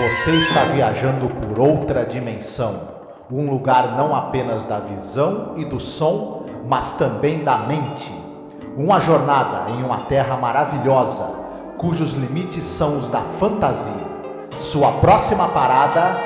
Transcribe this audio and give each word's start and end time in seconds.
Você 0.00 0.30
está 0.30 0.64
viajando 0.64 1.28
por 1.28 1.60
outra 1.60 2.06
dimensão, 2.06 2.88
um 3.30 3.50
lugar 3.50 3.98
não 3.98 4.14
apenas 4.14 4.64
da 4.64 4.78
visão 4.78 5.52
e 5.58 5.64
do 5.66 5.78
som, 5.78 6.46
mas 6.66 6.94
também 6.94 7.44
da 7.44 7.58
mente. 7.58 8.10
Uma 8.78 8.98
jornada 8.98 9.70
em 9.70 9.82
uma 9.82 10.06
terra 10.06 10.38
maravilhosa, 10.38 11.26
cujos 11.76 12.14
limites 12.14 12.64
são 12.64 12.98
os 12.98 13.10
da 13.10 13.20
fantasia. 13.38 13.92
Sua 14.56 14.90
próxima 15.00 15.48
parada, 15.48 16.16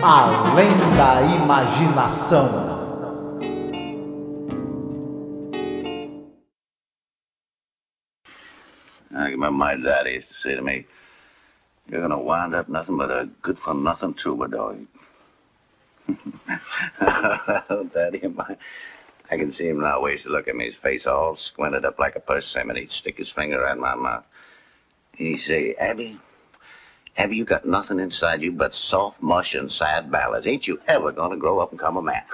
além 0.00 0.70
da 0.96 1.22
imaginação. 1.34 2.72
I 9.10 9.30
remember 9.30 9.50
my 9.50 9.74
daddy 9.76 10.18
used 10.18 10.28
to 10.28 10.34
say 10.34 10.54
to 10.54 10.62
me, 10.62 10.86
You're 11.88 12.00
going 12.00 12.10
to 12.10 12.18
wind 12.18 12.54
up 12.54 12.68
nothing 12.68 12.96
but 12.96 13.10
a 13.10 13.28
good 13.42 13.58
for 13.58 13.74
nothing 13.74 14.14
troubadour. 14.14 14.78
daddy, 17.00 18.22
I 19.30 19.36
can 19.36 19.50
see 19.50 19.68
him 19.68 19.80
now. 19.80 20.04
Used 20.06 20.24
to 20.24 20.30
look 20.30 20.48
at 20.48 20.56
me, 20.56 20.66
his 20.66 20.74
face 20.74 21.06
all 21.06 21.36
squinted 21.36 21.84
up 21.84 21.98
like 21.98 22.16
a 22.16 22.20
persimmon. 22.20 22.76
He'd 22.76 22.90
stick 22.90 23.18
his 23.18 23.30
finger 23.30 23.66
in 23.68 23.80
my 23.80 23.94
mouth. 23.94 24.24
He'd 25.16 25.36
say, 25.36 25.74
Abby, 25.74 26.18
Abby, 27.16 27.36
you 27.36 27.44
got 27.44 27.66
nothing 27.66 28.00
inside 28.00 28.42
you 28.42 28.50
but 28.50 28.74
soft 28.74 29.22
mush 29.22 29.54
and 29.54 29.70
sad 29.70 30.10
ballads. 30.10 30.46
Ain't 30.46 30.66
you 30.66 30.80
ever 30.88 31.12
going 31.12 31.30
to 31.30 31.36
grow 31.36 31.60
up 31.60 31.70
and 31.70 31.78
come 31.78 31.96
a 31.96 32.02
man? 32.02 32.22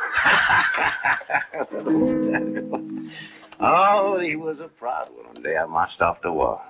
oh, 3.61 4.19
he 4.19 4.37
was 4.37 4.61
a 4.61 4.69
proud 4.69 5.11
one. 5.11 5.35
One 5.35 5.43
day 5.43 5.57
I 5.57 5.67
marched 5.67 6.01
off 6.01 6.23
to 6.23 6.33
war. 6.33 6.62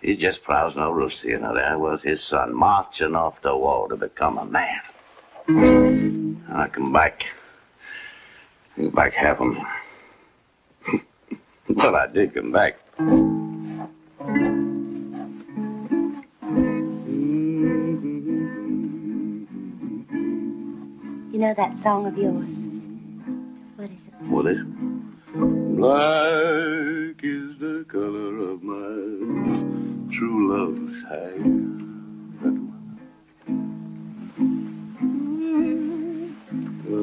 He's 0.00 0.16
just 0.18 0.42
proud 0.44 0.68
as 0.68 0.76
no 0.76 0.90
rooster, 0.90 1.30
you 1.30 1.38
know. 1.38 1.54
There 1.54 1.78
was 1.78 2.02
his 2.02 2.22
son 2.22 2.54
marching 2.54 3.14
off 3.14 3.42
the 3.42 3.56
wall 3.56 3.88
to 3.88 3.96
become 3.96 4.38
a 4.38 4.44
man. 4.44 4.80
And 5.48 6.46
I 6.52 6.68
come 6.68 6.92
back. 6.92 7.26
I 8.76 8.82
come 8.82 8.90
back 8.90 9.12
half 9.12 9.40
a 9.40 9.44
man. 9.44 9.66
but 11.68 11.94
I 11.94 12.06
did 12.06 12.34
come 12.34 12.52
back. 12.52 12.76
You 21.30 21.38
know 21.44 21.54
that 21.54 21.76
song 21.76 22.06
of 22.06 22.16
yours? 22.16 22.66
What 23.76 23.90
is 23.90 24.00
it? 24.06 24.14
What 24.28 24.46
is 24.46 24.58
it? 24.60 24.66
Black 25.76 27.22
is 27.22 27.58
the 27.58 27.84
color 27.88 28.50
of 28.50 28.62
my 28.62 29.47
True 30.10 30.48
loves 30.50 31.02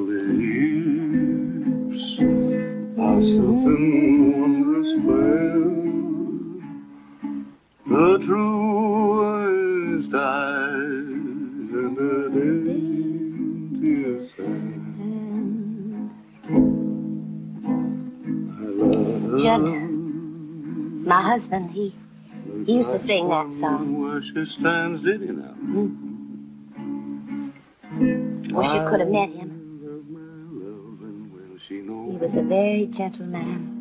is 0.09 0.27
lips 1.89 2.19
something 3.21 4.41
wondrous 4.41 4.91
fair. 5.05 5.84
Used 22.85 22.97
to 22.97 23.07
sing 23.07 23.29
that 23.29 23.51
song. 23.53 23.99
Where 24.01 24.21
she 24.21 24.45
stands, 24.45 25.01
did 25.01 25.21
you 25.21 25.33
know? 25.33 25.53
Wish 28.57 28.73
you 28.73 28.87
could 28.89 28.99
have 28.99 29.09
met 29.09 29.29
him. 29.29 29.61
He 31.67 31.77
He 31.77 31.81
was 31.81 32.35
a 32.35 32.43
very 32.43 32.85
gentle 32.85 33.25
man. 33.25 33.71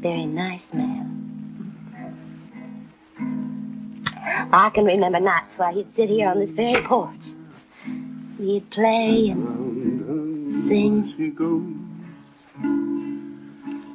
Very 0.00 0.26
nice 0.26 0.72
man. 0.72 1.16
I 4.52 4.70
can 4.70 4.84
remember 4.84 5.18
nights 5.18 5.54
while 5.58 5.74
he'd 5.74 5.92
sit 5.94 6.08
here 6.08 6.28
on 6.28 6.38
this 6.38 6.52
very 6.52 6.80
porch. 6.84 7.34
He'd 8.38 8.70
play 8.70 9.30
and 9.30 10.54
sing. 10.54 11.12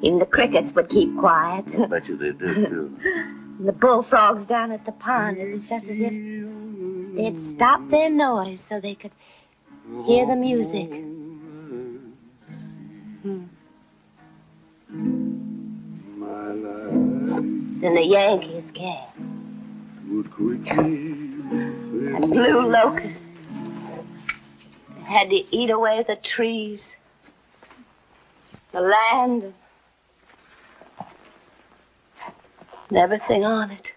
Even 0.03 0.19
the 0.19 0.25
crickets 0.25 0.73
would 0.73 0.89
keep 0.89 1.17
quiet. 1.17 1.65
I 1.79 1.85
bet 1.85 2.09
you 2.09 2.17
they 2.17 2.33
did 2.33 2.67
too. 2.67 2.97
the 3.61 3.71
bullfrogs 3.71 4.45
down 4.45 4.73
at 4.73 4.85
the 4.85 4.91
pond, 4.91 5.37
it 5.37 5.49
was 5.49 5.63
just 5.63 5.89
as 5.89 5.97
if 5.97 6.11
they'd 7.15 7.39
stop 7.39 7.89
their 7.89 8.09
noise 8.09 8.59
so 8.59 8.81
they 8.81 8.95
could 8.95 9.11
hear 10.05 10.25
the 10.25 10.35
music. 10.35 10.89
Hmm. 13.21 13.45
My 16.17 16.47
life 16.51 17.81
Then 17.81 17.95
the 17.95 18.03
Yankees 18.03 18.71
came. 18.71 18.97
and 20.67 22.29
blue 22.29 22.67
locusts. 22.67 23.41
Had 25.05 25.29
to 25.29 25.55
eat 25.55 25.69
away 25.69 26.03
the 26.03 26.17
trees, 26.17 26.97
the 28.73 28.81
land, 28.81 29.53
and 32.93 32.97
everything 32.97 33.43
on 33.43 33.71
it. 33.71 33.95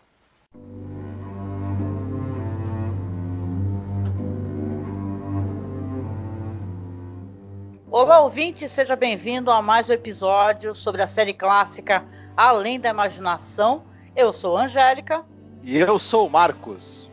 Olá, 7.91 8.21
ouvinte, 8.21 8.69
seja 8.69 8.97
bem-vindo 8.97 9.51
a 9.51 9.62
mais 9.62 9.89
um 9.89 9.93
episódio 9.93 10.75
sobre 10.75 11.03
a 11.03 11.06
série 11.06 11.33
clássica 11.33 12.05
Além 12.37 12.79
da 12.79 12.91
Imaginação. 12.91 13.85
Eu 14.15 14.33
sou 14.33 14.56
a 14.56 14.65
Angélica 14.65 15.25
E 15.62 15.79
eu 15.79 15.99
sou 15.99 16.27
o 16.27 16.31
Marcos. 16.31 17.11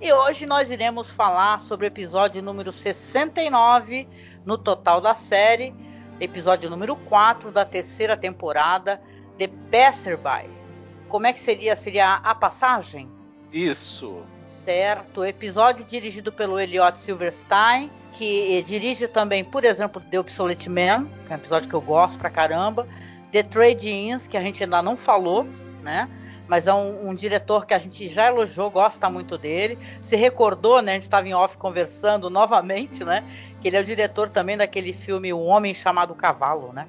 e 0.00 0.12
hoje 0.12 0.46
nós 0.46 0.70
iremos 0.70 1.10
falar 1.10 1.60
sobre 1.60 1.86
o 1.86 1.88
episódio 1.88 2.42
número 2.42 2.72
69 2.72 4.08
no 4.44 4.58
total 4.58 5.00
da 5.00 5.14
série, 5.14 5.74
episódio 6.20 6.68
número 6.70 6.94
4 6.96 7.50
da 7.50 7.64
terceira 7.64 8.16
temporada, 8.16 9.00
The 9.38 9.48
Passerby. 9.70 10.65
Como 11.08 11.26
é 11.26 11.32
que 11.32 11.40
seria? 11.40 11.76
Seria 11.76 12.14
a 12.14 12.34
passagem? 12.34 13.08
Isso. 13.52 14.22
Certo, 14.64 15.24
episódio 15.24 15.84
dirigido 15.84 16.32
pelo 16.32 16.58
Elliot 16.58 16.98
Silverstein, 16.98 17.88
que 18.12 18.62
dirige 18.66 19.06
também, 19.06 19.44
por 19.44 19.64
exemplo, 19.64 20.02
The 20.10 20.18
Obsolete 20.18 20.68
Man, 20.68 21.06
que 21.26 21.32
é 21.32 21.36
um 21.36 21.38
episódio 21.38 21.68
que 21.68 21.74
eu 21.74 21.80
gosto 21.80 22.18
pra 22.18 22.28
caramba, 22.28 22.88
The 23.30 23.44
Trade 23.44 23.88
Ins, 23.88 24.26
que 24.26 24.36
a 24.36 24.40
gente 24.40 24.64
ainda 24.64 24.82
não 24.82 24.96
falou, 24.96 25.46
né? 25.82 26.08
Mas 26.48 26.66
é 26.66 26.74
um, 26.74 27.10
um 27.10 27.14
diretor 27.14 27.66
que 27.66 27.74
a 27.74 27.78
gente 27.78 28.08
já 28.08 28.26
elogiou, 28.26 28.70
gosta 28.70 29.10
muito 29.10 29.36
dele. 29.36 29.78
Se 30.00 30.16
recordou, 30.16 30.80
né? 30.80 30.92
A 30.92 30.94
gente 30.94 31.04
estava 31.04 31.28
em 31.28 31.34
off 31.34 31.56
conversando 31.56 32.30
novamente, 32.30 33.04
né? 33.04 33.24
Que 33.60 33.68
ele 33.68 33.76
é 33.76 33.80
o 33.80 33.84
diretor 33.84 34.28
também 34.28 34.56
daquele 34.56 34.92
filme 34.92 35.32
O 35.32 35.40
Homem 35.40 35.74
Chamado 35.74 36.14
Cavalo, 36.14 36.72
né? 36.72 36.86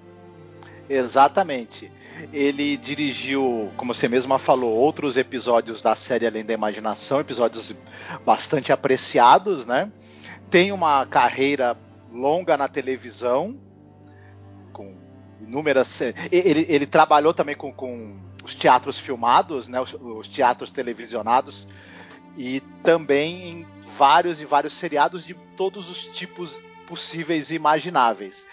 Exatamente. 0.90 1.92
Ele 2.34 2.78
dirigiu, 2.78 3.72
como 3.78 3.94
você 3.94 4.08
mesma 4.08 4.40
falou, 4.40 4.74
outros 4.74 5.18
episódios 5.18 5.82
da 5.82 5.96
série 5.96 6.26
Além 6.26 6.46
da 6.46 6.54
Imaginação, 6.54 7.20
episódios 7.20 7.74
bastante 8.26 8.72
apreciados, 8.72 9.66
né? 9.66 9.92
Tem 10.50 10.72
uma 10.72 11.06
carreira 11.06 11.78
longa 12.12 12.58
na 12.58 12.68
televisão, 12.68 13.60
com 14.72 14.96
inúmeras. 15.42 16.02
Ele, 16.32 16.66
ele 16.70 16.86
trabalhou 16.86 17.34
também 17.34 17.56
com, 17.56 17.72
com 17.72 18.18
os 18.44 18.56
teatros 18.56 18.98
filmados, 18.98 19.68
né? 19.68 19.80
Os, 19.80 19.94
os 19.94 20.28
teatros 20.28 20.72
televisionados, 20.72 21.68
e 22.36 22.62
também 22.84 23.50
em 23.50 23.68
vários 23.98 24.40
e 24.40 24.46
vários 24.46 24.74
seriados 24.74 25.26
de 25.26 25.34
todos 25.56 25.90
os 25.90 26.08
tipos 26.08 26.60
possíveis 26.88 27.52
e 27.52 27.56
imagináveis 27.56 28.46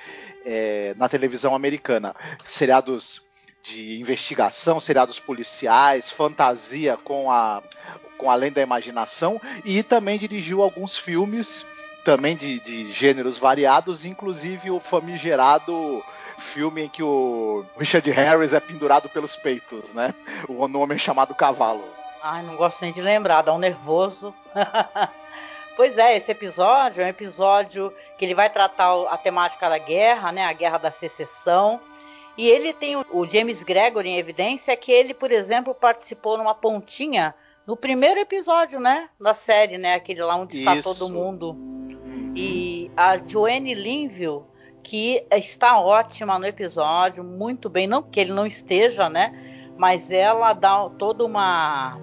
é, 0.44 0.94
na 0.96 1.08
televisão 1.08 1.54
americana. 1.54 2.14
Seriados 2.46 3.22
de 3.62 3.98
investigação, 3.98 4.78
seriados 4.78 5.18
policiais, 5.18 6.10
fantasia 6.10 6.96
com 6.96 7.30
a 7.30 7.62
com 8.16 8.30
além 8.30 8.52
da 8.52 8.62
imaginação 8.62 9.40
e 9.64 9.82
também 9.82 10.18
dirigiu 10.18 10.62
alguns 10.62 10.96
filmes 10.96 11.66
também 12.04 12.36
de, 12.36 12.60
de 12.60 12.92
gêneros 12.92 13.38
variados, 13.38 14.04
inclusive 14.04 14.70
o 14.70 14.78
famigerado 14.78 16.02
filme 16.38 16.82
em 16.82 16.88
que 16.88 17.02
o 17.02 17.64
Richard 17.78 18.08
Harris 18.10 18.52
é 18.52 18.60
pendurado 18.60 19.08
pelos 19.08 19.34
peitos, 19.34 19.92
né? 19.92 20.14
O 20.48 20.68
nome 20.68 20.98
chamado 20.98 21.34
Cavalo. 21.34 21.84
Ai, 22.22 22.42
não 22.42 22.56
gosto 22.56 22.82
nem 22.82 22.92
de 22.92 23.00
lembrar, 23.00 23.42
dá 23.42 23.52
um 23.52 23.58
nervoso. 23.58 24.34
pois 25.76 25.98
é, 25.98 26.16
esse 26.16 26.30
episódio 26.30 27.02
é 27.02 27.06
um 27.06 27.08
episódio 27.08 27.92
que 28.16 28.24
ele 28.24 28.34
vai 28.34 28.48
tratar 28.48 28.92
a 29.10 29.16
temática 29.16 29.68
da 29.68 29.78
guerra, 29.78 30.32
né? 30.32 30.44
A 30.44 30.52
guerra 30.52 30.78
da 30.78 30.90
secessão. 30.90 31.80
E 32.36 32.48
ele 32.48 32.72
tem 32.72 32.96
o 32.96 33.26
James 33.26 33.62
Gregory 33.62 34.08
em 34.08 34.18
evidência 34.18 34.76
que 34.76 34.90
ele, 34.90 35.14
por 35.14 35.30
exemplo, 35.30 35.74
participou 35.74 36.36
numa 36.36 36.54
pontinha 36.54 37.34
No 37.66 37.76
primeiro 37.76 38.20
episódio, 38.20 38.78
né? 38.78 39.08
Da 39.18 39.34
série, 39.34 39.78
né? 39.78 39.94
Aquele 39.94 40.22
lá 40.22 40.36
onde 40.36 40.58
está 40.58 40.76
Isso. 40.76 40.82
todo 40.82 41.12
mundo. 41.12 41.52
Uhum. 41.52 42.32
E 42.36 42.90
a 42.96 43.16
Joanne 43.16 43.72
Linville, 43.72 44.42
que 44.82 45.24
está 45.30 45.78
ótima 45.80 46.38
no 46.38 46.44
episódio, 46.44 47.24
muito 47.24 47.70
bem. 47.70 47.86
Não 47.86 48.02
que 48.02 48.20
ele 48.20 48.32
não 48.32 48.46
esteja, 48.46 49.08
né? 49.08 49.32
Mas 49.78 50.10
ela 50.10 50.52
dá 50.52 50.90
toda 50.98 51.24
uma 51.24 51.98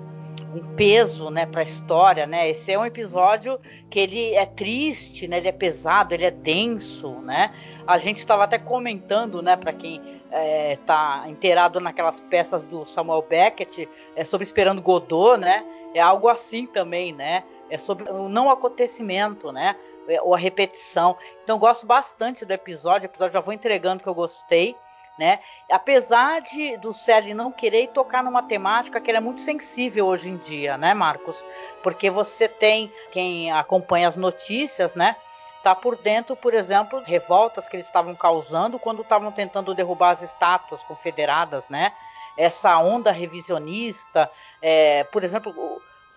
um 0.54 0.76
peso, 0.76 1.30
né, 1.30 1.46
para 1.46 1.62
a 1.62 1.64
história, 1.64 2.28
né? 2.28 2.50
Esse 2.50 2.72
é 2.72 2.78
um 2.78 2.86
episódio 2.86 3.60
que 3.90 4.00
ele 4.00 4.34
é 4.34 4.46
triste, 4.46 5.28
né? 5.28 5.38
Ele 5.38 5.48
é 5.48 5.52
pesado, 5.52 6.14
ele 6.14 6.26
é 6.26 6.32
denso, 6.32 7.16
né? 7.22 7.54
A 7.88 7.98
gente 7.98 8.18
estava 8.18 8.44
até 8.44 8.58
comentando, 8.58 9.42
né, 9.42 9.56
para 9.56 9.74
quem 9.74 10.22
é, 10.32 10.78
tá 10.86 11.26
inteirado 11.28 11.80
naquelas 11.80 12.20
peças 12.22 12.64
do 12.64 12.86
Samuel 12.86 13.26
Beckett, 13.28 13.88
é 14.16 14.24
sobre 14.24 14.44
Esperando 14.44 14.82
Godot, 14.82 15.38
né? 15.38 15.66
É 15.94 16.00
algo 16.00 16.28
assim 16.28 16.66
também, 16.66 17.14
né? 17.14 17.44
É 17.70 17.78
sobre 17.78 18.10
o 18.10 18.30
não 18.30 18.50
acontecimento, 18.50 19.52
né? 19.52 19.76
É, 20.08 20.22
ou 20.22 20.34
a 20.34 20.38
repetição. 20.38 21.16
Então 21.44 21.58
gosto 21.58 21.86
bastante 21.86 22.46
do 22.46 22.52
episódio. 22.52 23.08
O 23.08 23.12
episódio 23.12 23.34
já 23.34 23.40
vou 23.40 23.54
entregando 23.54 24.04
que 24.04 24.10
eu 24.10 24.16
gostei, 24.16 24.76
né? 25.22 25.38
Apesar 25.70 26.42
de 26.42 26.78
do 26.78 26.92
Sally 26.92 27.36
não 27.36 27.52
querer 27.52 27.90
tocar 27.90 28.24
numa 28.24 28.42
temática 28.42 29.00
que 29.00 29.12
é 29.12 29.20
muito 29.20 29.40
sensível 29.40 30.08
hoje 30.08 30.30
em 30.30 30.38
dia, 30.38 30.80
né, 30.80 30.96
Marcos? 30.96 31.46
Porque 31.84 32.10
você 32.10 32.48
tem 32.48 32.92
quem 33.12 33.52
acompanha 33.52 34.08
as 34.08 34.16
notícias, 34.16 34.96
né? 34.96 35.16
Tá 35.62 35.76
por 35.76 35.96
dentro, 35.96 36.36
por 36.36 36.56
exemplo, 36.56 37.04
revoltas 37.06 37.70
que 37.70 37.76
eles 37.76 37.86
estavam 37.86 38.16
causando 38.16 38.80
quando 38.80 39.04
estavam 39.04 39.32
tentando 39.32 39.76
derrubar 39.76 40.10
as 40.10 40.24
estátuas 40.24 40.84
confederadas, 40.86 41.70
né? 41.70 41.92
Essa 42.36 42.76
onda 42.80 43.12
revisionista, 43.12 44.28
é, 44.60 45.04
por 45.04 45.24
exemplo, 45.24 45.54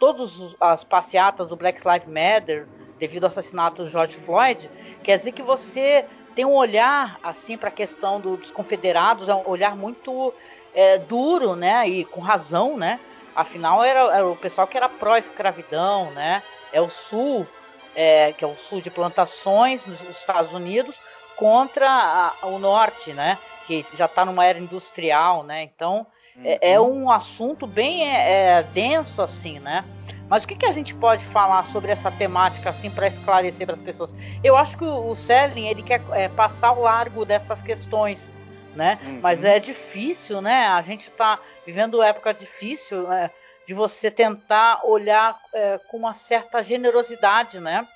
todas 0.00 0.56
as 0.58 0.82
passeatas 0.82 1.48
do 1.48 1.56
Black 1.56 1.82
Lives 1.86 2.08
Matter 2.08 2.66
devido 2.98 3.24
ao 3.24 3.28
assassinato 3.28 3.84
do 3.84 3.90
George 3.90 4.16
Floyd, 4.16 4.70
quer 5.02 5.18
dizer 5.18 5.32
que 5.32 5.42
você 5.42 6.06
tem 6.34 6.44
um 6.44 6.54
olhar 6.54 7.18
assim 7.22 7.56
para 7.56 7.68
a 7.68 7.72
questão 7.72 8.20
do, 8.20 8.36
dos 8.36 8.50
confederados, 8.50 9.28
é 9.28 9.34
um 9.34 9.48
olhar 9.48 9.76
muito 9.76 10.32
é, 10.74 10.98
duro, 10.98 11.54
né? 11.54 11.88
E 11.88 12.04
com 12.04 12.20
razão, 12.20 12.76
né? 12.76 12.98
Afinal 13.34 13.82
era, 13.82 14.00
era 14.14 14.26
o 14.26 14.36
pessoal 14.36 14.66
que 14.66 14.76
era 14.76 14.88
pró-escravidão, 14.88 16.10
né? 16.10 16.42
É 16.72 16.80
o 16.80 16.90
Sul, 16.90 17.46
é, 17.94 18.32
que 18.32 18.44
é 18.44 18.48
o 18.48 18.56
Sul 18.56 18.80
de 18.80 18.90
plantações 18.90 19.84
nos 19.84 20.00
Estados 20.02 20.52
Unidos, 20.52 21.00
contra 21.36 21.88
a, 21.88 22.46
o 22.46 22.58
Norte, 22.58 23.12
né? 23.12 23.38
Que 23.66 23.86
já 23.94 24.06
está 24.06 24.24
numa 24.24 24.44
era 24.44 24.58
industrial, 24.58 25.42
né? 25.42 25.62
Então 25.62 26.06
é, 26.42 26.72
é, 26.72 26.80
um 26.80 27.10
assunto 27.10 27.66
bem 27.66 28.08
é, 28.08 28.62
denso 28.74 29.22
assim, 29.22 29.58
né? 29.60 29.84
Mas 30.28 30.42
o 30.42 30.48
que, 30.48 30.56
que 30.56 30.66
a 30.66 30.72
gente 30.72 30.94
pode 30.94 31.24
falar 31.24 31.64
sobre 31.66 31.92
essa 31.92 32.10
temática 32.10 32.70
assim 32.70 32.90
para 32.90 33.06
esclarecer 33.06 33.66
para 33.66 33.76
as 33.76 33.82
pessoas? 33.82 34.10
Eu 34.42 34.56
acho 34.56 34.76
que 34.76 34.84
o, 34.84 35.10
o 35.10 35.14
Selling 35.14 35.66
ele 35.68 35.82
quer 35.82 36.02
é, 36.12 36.28
passar 36.28 36.68
ao 36.68 36.80
largo 36.80 37.24
dessas 37.24 37.62
questões, 37.62 38.32
né? 38.74 38.98
Uhum. 39.04 39.20
Mas 39.22 39.44
é 39.44 39.58
difícil, 39.60 40.40
né? 40.40 40.66
A 40.68 40.82
gente 40.82 41.10
está 41.10 41.38
vivendo 41.64 42.02
época 42.02 42.32
difícil 42.32 43.12
é, 43.12 43.30
de 43.66 43.74
você 43.74 44.10
tentar 44.10 44.80
olhar 44.84 45.38
é, 45.52 45.78
com 45.88 45.98
uma 45.98 46.14
certa 46.14 46.62
generosidade, 46.62 47.60
né? 47.60 47.86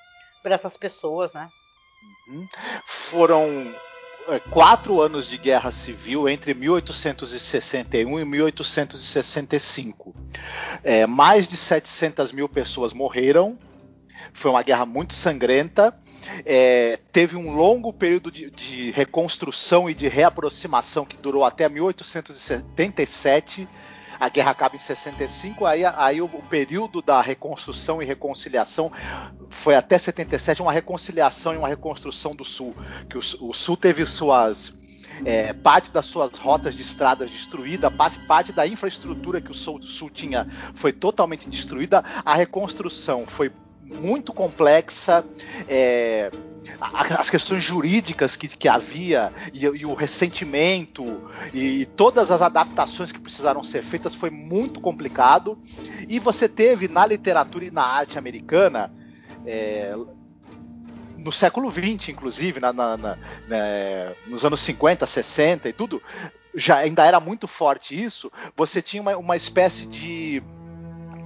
Para 0.41 0.55
essas 0.55 0.77
pessoas, 0.77 1.33
né? 1.33 1.49
Uhum. 2.29 2.47
Foram 2.85 3.43
é, 3.43 3.88
quatro 4.51 5.01
anos 5.01 5.27
de 5.27 5.37
guerra 5.37 5.71
civil 5.71 6.29
entre 6.29 6.53
1861 6.53 8.19
e 8.19 8.25
1865. 8.25 10.15
É, 10.83 11.07
mais 11.07 11.47
de 11.47 11.55
700 11.57 12.31
mil 12.31 12.49
pessoas 12.49 12.93
morreram. 12.93 13.57
Foi 14.33 14.51
uma 14.51 14.61
guerra 14.61 14.85
muito 14.85 15.13
sangrenta. 15.13 15.95
É, 16.45 16.99
teve 17.11 17.35
um 17.35 17.53
longo 17.53 17.91
período 17.91 18.31
de, 18.31 18.49
de, 18.51 18.91
reconstrução 18.91 19.89
e 19.89 19.93
de 19.93 20.07
reaproximação 20.07 21.05
que 21.05 21.17
durou 21.17 21.43
até 21.43 21.67
1877. 21.67 23.67
A 24.19 24.27
guerra 24.29 24.51
acaba 24.51 24.75
em 24.75 24.79
65, 24.79 25.65
aí, 25.65 25.85
aí 25.85 26.21
o, 26.21 26.25
o, 26.25 26.43
período 26.49 27.01
da 27.01 27.21
reconstrução 27.21 28.01
e 28.01 28.05
reconciliação 28.05 28.91
foi 29.49 29.75
até 29.75 29.97
77, 29.97 30.61
uma 30.61 30.73
reconciliação 30.73 31.53
e 31.53 31.57
uma 31.57 31.67
reconstrução 31.67 32.35
do 32.35 32.43
Sul. 32.43 32.75
Que 33.09 33.17
o, 33.17 33.21
o 33.49 33.53
Sul 33.53 33.77
teve 33.77 34.05
suas 34.05 34.77
é, 35.25 35.53
parte 35.53 35.91
das 35.91 36.05
suas 36.05 36.37
rotas 36.37 36.75
de 36.75 36.81
estradas 36.81 37.29
destruída, 37.29 37.89
parte, 37.89 38.19
parte 38.19 38.51
da 38.51 38.65
infraestrutura 38.67 39.41
que 39.41 39.51
o 39.51 39.53
Sul, 39.53 39.81
Sul 39.81 40.09
tinha 40.09 40.47
foi 40.73 40.91
totalmente 40.91 41.49
destruída. 41.49 42.03
A 42.23 42.35
reconstrução 42.35 43.25
foi 43.25 43.51
muito 43.83 44.33
complexa. 44.33 45.25
É, 45.67 46.29
as 46.79 47.29
questões 47.29 47.63
jurídicas 47.63 48.35
que, 48.35 48.47
que 48.47 48.67
havia 48.67 49.31
e, 49.53 49.65
e, 49.65 49.85
o 49.85 49.93
ressentimento 49.93 51.29
e 51.53 51.85
todas 51.85 52.31
as 52.31 52.41
adaptações 52.41 53.11
que 53.11 53.19
precisaram 53.19 53.63
ser 53.63 53.83
feitas 53.83 54.15
foi 54.15 54.29
muito 54.29 54.79
complicado. 54.79 55.57
E 56.07 56.19
você 56.19 56.47
teve 56.47 56.87
na 56.87 57.05
literatura 57.05 57.65
e 57.65 57.71
na 57.71 57.83
arte 57.83 58.17
americana. 58.17 58.93
É, 59.45 59.95
no 61.17 61.31
século 61.31 61.69
XX, 61.69 62.09
inclusive, 62.09 62.59
na, 62.61 62.71
na, 62.71 62.97
na, 62.97 63.17
né, 63.47 64.15
nos 64.27 64.45
anos 64.45 64.61
50, 64.61 65.05
60 65.05 65.67
e 65.67 65.73
tudo, 65.73 66.01
já 66.55 66.77
ainda 66.77 67.05
era 67.05 67.19
muito 67.19 67.47
forte 67.47 68.01
isso. 68.01 68.31
Você 68.55 68.81
tinha 68.81 69.01
uma, 69.01 69.17
uma 69.17 69.35
espécie 69.35 69.85
de 69.85 70.41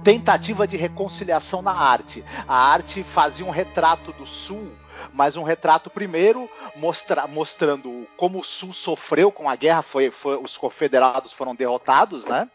tentativa 0.04 0.68
de 0.68 0.76
reconciliação 0.76 1.62
na 1.62 1.72
arte. 1.72 2.22
A 2.46 2.56
arte 2.56 3.02
fazia 3.02 3.44
um 3.44 3.50
retrato 3.50 4.12
do 4.12 4.26
Sul, 4.26 4.70
mas 5.12 5.34
um 5.34 5.42
retrato 5.42 5.88
primeiro 5.88 6.48
mostra, 6.76 7.26
mostrando 7.26 8.06
como 8.16 8.40
o 8.40 8.44
Sul 8.44 8.74
sofreu 8.74 9.32
com 9.32 9.48
a 9.48 9.56
guerra, 9.56 9.82
foi, 9.82 10.10
foi 10.10 10.36
os 10.36 10.58
confederados 10.58 11.32
foram 11.32 11.54
derrotados, 11.54 12.26
né? 12.26 12.48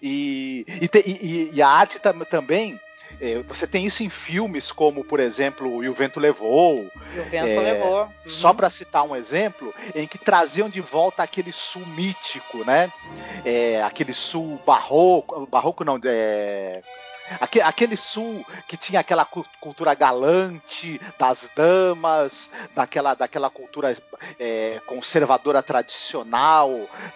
E, 0.00 0.64
e, 0.68 0.90
e, 1.04 1.50
e 1.54 1.62
a 1.62 1.68
arte 1.68 1.98
tam, 1.98 2.20
também 2.20 2.80
você 3.46 3.66
tem 3.66 3.86
isso 3.86 4.02
em 4.02 4.10
filmes 4.10 4.70
como, 4.70 5.02
por 5.02 5.20
exemplo, 5.20 5.82
E 5.82 5.88
o 5.88 5.94
Vento 5.94 6.20
Levou. 6.20 6.90
E 7.14 7.20
o 7.20 7.24
Vento 7.24 7.46
é, 7.46 7.58
Levou. 7.58 8.02
Uhum. 8.02 8.10
Só 8.26 8.52
para 8.52 8.70
citar 8.70 9.02
um 9.04 9.16
exemplo, 9.16 9.74
em 9.94 10.06
que 10.06 10.18
traziam 10.18 10.68
de 10.68 10.80
volta 10.80 11.22
aquele 11.22 11.52
sul 11.52 11.84
mítico, 11.86 12.64
né? 12.64 12.92
É, 13.44 13.82
aquele 13.82 14.14
sul 14.14 14.60
barroco, 14.64 15.46
barroco 15.46 15.84
não, 15.84 15.98
é, 16.04 16.82
aquele 17.40 17.96
sul 17.96 18.44
que 18.66 18.76
tinha 18.76 19.00
aquela 19.00 19.24
cultura 19.24 19.94
galante 19.94 21.00
das 21.18 21.50
damas, 21.54 22.50
daquela, 22.74 23.14
daquela 23.14 23.50
cultura 23.50 23.96
é, 24.38 24.80
conservadora 24.86 25.62
tradicional, 25.62 26.70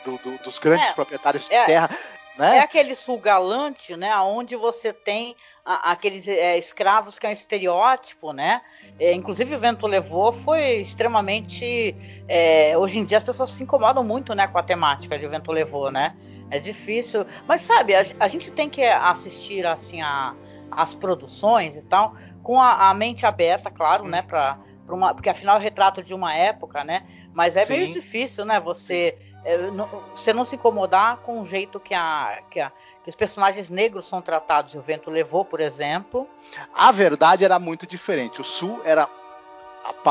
do, 0.04 0.18
do, 0.18 0.38
dos 0.38 0.58
grandes 0.58 0.88
é, 0.88 0.92
proprietários 0.92 1.46
de 1.46 1.54
é, 1.54 1.64
terra. 1.64 1.90
Né? 2.36 2.58
É 2.58 2.60
aquele 2.60 2.94
sul 2.94 3.18
galante, 3.18 3.96
né? 3.96 4.16
Onde 4.16 4.56
você 4.56 4.92
tem 4.92 5.36
a, 5.64 5.92
aqueles 5.92 6.26
é, 6.28 6.58
escravos 6.58 7.18
que 7.18 7.26
é 7.26 7.30
um 7.30 7.32
estereótipo, 7.32 8.32
né? 8.32 8.62
É, 8.98 9.12
inclusive 9.12 9.54
o 9.54 9.60
vento 9.60 9.86
levou 9.86 10.32
foi 10.32 10.80
extremamente. 10.80 11.96
É, 12.28 12.76
hoje 12.76 12.98
em 12.98 13.04
dia 13.04 13.18
as 13.18 13.24
pessoas 13.24 13.50
se 13.50 13.62
incomodam 13.62 14.04
muito, 14.04 14.34
né, 14.34 14.46
com 14.46 14.58
a 14.58 14.62
temática 14.62 15.18
de 15.18 15.26
o 15.26 15.30
vento 15.30 15.50
levou, 15.50 15.90
né? 15.90 16.16
É 16.50 16.58
difícil, 16.58 17.26
mas 17.48 17.62
sabe, 17.62 17.94
a, 17.94 18.04
a 18.20 18.28
gente 18.28 18.50
tem 18.50 18.68
que 18.68 18.84
assistir 18.84 19.66
assim 19.66 20.02
a, 20.02 20.34
as 20.70 20.94
produções 20.94 21.76
e 21.76 21.82
tal 21.82 22.14
com 22.42 22.60
a, 22.60 22.90
a 22.90 22.94
mente 22.94 23.24
aberta, 23.24 23.70
claro, 23.70 24.04
né, 24.04 24.22
para 24.22 24.58
uma, 24.88 25.14
porque 25.14 25.30
afinal 25.30 25.56
é 25.56 25.60
retrato 25.60 26.02
de 26.02 26.12
uma 26.12 26.34
época, 26.34 26.84
né? 26.84 27.06
Mas 27.32 27.56
é 27.56 27.64
Sim. 27.64 27.76
meio 27.78 27.92
difícil, 27.92 28.44
né? 28.44 28.60
Você 28.60 29.16
é, 29.44 29.70
não, 29.70 29.86
você 30.14 30.32
não 30.32 30.44
se 30.44 30.56
incomodar 30.56 31.18
com 31.18 31.40
o 31.40 31.46
jeito 31.46 31.80
que 31.80 31.94
a, 31.94 32.42
que 32.50 32.60
a 32.60 32.70
que 33.02 33.10
os 33.10 33.16
personagens 33.16 33.68
negros 33.68 34.06
são 34.06 34.22
tratados. 34.22 34.74
O 34.74 34.80
vento 34.80 35.10
levou, 35.10 35.44
por 35.44 35.60
exemplo. 35.60 36.28
A 36.74 36.92
verdade 36.92 37.44
era 37.44 37.58
muito 37.58 37.86
diferente. 37.86 38.40
O 38.40 38.44
Sul 38.44 38.80
era 38.84 39.08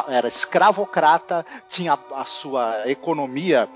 era 0.10 0.27
escravocrata, 0.27 1.45
tinha 1.69 1.98
a 2.13 2.25
sua 2.25 2.89
economia 2.89 3.69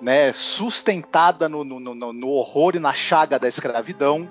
né, 0.00 0.32
sustentada 0.32 1.50
no, 1.50 1.62
no, 1.62 1.78
no, 1.78 2.12
no 2.14 2.28
horror 2.30 2.76
e 2.76 2.78
na 2.78 2.94
chaga 2.94 3.38
da 3.38 3.46
escravidão 3.46 4.26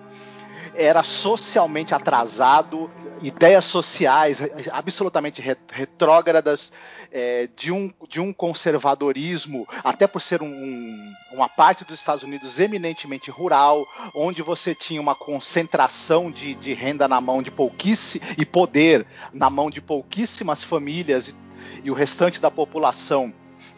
era 0.76 1.04
socialmente 1.04 1.94
atrasado, 1.94 2.90
ideias 3.22 3.66
sociais 3.66 4.42
absolutamente 4.72 5.42
retrógradas, 5.72 6.72
é, 7.12 7.48
de, 7.56 7.72
um, 7.72 7.94
de 8.10 8.20
um 8.20 8.34
conservadorismo, 8.34 9.68
até 9.84 10.08
por 10.08 10.20
ser 10.20 10.42
um, 10.42 10.48
um, 10.48 11.14
uma 11.32 11.48
parte 11.48 11.86
dos 11.86 12.00
Estados 12.00 12.24
Unidos 12.24 12.60
eminentemente 12.60 13.30
rural, 13.30 13.86
onde 14.16 14.42
você 14.42 14.74
tinha 14.74 15.00
uma 15.00 15.14
concentração 15.14 16.32
de, 16.32 16.56
de 16.56 16.74
renda 16.74 17.08
na 17.08 17.22
mão 17.22 17.44
de 17.44 17.52
pouquíssimo 17.52 18.26
e 18.38 18.44
poder 18.44 19.06
na 19.32 19.50
mão 19.50 19.70
de 19.70 19.80
pouquíssimas 19.80 20.64
famílias 20.64 21.28
e, 21.28 21.36
e 21.84 21.92
o 21.92 21.94
restante 21.94 22.42
da 22.42 22.50
população 22.50 23.32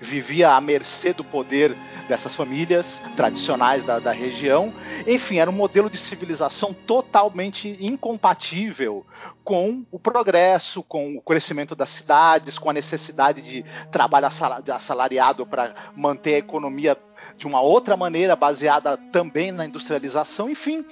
vivia 0.05 0.51
à 0.51 0.61
mercê 0.61 1.11
do 1.11 1.23
poder 1.23 1.75
dessas 2.07 2.35
famílias 2.35 3.01
tradicionais 3.15 3.83
da, 3.83 3.99
da 3.99 4.11
região. 4.11 4.73
Enfim, 5.07 5.39
era 5.39 5.49
um 5.49 5.53
modelo 5.53 5.89
de 5.89 5.97
civilização 5.97 6.73
totalmente 6.73 7.77
incompatível 7.79 9.05
com 9.43 9.85
o 9.91 9.99
progresso, 9.99 10.83
com 10.83 11.15
o 11.15 11.21
crescimento 11.21 11.75
das 11.75 11.89
cidades, 11.89 12.57
com 12.57 12.69
a 12.69 12.73
necessidade 12.73 13.41
de 13.41 13.65
trabalho 13.91 14.27
assalariado 14.27 15.45
para 15.45 15.73
manter 15.95 16.35
a 16.35 16.39
economia 16.39 16.97
de 17.37 17.47
uma 17.47 17.61
outra 17.61 17.97
maneira, 17.97 18.35
baseada 18.35 18.97
também 19.11 19.51
na 19.51 19.65
industrialização, 19.65 20.49
enfim. 20.49 20.85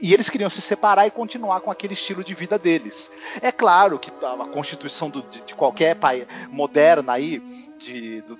E, 0.00 0.12
eles 0.12 0.28
queriam 0.28 0.50
se 0.50 0.60
separar 0.60 1.06
e 1.06 1.10
continuar 1.10 1.60
com 1.60 1.70
aquele 1.70 1.94
estilo 1.94 2.24
de 2.24 2.34
vida 2.34 2.58
deles. 2.58 3.10
É 3.40 3.52
claro 3.52 3.98
que 3.98 4.10
a 4.10 4.46
constituição 4.48 5.08
do, 5.08 5.22
de, 5.22 5.54
qualquer 5.54 5.96
país 5.96 6.26
moderna 6.50 7.12
aí 7.12 7.69
de, 7.80 8.20
do, 8.22 8.38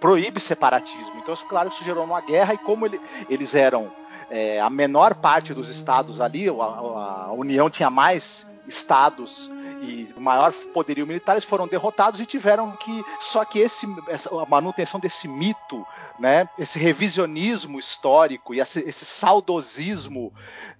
proíbe 0.00 0.40
separatismo. 0.40 1.18
Então, 1.18 1.36
claro, 1.48 1.68
isso 1.68 1.84
gerou 1.84 2.04
uma 2.04 2.20
guerra 2.20 2.54
e 2.54 2.58
como 2.58 2.86
ele, 2.86 3.00
eles 3.28 3.54
eram 3.54 3.90
é, 4.30 4.60
a 4.60 4.70
menor 4.70 5.14
parte 5.14 5.54
dos 5.54 5.68
estados 5.68 6.20
ali, 6.20 6.48
a, 6.48 6.52
a 6.52 7.32
União 7.32 7.70
tinha 7.70 7.90
mais 7.90 8.46
estados 8.66 9.50
e 9.80 10.12
maior 10.18 10.52
poderio 10.74 11.06
militar, 11.06 11.32
eles 11.32 11.44
foram 11.44 11.66
derrotados 11.66 12.20
e 12.20 12.26
tiveram 12.26 12.72
que. 12.72 13.04
Só 13.20 13.44
que 13.44 13.58
esse, 13.58 13.86
essa, 14.08 14.28
a 14.30 14.46
manutenção 14.46 14.98
desse 14.98 15.28
mito, 15.28 15.86
né, 16.18 16.48
esse 16.58 16.78
revisionismo 16.78 17.78
histórico 17.78 18.54
e 18.54 18.60
esse, 18.60 18.80
esse 18.80 19.04
saudosismo 19.04 20.32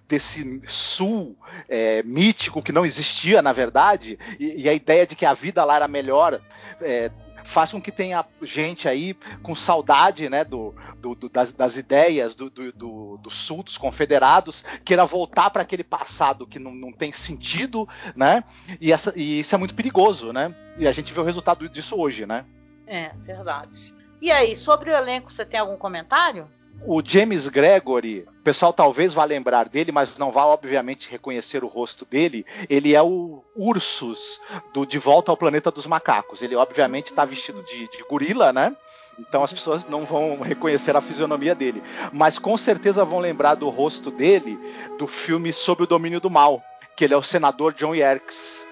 desse 0.07 0.61
sul 0.67 1.37
é, 1.67 2.03
mítico 2.03 2.63
que 2.63 2.71
não 2.71 2.85
existia, 2.85 3.41
na 3.41 3.51
verdade, 3.51 4.17
e, 4.39 4.63
e, 4.63 4.69
a 4.69 4.73
ideia 4.73 5.05
de 5.05 5.15
que 5.15 5.25
a 5.25 5.33
vida 5.33 5.63
lá 5.63 5.75
era 5.75 5.87
melhor. 5.87 6.39
É, 6.81 7.11
faz 7.49 7.71
com 7.71 7.81
que 7.81 7.91
tenha 7.91 8.23
gente 8.43 8.87
aí 8.87 9.15
com 9.41 9.55
saudade 9.55 10.29
né, 10.29 10.43
do, 10.43 10.75
do, 10.97 11.15
do 11.15 11.27
das, 11.27 11.51
das, 11.51 11.77
ideias 11.77 12.35
do, 12.35 12.47
do, 12.49 13.17
do, 13.17 13.29
sul, 13.31 13.63
dos 13.63 13.75
confederados, 13.75 14.63
queira 14.85 15.03
voltar 15.03 15.49
para 15.49 15.63
aquele 15.63 15.83
passado 15.83 16.45
que 16.45 16.59
não, 16.59 16.73
não 16.73 16.93
tem 16.93 17.11
sentido, 17.11 17.89
né? 18.15 18.43
E, 18.79 18.93
essa, 18.93 19.11
e 19.15 19.39
isso 19.39 19.55
é 19.55 19.57
muito 19.57 19.73
perigoso, 19.73 20.31
né? 20.31 20.53
E 20.77 20.87
a 20.87 20.91
gente 20.91 21.11
vê 21.11 21.19
o 21.19 21.23
resultado 21.23 21.67
disso 21.67 21.95
hoje, 21.99 22.25
né? 22.25 22.45
É, 22.85 23.09
verdade. 23.17 23.95
E 24.21 24.31
aí, 24.31 24.55
sobre 24.55 24.91
o 24.91 24.95
elenco, 24.95 25.31
você 25.31 25.43
tem 25.43 25.59
algum 25.59 25.75
comentário? 25.75 26.47
O 26.85 27.01
James 27.05 27.47
Gregory, 27.47 28.25
o 28.39 28.43
pessoal 28.43 28.73
talvez 28.73 29.13
vá 29.13 29.23
lembrar 29.23 29.67
dele, 29.67 29.91
mas 29.91 30.17
não 30.17 30.31
vá 30.31 30.45
obviamente 30.45 31.09
reconhecer 31.09 31.63
o 31.63 31.67
rosto 31.67 32.05
dele. 32.05 32.45
Ele 32.69 32.95
é 32.95 33.01
o 33.01 33.43
Ursus 33.55 34.39
do 34.73 34.85
De 34.85 34.97
Volta 34.97 35.31
ao 35.31 35.37
Planeta 35.37 35.69
dos 35.69 35.85
Macacos. 35.85 36.41
Ele 36.41 36.55
obviamente 36.55 37.07
está 37.07 37.25
vestido 37.25 37.61
de, 37.63 37.87
de 37.89 38.03
gorila, 38.09 38.53
né? 38.53 38.75
Então 39.19 39.43
as 39.43 39.51
pessoas 39.51 39.85
não 39.87 40.05
vão 40.05 40.39
reconhecer 40.39 40.95
a 40.95 41.01
fisionomia 41.01 41.53
dele. 41.53 41.83
Mas 42.13 42.39
com 42.39 42.57
certeza 42.57 43.03
vão 43.03 43.19
lembrar 43.19 43.55
do 43.55 43.69
rosto 43.69 44.09
dele 44.09 44.57
do 44.97 45.05
filme 45.05 45.51
Sob 45.51 45.83
o 45.83 45.87
Domínio 45.87 46.21
do 46.21 46.29
Mal, 46.29 46.63
que 46.95 47.03
ele 47.03 47.13
é 47.13 47.17
o 47.17 47.23
senador 47.23 47.73
John 47.73 47.93
Yerkes. 47.93 48.65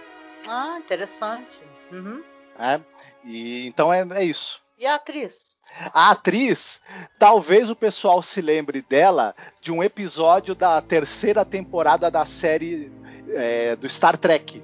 Ah, 0.48 0.78
interessante. 0.80 1.60
Uhum. 1.92 2.24
É, 2.58 2.80
e, 3.24 3.68
então 3.68 3.94
é, 3.94 4.08
é 4.12 4.24
isso. 4.24 4.62
E 4.78 4.86
a 4.86 4.96
atriz? 4.96 5.57
A 5.94 6.12
atriz, 6.12 6.82
talvez 7.20 7.70
o 7.70 7.76
pessoal 7.76 8.22
se 8.22 8.42
lembre 8.42 8.82
dela 8.82 9.36
de 9.62 9.72
um 9.72 9.84
episódio 9.84 10.56
da 10.56 10.82
terceira 10.82 11.46
temporada 11.46 12.10
da 12.10 12.26
série 12.26 12.92
é, 13.30 13.76
do 13.76 13.88
Star 13.88 14.18
Trek, 14.18 14.64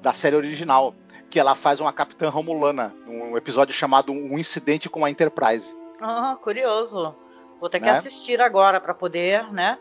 da 0.00 0.12
série 0.12 0.36
original, 0.36 0.94
que 1.30 1.38
ela 1.38 1.54
faz 1.54 1.80
uma 1.80 1.92
capitã 1.92 2.30
romulana, 2.30 2.94
um 3.06 3.36
episódio 3.36 3.74
chamado 3.74 4.12
Um 4.12 4.38
Incidente 4.38 4.88
com 4.88 5.04
a 5.04 5.10
Enterprise. 5.10 5.76
Ah, 6.00 6.36
curioso. 6.42 7.14
Vou 7.60 7.68
ter 7.68 7.80
que 7.80 7.86
né? 7.86 7.92
assistir 7.92 8.40
agora 8.40 8.80
para 8.80 8.94
poder, 8.94 9.52
né, 9.52 9.78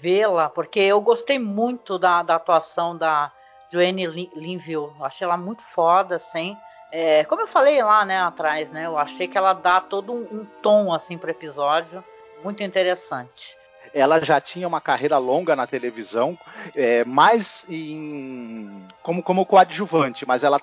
vê-la, 0.00 0.48
porque 0.48 0.80
eu 0.80 1.00
gostei 1.00 1.38
muito 1.38 1.98
da, 1.98 2.22
da 2.22 2.36
atuação 2.36 2.96
da 2.96 3.32
Joanne 3.70 4.06
Linville. 4.34 4.92
Achei 5.00 5.24
ela 5.24 5.36
muito 5.36 5.62
foda, 5.62 6.16
assim. 6.16 6.56
É, 6.92 7.24
como 7.24 7.42
eu 7.42 7.46
falei 7.46 7.82
lá, 7.82 8.04
né, 8.04 8.20
atrás, 8.20 8.70
né, 8.70 8.86
eu 8.86 8.98
achei 8.98 9.28
que 9.28 9.38
ela 9.38 9.52
dá 9.52 9.80
todo 9.80 10.12
um, 10.12 10.40
um 10.40 10.46
tom 10.60 10.92
assim 10.92 11.16
pro 11.16 11.30
episódio, 11.30 12.02
muito 12.42 12.62
interessante. 12.62 13.56
Ela 13.94 14.22
já 14.24 14.40
tinha 14.40 14.66
uma 14.66 14.80
carreira 14.80 15.18
longa 15.18 15.54
na 15.56 15.66
televisão, 15.66 16.38
é, 16.74 17.04
mais 17.04 17.64
em, 17.68 18.84
como, 19.02 19.22
como 19.22 19.46
coadjuvante, 19.46 20.26
mas 20.26 20.44
ela 20.44 20.60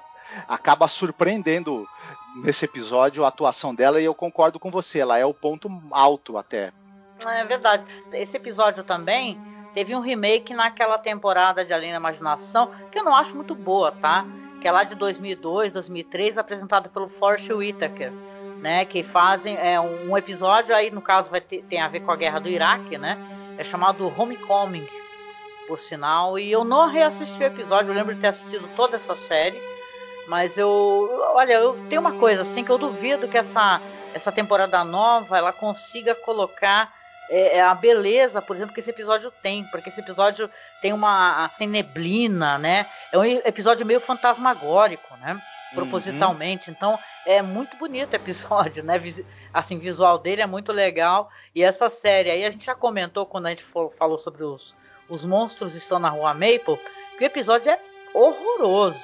acaba 0.48 0.88
surpreendendo 0.88 1.88
nesse 2.43 2.65
episódio 2.65 3.25
a 3.25 3.29
atuação 3.29 3.74
dela 3.74 4.00
e 4.00 4.05
eu 4.05 4.13
concordo 4.13 4.60
com 4.60 4.69
você, 4.69 5.00
ela 5.00 5.17
é 5.17 5.25
o 5.25 5.34
ponto 5.34 5.69
alto 5.91 6.38
até. 6.38 6.72
É 7.25 7.43
verdade. 7.46 7.84
Esse 8.13 8.38
episódio 8.38 8.84
também 8.84 9.39
teve 9.74 9.96
um 9.96 10.00
remake 10.00 10.53
naquela 10.53 10.98
temporada 10.98 11.65
de 11.65 11.74
Além 11.74 11.91
da 11.91 11.98
Imaginação, 11.98 12.72
que 12.91 13.00
eu 13.00 13.03
não 13.03 13.15
acho 13.15 13.36
muito 13.36 13.55
boa, 13.55 13.91
tá? 13.91 14.25
Que 14.61 14.67
é 14.67 14.71
lá 14.71 14.83
de 14.83 14.95
2002, 14.95 15.71
2003, 15.71 16.37
apresentado 16.37 16.89
pelo 16.89 17.09
Forrest 17.09 17.49
Whitaker, 17.51 18.11
né, 18.61 18.85
que 18.85 19.03
fazem 19.03 19.55
é, 19.57 19.79
um 19.79 20.17
episódio 20.17 20.75
aí, 20.75 20.89
no 20.91 21.01
caso, 21.01 21.29
vai 21.29 21.41
ter, 21.41 21.63
tem 21.63 21.79
a 21.79 21.87
ver 21.87 22.01
com 22.01 22.11
a 22.11 22.15
guerra 22.15 22.39
do 22.39 22.49
Iraque, 22.49 22.97
né, 22.97 23.17
é 23.57 23.63
chamado 23.63 24.11
Homecoming, 24.17 24.87
por 25.67 25.77
sinal, 25.77 26.39
e 26.39 26.51
eu 26.51 26.63
não 26.63 26.89
reassisti 26.89 27.43
o 27.43 27.47
episódio, 27.47 27.91
eu 27.91 27.95
lembro 27.95 28.15
de 28.15 28.21
ter 28.21 28.27
assistido 28.27 28.69
toda 28.75 28.95
essa 28.95 29.15
série, 29.15 29.61
mas 30.27 30.57
eu, 30.57 31.09
olha, 31.33 31.53
eu 31.53 31.73
tenho 31.89 32.01
uma 32.01 32.13
coisa 32.13 32.41
assim 32.41 32.63
que 32.63 32.71
eu 32.71 32.77
duvido 32.77 33.27
que 33.27 33.37
essa 33.37 33.81
essa 34.13 34.31
temporada 34.31 34.83
nova 34.83 35.37
ela 35.37 35.53
consiga 35.53 36.15
colocar 36.15 36.91
é, 37.29 37.57
é 37.57 37.62
a 37.62 37.74
beleza, 37.74 38.41
por 38.41 38.55
exemplo, 38.55 38.74
que 38.74 38.79
esse 38.79 38.89
episódio 38.89 39.31
tem, 39.41 39.63
porque 39.65 39.89
esse 39.89 40.00
episódio 40.00 40.50
tem 40.81 40.93
uma 40.93 41.50
tem 41.57 41.67
neblina, 41.67 42.57
né? 42.57 42.88
É 43.12 43.17
um 43.17 43.24
episódio 43.24 43.86
meio 43.86 44.00
fantasmagórico, 44.00 45.15
né? 45.17 45.39
Propositalmente. 45.74 46.69
Uhum. 46.69 46.75
Então 46.75 47.00
é 47.25 47.41
muito 47.41 47.75
bonito 47.77 48.13
o 48.13 48.15
episódio, 48.15 48.84
né? 48.84 49.01
Assim, 49.53 49.77
visual 49.77 50.17
dele 50.17 50.41
é 50.41 50.48
muito 50.48 50.72
legal. 50.72 51.29
E 51.53 51.63
essa 51.63 51.89
série 51.89 52.31
aí 52.31 52.46
a 52.46 52.50
gente 52.50 52.65
já 52.65 52.75
comentou 52.75 53.25
quando 53.25 53.48
a 53.48 53.50
gente 53.50 53.63
falou 53.63 54.17
sobre 54.17 54.43
os, 54.43 54.75
os 55.10 55.25
monstros 55.25 55.75
estão 55.75 56.00
na 56.00 56.10
rua 56.10 56.34
Maple, 56.34 56.79
que 57.17 57.24
o 57.24 57.25
episódio 57.25 57.72
é 57.72 57.79
horroroso, 58.13 59.00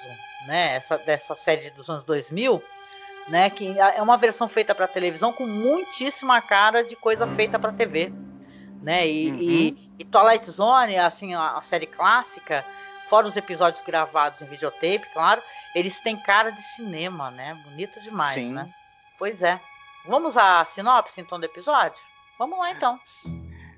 né? 0.48 0.76
Essa 0.76 0.98
dessa 0.98 1.36
série 1.36 1.70
dos 1.72 1.90
anos 1.90 2.04
2000 2.06 2.64
né? 3.28 3.50
Que 3.50 3.78
é 3.80 4.02
uma 4.02 4.18
versão 4.18 4.48
feita 4.48 4.74
para 4.74 4.88
televisão 4.88 5.32
com 5.32 5.46
muitíssima 5.46 6.42
cara 6.42 6.84
de 6.84 6.96
coisa 6.96 7.28
feita 7.28 7.58
para 7.58 7.72
TV, 7.72 8.12
né? 8.82 9.08
E, 9.08 9.32
uhum. 9.32 9.38
e, 9.42 9.92
e, 10.00 10.06
Twilight 10.06 10.50
Zone, 10.50 10.98
assim, 10.98 11.34
a, 11.34 11.58
a, 11.58 11.62
série 11.62 11.88
clássica, 11.88 12.66
fora 13.10 13.28
os 13.28 13.38
episódios 13.38 13.84
gravados 13.84 14.42
em 14.42 14.46
videotape, 14.46 15.06
claro, 15.14 15.42
eles 15.74 16.00
têm 16.00 16.18
cara 16.18 16.52
de 16.52 16.62
cinema, 16.62 17.32
né? 17.32 17.54
Bonito 17.66 18.00
demais, 18.02 18.36
Sim. 18.36 18.54
né? 18.54 18.70
Pois 19.18 19.42
é. 19.42 19.60
Vamos 20.06 20.36
à 20.36 20.66
sinopse 20.66 21.22
então 21.22 21.40
do 21.40 21.46
episódio? 21.46 21.98
Vamos 22.38 22.60
lá 22.60 22.72
então. 22.72 23.00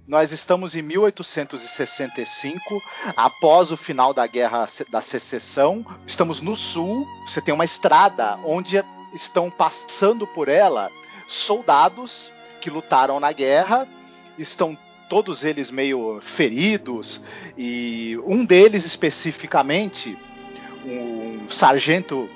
Nós 0.07 0.31
estamos 0.31 0.75
em 0.75 0.83
1865, 0.83 2.81
após 3.17 3.71
o 3.71 3.77
final 3.77 4.13
da 4.13 4.27
Guerra 4.27 4.67
da 4.89 5.01
Secessão. 5.01 5.83
Estamos 6.05 6.41
no 6.41 6.55
sul. 6.55 7.05
Você 7.27 7.41
tem 7.41 7.53
uma 7.53 7.65
estrada 7.65 8.39
onde 8.45 8.77
estão 9.15 9.49
passando 9.49 10.27
por 10.27 10.47
ela 10.49 10.91
soldados 11.27 12.31
que 12.61 12.69
lutaram 12.69 13.19
na 13.19 13.31
guerra, 13.31 13.87
estão 14.37 14.77
todos 15.09 15.43
eles 15.43 15.71
meio 15.71 16.19
feridos, 16.21 17.21
e 17.57 18.19
um 18.25 18.43
deles 18.43 18.85
especificamente, 18.85 20.17
um 20.85 21.49
sargento, 21.49 22.29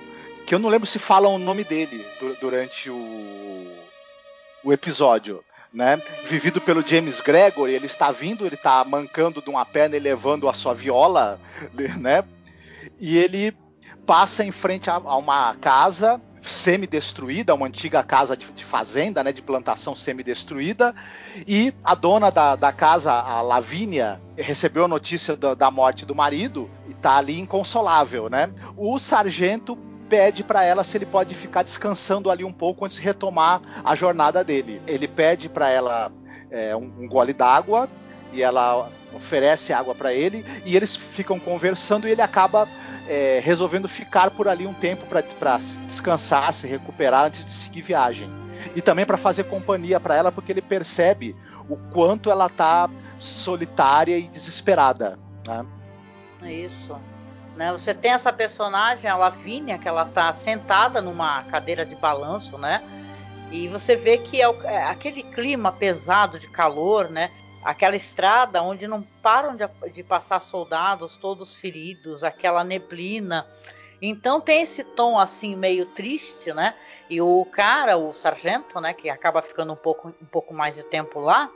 que 0.46 0.54
eu 0.54 0.60
não 0.60 0.70
lembro 0.70 0.88
se 0.88 1.00
falam 1.00 1.36
o 1.36 1.40
nome 1.40 1.64
dele 1.64 2.06
durante 2.40 2.90
o, 2.90 3.68
o 4.64 4.72
episódio. 4.72 5.44
Né? 5.72 6.02
Vivido 6.26 6.60
pelo 6.60 6.88
James 6.88 7.20
Gregory, 7.22 7.74
ele 7.74 7.86
está 7.86 8.10
vindo, 8.10 8.44
ele 8.44 8.56
está 8.56 8.84
mancando 8.84 9.40
de 9.40 9.52
uma 9.52 9.64
perna 9.64 9.96
e 9.96 10.00
levando 10.00 10.50
a 10.50 10.54
sua 10.54 10.74
viola, 10.74 11.40
né? 12.00 12.24
E 13.00 13.20
ele 13.20 13.56
passa 14.04 14.44
em 14.44 14.52
frente 14.52 14.90
a, 14.90 14.96
a 14.96 15.16
uma 15.18 15.54
casa 15.62 16.20
semi-destruída, 16.42 17.54
uma 17.54 17.68
antiga 17.68 18.04
casa 18.04 18.36
de, 18.36 18.52
de, 18.52 18.66
fazenda, 18.66 19.24
né, 19.24 19.32
de 19.32 19.42
plantação 19.42 19.96
semi-destruída, 19.96 20.94
e 21.48 21.74
a 21.84 21.96
dona 21.96 22.30
da, 22.30 22.56
da 22.56 22.72
casa, 22.72 23.12
a 23.12 23.42
Lavínia, 23.42 24.22
recebeu 24.38 24.86
a 24.86 24.88
notícia 24.88 25.36
da, 25.36 25.54
da 25.54 25.70
morte 25.70 26.06
do 26.06 26.16
marido 26.16 26.70
e 26.88 26.92
está 26.92 27.18
ali 27.18 27.40
inconsolável, 27.40 28.30
né? 28.30 28.50
O 28.78 28.98
sargento 28.98 29.78
pede 30.10 30.44
para 30.44 30.64
ela 30.64 30.84
se 30.84 30.98
ele 30.98 31.06
pode 31.06 31.36
ficar 31.36 31.64
descansando 31.64 32.32
ali 32.32 32.44
um 32.44 32.52
pouco 32.52 32.84
antes 32.84 32.98
de 32.98 33.04
retomar 33.04 33.62
a 33.84 33.94
jornada 33.96 34.44
dele. 34.44 34.82
Ele 34.88 35.08
pede 35.08 35.48
para 35.48 35.70
ela 35.70 36.12
é, 36.50 36.76
um, 36.76 36.92
um 37.00 37.08
gole 37.08 37.32
d'água 37.32 37.88
e 38.34 38.42
ela 38.42 38.90
oferece 39.14 39.74
água 39.74 39.96
para 39.96 40.14
ele 40.14 40.46
e 40.66 40.76
eles 40.76 40.96
ficam 40.96 41.40
conversando 41.40 42.08
e 42.08 42.12
ele 42.12 42.22
acaba 42.22 42.68
é, 43.08 43.42
resolvendo 43.44 43.88
ficar 43.88 44.32
por 44.32 44.48
ali 44.48 44.68
um 44.68 44.74
tempo 44.74 45.06
para 45.08 45.22
descansar, 45.86 46.54
se 46.54 46.68
recuperar 46.68 47.26
antes 47.26 47.44
de 47.44 47.52
seguir 47.52 47.82
viagem. 47.82 48.30
E 48.76 48.82
também 48.82 49.06
para 49.06 49.18
fazer 49.18 49.46
companhia 49.46 50.00
para 50.00 50.16
ela, 50.16 50.32
porque 50.32 50.52
ele 50.52 50.62
percebe 50.62 51.36
o 51.68 51.78
quanto 51.78 52.30
ela 52.30 52.50
tá 52.50 52.90
solitária 53.18 54.18
e 54.18 54.28
desesperada. 54.28 55.18
Né? 55.48 55.66
Isso. 56.66 56.96
Né? 57.56 57.72
Você 57.72 57.94
tem 57.94 58.12
essa 58.12 58.32
personagem, 58.32 59.10
a 59.10 59.16
Lavínia, 59.16 59.78
que 59.78 59.88
ela 59.88 60.06
tá 60.06 60.32
sentada 60.34 61.02
numa 61.02 61.44
cadeira 61.44 61.86
de 61.86 61.96
balanço, 61.96 62.58
né? 62.58 62.82
E 63.52 63.68
você 63.68 63.96
vê 63.96 64.18
que 64.18 64.42
é, 64.42 64.46
é 64.66 64.84
aquele 64.84 65.24
clima 65.24 65.72
pesado 65.72 66.38
de 66.38 66.48
calor, 66.48 67.10
né? 67.10 67.32
Aquela 67.64 67.96
estrada 67.96 68.62
onde 68.62 68.88
não 68.88 69.02
param 69.22 69.56
de, 69.56 69.68
de 69.92 70.04
passar 70.04 70.42
soldados, 70.42 71.18
todos 71.18 71.56
feridos, 71.56 72.24
aquela 72.24 72.64
neblina. 72.64 73.46
Então 74.02 74.40
tem 74.40 74.62
esse 74.62 74.84
tom 74.84 75.20
assim 75.20 75.56
meio 75.56 75.86
triste, 75.88 76.54
né? 76.54 76.74
E 77.10 77.22
o 77.22 77.46
cara, 77.46 77.98
o 77.98 78.14
sargento, 78.14 78.80
né, 78.80 78.94
que 78.94 79.10
acaba 79.10 79.42
ficando 79.42 79.74
um 79.74 79.76
pouco, 79.76 80.14
um 80.22 80.26
pouco 80.26 80.54
mais 80.54 80.76
de 80.76 80.84
tempo 80.84 81.20
lá, 81.20 81.50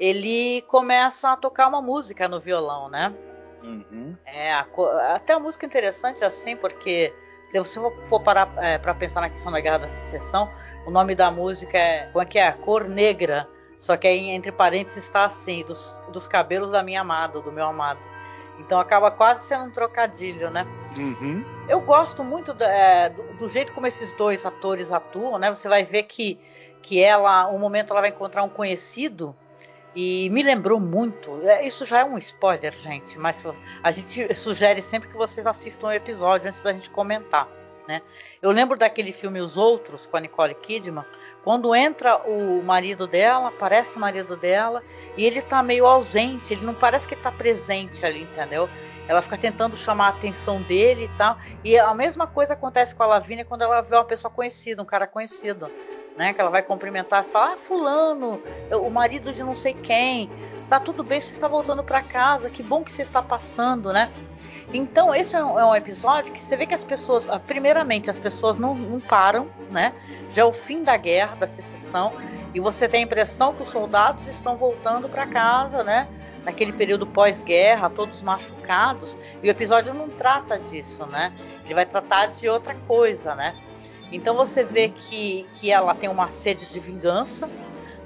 ele 0.00 0.62
começa 0.62 1.32
a 1.32 1.36
tocar 1.36 1.68
uma 1.68 1.80
música 1.80 2.28
no 2.28 2.40
violão, 2.40 2.88
né? 2.88 3.14
Uhum. 3.62 4.16
É, 4.26 4.52
a, 4.52 4.66
até 5.14 5.32
a 5.32 5.38
música 5.38 5.64
interessante 5.64 6.24
assim, 6.24 6.56
porque 6.56 7.14
se 7.50 7.58
você 7.58 7.80
for 8.08 8.20
parar 8.20 8.52
é, 8.58 8.76
para 8.78 8.94
pensar 8.94 9.20
na 9.20 9.30
questão 9.30 9.52
da 9.52 9.60
Guerra 9.60 9.78
da 9.78 9.88
Secessão, 9.88 10.50
o 10.86 10.90
nome 10.90 11.14
da 11.14 11.30
música 11.30 11.78
é, 11.78 12.06
como 12.06 12.22
é 12.22 12.26
que 12.26 12.38
é? 12.38 12.52
Cor 12.52 12.88
Negra. 12.88 13.48
Só 13.84 13.98
que 13.98 14.06
aí 14.06 14.30
entre 14.30 14.50
parênteses 14.50 15.04
está 15.04 15.26
assim, 15.26 15.62
dos, 15.62 15.94
dos 16.08 16.26
cabelos 16.26 16.70
da 16.70 16.82
minha 16.82 17.02
amada, 17.02 17.38
do 17.38 17.52
meu 17.52 17.66
amado. 17.66 18.00
Então 18.58 18.80
acaba 18.80 19.10
quase 19.10 19.46
sendo 19.46 19.64
um 19.64 19.70
trocadilho, 19.70 20.50
né? 20.50 20.66
Uhum. 20.96 21.44
Eu 21.68 21.82
gosto 21.82 22.24
muito 22.24 22.54
do, 22.54 22.64
é, 22.64 23.10
do, 23.10 23.22
do, 23.34 23.46
jeito 23.46 23.74
como 23.74 23.86
esses 23.86 24.10
dois 24.12 24.46
atores 24.46 24.90
atuam, 24.90 25.38
né? 25.38 25.54
Você 25.54 25.68
vai 25.68 25.84
ver 25.84 26.04
que, 26.04 26.40
que 26.80 26.98
ela, 26.98 27.46
um 27.50 27.58
momento 27.58 27.90
ela 27.90 28.00
vai 28.00 28.08
encontrar 28.08 28.42
um 28.42 28.48
conhecido 28.48 29.36
e 29.94 30.30
me 30.30 30.42
lembrou 30.42 30.80
muito. 30.80 31.42
É, 31.42 31.66
isso 31.66 31.84
já 31.84 31.98
é 31.98 32.04
um 32.06 32.16
spoiler, 32.16 32.72
gente, 32.78 33.18
mas 33.18 33.44
a 33.82 33.92
gente 33.92 34.34
sugere 34.34 34.80
sempre 34.80 35.10
que 35.10 35.14
vocês 35.14 35.46
assistam 35.46 35.88
o 35.88 35.92
episódio 35.92 36.48
antes 36.48 36.62
da 36.62 36.72
gente 36.72 36.88
comentar, 36.88 37.46
né? 37.86 38.00
Eu 38.40 38.50
lembro 38.50 38.78
daquele 38.78 39.12
filme 39.12 39.42
Os 39.42 39.58
Outros 39.58 40.06
com 40.06 40.16
a 40.16 40.20
Nicole 40.20 40.54
Kidman, 40.54 41.04
quando 41.44 41.74
entra 41.74 42.16
o 42.26 42.62
marido 42.62 43.06
dela, 43.06 43.48
aparece 43.48 43.96
o 43.96 44.00
marido 44.00 44.36
dela 44.36 44.82
e 45.16 45.24
ele 45.24 45.42
tá 45.42 45.62
meio 45.62 45.86
ausente, 45.86 46.52
ele 46.52 46.64
não 46.64 46.74
parece 46.74 47.06
que 47.06 47.14
tá 47.14 47.30
presente 47.30 48.04
ali, 48.04 48.22
entendeu? 48.22 48.68
Ela 49.06 49.20
fica 49.20 49.36
tentando 49.36 49.76
chamar 49.76 50.06
a 50.06 50.10
atenção 50.10 50.62
dele 50.62 51.04
e 51.04 51.18
tal. 51.18 51.38
E 51.62 51.78
a 51.78 51.92
mesma 51.92 52.26
coisa 52.26 52.54
acontece 52.54 52.94
com 52.94 53.02
a 53.02 53.06
Lavínia 53.06 53.44
quando 53.44 53.62
ela 53.62 53.82
vê 53.82 53.94
uma 53.94 54.04
pessoa 54.04 54.30
conhecida, 54.30 54.80
um 54.80 54.86
cara 54.86 55.06
conhecido 55.06 55.70
né? 56.16 56.32
Que 56.32 56.40
ela 56.40 56.50
vai 56.50 56.62
cumprimentar 56.62 57.24
e 57.24 57.28
falar: 57.28 57.52
ah, 57.52 57.56
Fulano, 57.56 58.42
o 58.70 58.90
marido 58.90 59.32
de 59.32 59.42
não 59.42 59.54
sei 59.54 59.74
quem, 59.74 60.30
tá 60.68 60.78
tudo 60.80 61.02
bem, 61.02 61.20
você 61.20 61.32
está 61.32 61.48
voltando 61.48 61.82
para 61.82 62.02
casa, 62.02 62.50
que 62.50 62.62
bom 62.62 62.82
que 62.82 62.92
você 62.92 63.02
está 63.02 63.22
passando, 63.22 63.92
né? 63.92 64.10
Então, 64.72 65.14
esse 65.14 65.36
é 65.36 65.44
um, 65.44 65.74
é 65.74 65.78
episódio 65.78 66.32
que 66.32 66.40
você 66.40 66.56
vê 66.56 66.66
que 66.66 66.74
as 66.74 66.84
pessoas, 66.84 67.28
ah, 67.28 67.38
primeiramente, 67.38 68.10
as 68.10 68.18
pessoas 68.18 68.58
não, 68.58 68.74
não 68.74 69.00
param, 69.00 69.48
né? 69.70 69.92
Já 70.30 70.42
é 70.42 70.44
o 70.44 70.52
fim 70.52 70.82
da 70.82 70.96
guerra, 70.96 71.36
da 71.36 71.46
secessão, 71.46 72.12
e 72.54 72.60
você 72.60 72.88
tem 72.88 73.00
a 73.00 73.04
impressão 73.04 73.52
que 73.52 73.62
os 73.62 73.68
soldados 73.68 74.26
estão 74.26 74.56
voltando 74.56 75.08
para 75.08 75.26
casa, 75.26 75.82
né? 75.82 76.08
Naquele 76.44 76.72
período 76.72 77.06
pós-guerra, 77.06 77.90
todos 77.90 78.22
machucados, 78.22 79.18
e 79.42 79.48
o 79.48 79.50
episódio 79.50 79.94
não 79.94 80.08
trata 80.08 80.58
disso, 80.58 81.06
né? 81.06 81.32
Ele 81.64 81.74
vai 81.74 81.86
tratar 81.86 82.26
de 82.26 82.48
outra 82.48 82.74
coisa, 82.86 83.34
né? 83.34 83.54
Então 84.12 84.36
você 84.36 84.62
vê 84.62 84.90
que, 84.90 85.48
que 85.54 85.70
ela 85.70 85.94
tem 85.94 86.08
uma 86.08 86.30
sede 86.30 86.66
de 86.66 86.78
vingança, 86.78 87.48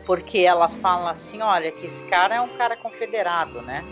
porque 0.07 0.39
ela 0.39 0.69
fala 0.69 1.11
assim, 1.11 1.43
olha, 1.43 1.71
que 1.71 1.87
esse 1.87 2.03
cara 2.05 2.37
é 2.37 2.41
um 2.41 2.49
cara 2.49 2.77
confederado, 2.77 3.61
né? 3.61 3.85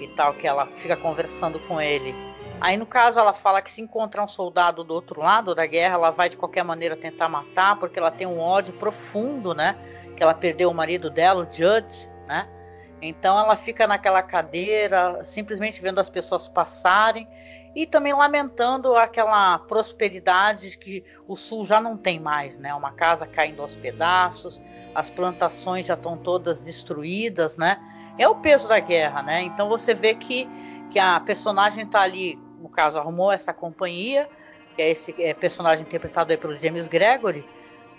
E 0.00 0.08
tal, 0.08 0.34
que 0.34 0.46
ela 0.46 0.66
fica 0.78 0.96
conversando 0.96 1.58
com 1.60 1.80
ele. 1.80 2.14
Aí 2.62 2.76
no 2.76 2.86
caso 2.86 3.18
ela 3.18 3.32
fala 3.32 3.60
que 3.60 3.72
se 3.72 3.82
encontrar 3.82 4.22
um 4.22 4.28
soldado 4.28 4.84
do 4.84 4.94
outro 4.94 5.20
lado 5.20 5.52
da 5.52 5.66
guerra, 5.66 5.94
ela 5.94 6.10
vai 6.10 6.28
de 6.28 6.36
qualquer 6.36 6.62
maneira 6.62 6.96
tentar 6.96 7.28
matar, 7.28 7.76
porque 7.76 7.98
ela 7.98 8.12
tem 8.12 8.24
um 8.24 8.38
ódio 8.38 8.72
profundo, 8.74 9.52
né? 9.52 9.76
Que 10.16 10.22
ela 10.22 10.32
perdeu 10.32 10.70
o 10.70 10.74
marido 10.74 11.10
dela, 11.10 11.42
o 11.42 11.52
Judge, 11.52 12.08
né? 12.24 12.48
Então 13.02 13.36
ela 13.36 13.56
fica 13.56 13.84
naquela 13.84 14.22
cadeira, 14.22 15.24
simplesmente 15.24 15.82
vendo 15.82 15.98
as 15.98 16.08
pessoas 16.08 16.48
passarem 16.48 17.26
e 17.74 17.84
também 17.84 18.12
lamentando 18.12 18.94
aquela 18.94 19.58
prosperidade 19.58 20.78
que 20.78 21.04
o 21.26 21.34
sul 21.34 21.64
já 21.64 21.80
não 21.80 21.96
tem 21.96 22.20
mais, 22.20 22.56
né? 22.56 22.72
Uma 22.72 22.92
casa 22.92 23.26
caindo 23.26 23.60
aos 23.60 23.74
pedaços, 23.74 24.62
as 24.94 25.10
plantações 25.10 25.86
já 25.86 25.94
estão 25.94 26.16
todas 26.16 26.60
destruídas, 26.60 27.56
né? 27.56 27.80
É 28.16 28.28
o 28.28 28.36
peso 28.36 28.68
da 28.68 28.78
guerra, 28.78 29.20
né? 29.20 29.42
Então 29.42 29.68
você 29.68 29.94
vê 29.94 30.14
que, 30.14 30.48
que 30.92 31.00
a 31.00 31.18
personagem 31.18 31.84
está 31.84 32.02
ali, 32.02 32.38
no 32.62 32.68
caso, 32.68 32.98
arrumou 32.98 33.32
essa 33.32 33.52
companhia, 33.52 34.28
que 34.76 34.82
é 34.82 34.90
esse 34.90 35.14
é, 35.20 35.34
personagem 35.34 35.84
interpretado 35.84 36.36
pelo 36.38 36.56
James 36.56 36.86
Gregory, 36.86 37.44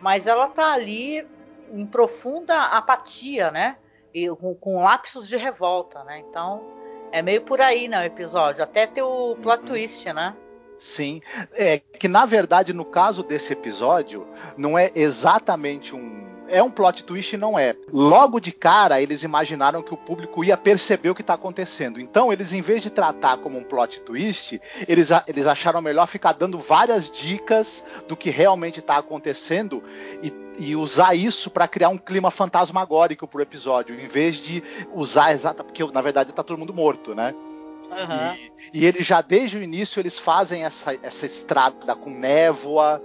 mas 0.02 0.26
ela 0.26 0.48
está 0.48 0.72
ali 0.72 1.28
em 1.72 1.86
profunda 1.86 2.64
apatia, 2.64 3.52
né? 3.52 3.78
E 4.14 4.30
com, 4.30 4.56
com 4.56 4.84
lapsos 4.84 5.28
de 5.28 5.36
revolta, 5.36 6.04
né? 6.04 6.24
Então 6.30 6.64
é 7.12 7.22
meio 7.22 7.42
por 7.42 7.60
aí, 7.62 7.88
né, 7.88 8.02
o 8.02 8.06
episódio. 8.06 8.64
Até 8.64 8.88
ter 8.88 9.02
o 9.02 9.36
plot 9.42 9.62
uhum. 9.62 9.68
twist, 9.68 10.12
né? 10.14 10.36
Sim. 10.80 11.22
É 11.54 11.80
que, 11.80 12.08
na 12.08 12.26
verdade, 12.26 12.74
no 12.74 12.84
caso 12.84 13.24
desse 13.24 13.54
episódio, 13.54 14.28
não 14.58 14.78
é 14.78 14.92
exatamente 14.96 15.96
um 15.96 16.23
é 16.54 16.62
um 16.62 16.70
plot 16.70 17.04
twist 17.04 17.36
não 17.36 17.58
é. 17.58 17.76
Logo 17.92 18.40
de 18.40 18.52
cara, 18.52 19.02
eles 19.02 19.24
imaginaram 19.24 19.82
que 19.82 19.94
o 19.94 19.98
público 19.98 20.44
ia 20.44 20.56
perceber 20.56 21.10
o 21.10 21.16
que 21.16 21.22
está 21.22 21.34
acontecendo. 21.34 22.00
Então, 22.00 22.32
eles, 22.32 22.54
em 22.54 22.62
vez 22.62 22.82
de 22.82 22.90
tratar 22.90 23.38
como 23.38 23.58
um 23.58 23.64
plot 23.64 24.02
twist, 24.02 24.62
eles, 24.88 25.10
eles 25.28 25.48
acharam 25.48 25.82
melhor 25.82 26.08
ficar 26.08 26.34
dando 26.34 26.60
várias 26.60 27.10
dicas 27.10 27.84
do 28.08 28.16
que 28.16 28.30
realmente 28.30 28.80
está 28.80 28.98
acontecendo 28.98 29.84
e 30.22 30.44
e 30.56 30.76
usar 30.76 31.16
isso 31.16 31.50
para 31.50 31.68
criar 31.68 31.90
um 31.90 31.98
clima 31.98 32.30
fantasmagórico 32.30 33.28
pro 33.28 33.42
episódio, 33.42 34.00
em 34.00 34.08
vez 34.08 34.36
de 34.36 34.64
usar 34.94 35.32
exata 35.32 35.64
porque 35.64 35.84
na 35.92 36.00
verdade 36.00 36.32
tá 36.32 36.44
todo 36.44 36.60
mundo 36.60 36.72
morto, 36.72 37.16
né? 37.16 37.34
Uhum. 37.90 38.52
E, 38.72 38.82
e 38.82 38.86
eles 38.86 39.06
já 39.06 39.22
desde 39.22 39.58
o 39.58 39.64
início 39.64 40.00
eles 40.00 40.20
fazem 40.20 40.64
essa, 40.64 40.96
essa 41.02 41.26
estrada 41.26 41.96
com 41.96 42.12
névoa 42.12 43.02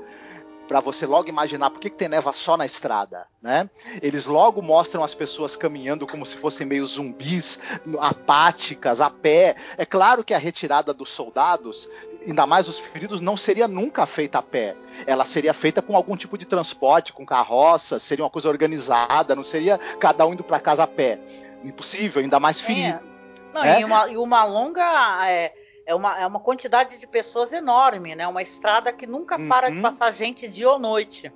para 0.68 0.80
você 0.80 1.06
logo 1.06 1.28
imaginar 1.28 1.70
por 1.70 1.80
que, 1.80 1.88
que 1.90 1.96
tem 1.96 2.08
névoa 2.08 2.32
só 2.32 2.56
na 2.56 2.66
estrada, 2.66 3.26
né? 3.42 3.68
Eles 4.02 4.26
logo 4.26 4.60
mostram 4.60 5.02
as 5.02 5.14
pessoas 5.14 5.56
caminhando 5.56 6.06
como 6.06 6.26
se 6.26 6.36
fossem 6.36 6.66
meio 6.66 6.86
zumbis, 6.86 7.58
apáticas, 7.98 9.00
a 9.00 9.08
pé. 9.08 9.56
É 9.78 9.86
claro 9.86 10.22
que 10.22 10.34
a 10.34 10.38
retirada 10.38 10.92
dos 10.92 11.10
soldados 11.10 11.88
ainda 12.26 12.46
mais 12.46 12.68
os 12.68 12.78
feridos, 12.78 13.20
não 13.20 13.36
seria 13.36 13.66
nunca 13.66 14.04
feita 14.04 14.38
a 14.38 14.42
pé. 14.42 14.76
Ela 15.06 15.24
seria 15.24 15.54
feita 15.54 15.80
com 15.80 15.96
algum 15.96 16.16
tipo 16.16 16.36
de 16.36 16.44
transporte, 16.44 17.12
com 17.12 17.24
carroça, 17.24 17.98
seria 17.98 18.24
uma 18.24 18.30
coisa 18.30 18.48
organizada, 18.48 19.34
não 19.34 19.44
seria 19.44 19.78
cada 19.98 20.26
um 20.26 20.34
indo 20.34 20.44
para 20.44 20.60
casa 20.60 20.82
a 20.82 20.86
pé. 20.86 21.18
Impossível, 21.64 22.22
ainda 22.22 22.38
mais 22.38 22.60
ferido. 22.60 22.98
É. 22.98 23.54
Não, 23.54 23.64
é? 23.64 23.80
e, 23.80 23.84
uma, 23.84 24.08
e, 24.08 24.16
uma, 24.16 24.44
longa. 24.44 25.26
É, 25.26 25.52
é, 25.88 25.94
uma, 25.94 26.20
é 26.20 26.26
uma 26.26 26.38
quantidade 26.38 26.98
de 26.98 27.06
pessoas 27.06 27.50
enorme, 27.50 28.14
né? 28.14 28.28
Uma 28.28 28.42
estrada 28.42 28.92
que 28.92 29.06
nunca 29.06 29.38
para 29.38 29.68
uhum. 29.68 29.76
de 29.76 29.80
passar 29.80 30.10
gente 30.12 30.46
dia 30.46 30.68
ou 30.70 30.78
noite. 30.78 31.32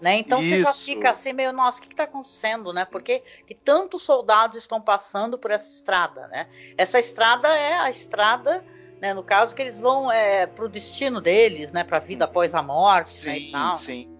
Né? 0.00 0.14
Então 0.18 0.40
Isso. 0.40 0.50
você 0.50 0.62
já 0.62 0.72
fica 0.72 1.10
assim 1.10 1.32
meio, 1.32 1.52
nossa, 1.52 1.78
o 1.78 1.82
que 1.82 1.88
está 1.88 2.04
acontecendo, 2.04 2.72
né? 2.72 2.84
Porque 2.84 3.24
que 3.46 3.54
tantos 3.54 4.04
soldados 4.04 4.58
estão 4.58 4.80
passando 4.80 5.36
por 5.36 5.50
essa 5.50 5.68
estrada, 5.68 6.28
né? 6.28 6.46
Essa 6.78 7.00
estrada 7.00 7.48
é 7.48 7.74
a 7.74 7.90
estrada 7.90 8.64
né? 9.00 9.12
No 9.12 9.22
caso 9.22 9.54
que 9.54 9.62
eles 9.62 9.78
vão 9.78 10.10
é, 10.10 10.46
para 10.46 10.64
o 10.64 10.68
destino 10.68 11.20
deles, 11.20 11.72
né? 11.72 11.84
Para 11.84 11.98
a 11.98 12.00
vida 12.00 12.24
após 12.24 12.54
a 12.54 12.62
morte, 12.62 13.10
sim, 13.10 13.28
né, 13.28 13.38
e 13.38 13.52
tal. 13.52 13.72
Sim. 13.72 14.10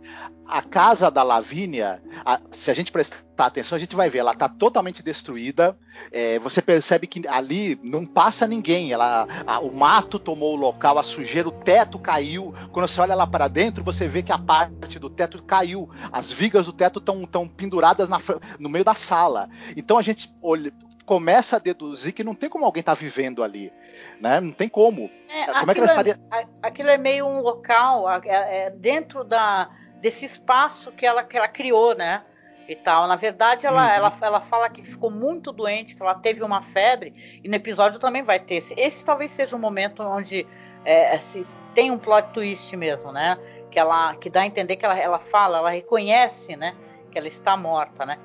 A 0.47 0.63
casa 0.63 1.11
da 1.11 1.25
Lavínia, 1.25 2.01
a, 2.25 2.41
se 2.53 2.71
a 2.71 2.75
gente 2.75 2.93
prestar 2.93 3.25
atenção, 3.39 3.75
a 3.75 3.79
gente 3.81 3.97
vai 3.97 4.09
ver, 4.09 4.19
ela 4.19 4.31
está 4.31 4.49
totalmente 4.49 5.03
destruída. 5.03 5.77
É, 6.13 6.39
você 6.39 6.63
percebe 6.63 7.09
que 7.09 7.27
ali 7.27 7.79
não 7.83 8.07
passa 8.07 8.47
ninguém. 8.47 8.93
Ela, 8.93 9.27
a, 9.45 9.59
o 9.59 9.75
mato 9.75 10.19
tomou 10.19 10.55
o 10.55 10.61
local, 10.61 10.99
a 10.99 11.03
sujeira, 11.03 11.49
o 11.49 11.53
teto 11.53 11.99
caiu. 11.99 12.55
Quando 12.71 12.87
você 12.87 13.01
olha 13.01 13.17
lá 13.17 13.27
para 13.27 13.49
dentro, 13.49 13.83
você 13.83 14.07
vê 14.07 14.23
que 14.23 14.31
a 14.31 14.39
parte 14.39 14.99
do 15.01 15.11
teto 15.11 15.43
caiu. 15.43 15.91
As 16.13 16.31
vigas 16.31 16.67
do 16.67 16.73
teto 16.73 17.01
estão 17.01 17.49
penduradas 17.49 18.09
na, 18.09 18.19
no 18.61 18.69
meio 18.69 18.85
da 18.85 18.95
sala. 18.95 19.49
Então 19.77 19.99
a 19.99 20.03
gente 20.03 20.33
olha, 20.41 20.73
começa 21.07 21.57
a 21.57 21.59
deduzir 21.61 22.13
que 22.13 22.25
não 22.25 22.35
tem 22.35 22.51
como 22.51 22.65
alguém 22.65 22.81
estar 22.81 22.97
tá 22.97 23.01
vivendo 23.01 23.43
ali, 23.43 23.73
né? 24.21 24.41
Não 24.41 24.53
tem 24.53 24.69
como. 24.69 25.09
É, 25.29 25.47
como 25.47 25.71
é 25.71 25.75
que 25.75 25.81
ela 25.81 25.89
estaria? 25.89 26.21
É, 26.33 26.47
aquilo 26.61 26.91
é 26.91 26.99
meio 26.99 27.25
um 27.25 27.41
local 27.41 28.11
é, 28.11 28.67
é, 28.67 28.71
dentro 28.71 29.23
da, 29.23 29.71
desse 30.01 30.25
espaço 30.27 30.91
que 30.93 31.07
ela, 31.07 31.23
que 31.23 31.37
ela 31.37 31.49
criou, 31.49 31.95
né? 31.95 32.23
e 32.69 32.75
tal. 32.75 33.07
Na 33.07 33.17
verdade, 33.17 33.67
ela, 33.67 33.85
uhum. 33.85 33.93
ela, 33.93 34.19
ela 34.21 34.41
fala 34.41 34.69
que 34.69 34.83
ficou 34.83 35.11
muito 35.11 35.53
doente, 35.53 35.95
que 35.95 36.03
ela 36.03 36.15
teve 36.15 36.43
uma 36.43 36.63
febre, 36.63 37.41
e 37.43 37.49
no 37.49 37.55
episódio 37.55 38.01
também 38.01 38.23
vai 38.23 38.39
ter. 38.41 38.57
Esse, 38.57 38.75
esse 38.77 39.05
talvez 39.05 39.31
seja 39.31 39.55
um 39.55 39.59
momento 39.59 40.03
onde 40.03 40.47
é, 40.85 41.17
se, 41.19 41.45
tem 41.75 41.91
um 41.91 41.99
plot 41.99 42.33
twist 42.33 42.77
mesmo, 42.77 43.13
né? 43.13 43.39
Que 43.71 43.79
ela 43.79 44.15
que 44.17 44.29
dá 44.29 44.41
a 44.41 44.47
entender 44.47 44.77
que 44.77 44.85
ela, 44.85 44.99
ela 44.99 45.19
fala, 45.19 45.59
ela 45.59 45.71
reconhece, 45.71 46.57
né? 46.57 46.75
Que 47.11 47.19
ela 47.19 47.29
está 47.29 47.57
morta, 47.57 48.05
né? 48.05 48.19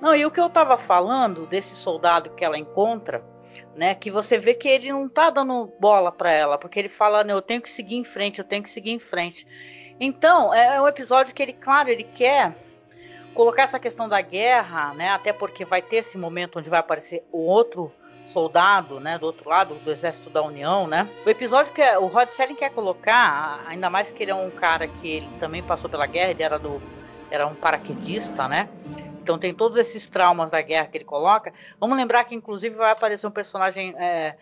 Não, 0.00 0.14
e 0.14 0.24
o 0.24 0.30
que 0.30 0.40
eu 0.40 0.46
estava 0.46 0.78
falando 0.78 1.46
desse 1.46 1.74
soldado 1.74 2.30
que 2.30 2.44
ela 2.44 2.58
encontra, 2.58 3.24
né? 3.74 3.94
Que 3.94 4.10
você 4.10 4.38
vê 4.38 4.54
que 4.54 4.68
ele 4.68 4.92
não 4.92 5.08
tá 5.08 5.30
dando 5.30 5.72
bola 5.78 6.12
para 6.12 6.30
ela, 6.30 6.58
porque 6.58 6.78
ele 6.78 6.88
fala, 6.88 7.22
eu 7.22 7.42
tenho 7.42 7.60
que 7.60 7.70
seguir 7.70 7.96
em 7.96 8.04
frente, 8.04 8.38
eu 8.38 8.44
tenho 8.44 8.62
que 8.62 8.70
seguir 8.70 8.90
em 8.90 8.98
frente. 8.98 9.46
Então, 10.00 10.54
é, 10.54 10.76
é 10.76 10.80
um 10.80 10.86
episódio 10.86 11.34
que 11.34 11.42
ele, 11.42 11.52
claro, 11.52 11.88
ele 11.88 12.04
quer 12.04 12.54
colocar 13.34 13.62
essa 13.62 13.78
questão 13.78 14.08
da 14.08 14.20
guerra, 14.20 14.94
né? 14.94 15.10
Até 15.10 15.32
porque 15.32 15.64
vai 15.64 15.82
ter 15.82 15.96
esse 15.96 16.16
momento 16.16 16.58
onde 16.58 16.70
vai 16.70 16.80
aparecer 16.80 17.24
o 17.32 17.38
outro 17.38 17.92
soldado, 18.28 19.00
né, 19.00 19.18
do 19.18 19.24
outro 19.24 19.48
lado 19.48 19.74
do 19.76 19.90
exército 19.90 20.28
da 20.28 20.42
União, 20.42 20.86
né? 20.86 21.08
O 21.24 21.30
episódio 21.30 21.72
que 21.72 21.82
o 21.96 22.06
Rod 22.06 22.28
Serling 22.28 22.54
quer 22.54 22.70
colocar, 22.70 23.64
ainda 23.66 23.88
mais 23.88 24.10
que 24.10 24.22
ele 24.22 24.30
é 24.30 24.34
um 24.34 24.50
cara 24.50 24.86
que 24.86 25.08
ele 25.08 25.28
também 25.40 25.62
passou 25.62 25.88
pela 25.88 26.06
guerra, 26.06 26.30
ele 26.30 26.42
era 26.42 26.58
do 26.58 26.80
era 27.30 27.46
um 27.46 27.54
paraquedista, 27.54 28.48
né? 28.48 28.68
Então 29.28 29.38
tem 29.38 29.52
todos 29.52 29.76
esses 29.76 30.08
traumas 30.08 30.50
da 30.50 30.62
guerra 30.62 30.86
que 30.86 30.96
ele 30.96 31.04
coloca. 31.04 31.52
Vamos 31.78 31.98
lembrar 31.98 32.24
que 32.24 32.34
inclusive 32.34 32.74
vai 32.74 32.90
aparecer 32.90 33.26
um 33.26 33.30
personagem 33.30 33.94
é, 33.98 34.36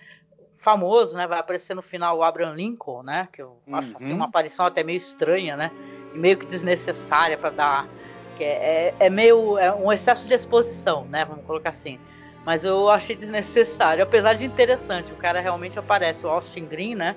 famoso, 0.55 1.17
né? 1.17 1.27
Vai 1.27 1.41
aparecer 1.41 1.75
no 1.75 1.83
final 1.83 2.19
o 2.19 2.23
Abraham 2.23 2.55
Lincoln, 2.55 3.03
né? 3.03 3.29
Que 3.33 3.43
eu 3.43 3.59
acho 3.73 3.97
assim, 3.97 4.13
uma 4.13 4.27
aparição 4.27 4.65
até 4.65 4.85
meio 4.85 4.97
estranha, 4.97 5.57
né? 5.57 5.73
E 6.15 6.19
meio 6.19 6.39
que 6.39 6.47
desnecessária 6.47 7.37
para 7.37 7.51
dar 7.51 7.89
que 8.37 8.45
é, 8.45 8.95
é, 9.01 9.07
é 9.07 9.11
meio 9.11 9.59
é 9.59 9.75
um 9.75 9.93
excesso 9.93 10.25
de 10.29 10.35
exposição, 10.35 11.05
né? 11.07 11.25
Vamos 11.25 11.45
colocar 11.45 11.71
assim. 11.71 11.99
Mas 12.45 12.65
eu 12.65 12.89
achei 12.89 13.17
desnecessário, 13.17 14.05
apesar 14.05 14.35
de 14.35 14.47
interessante. 14.47 15.13
O 15.13 15.17
cara 15.17 15.41
realmente 15.41 15.77
aparece, 15.77 16.25
o 16.25 16.29
Austin 16.29 16.65
Green, 16.65 16.95
né? 16.95 17.17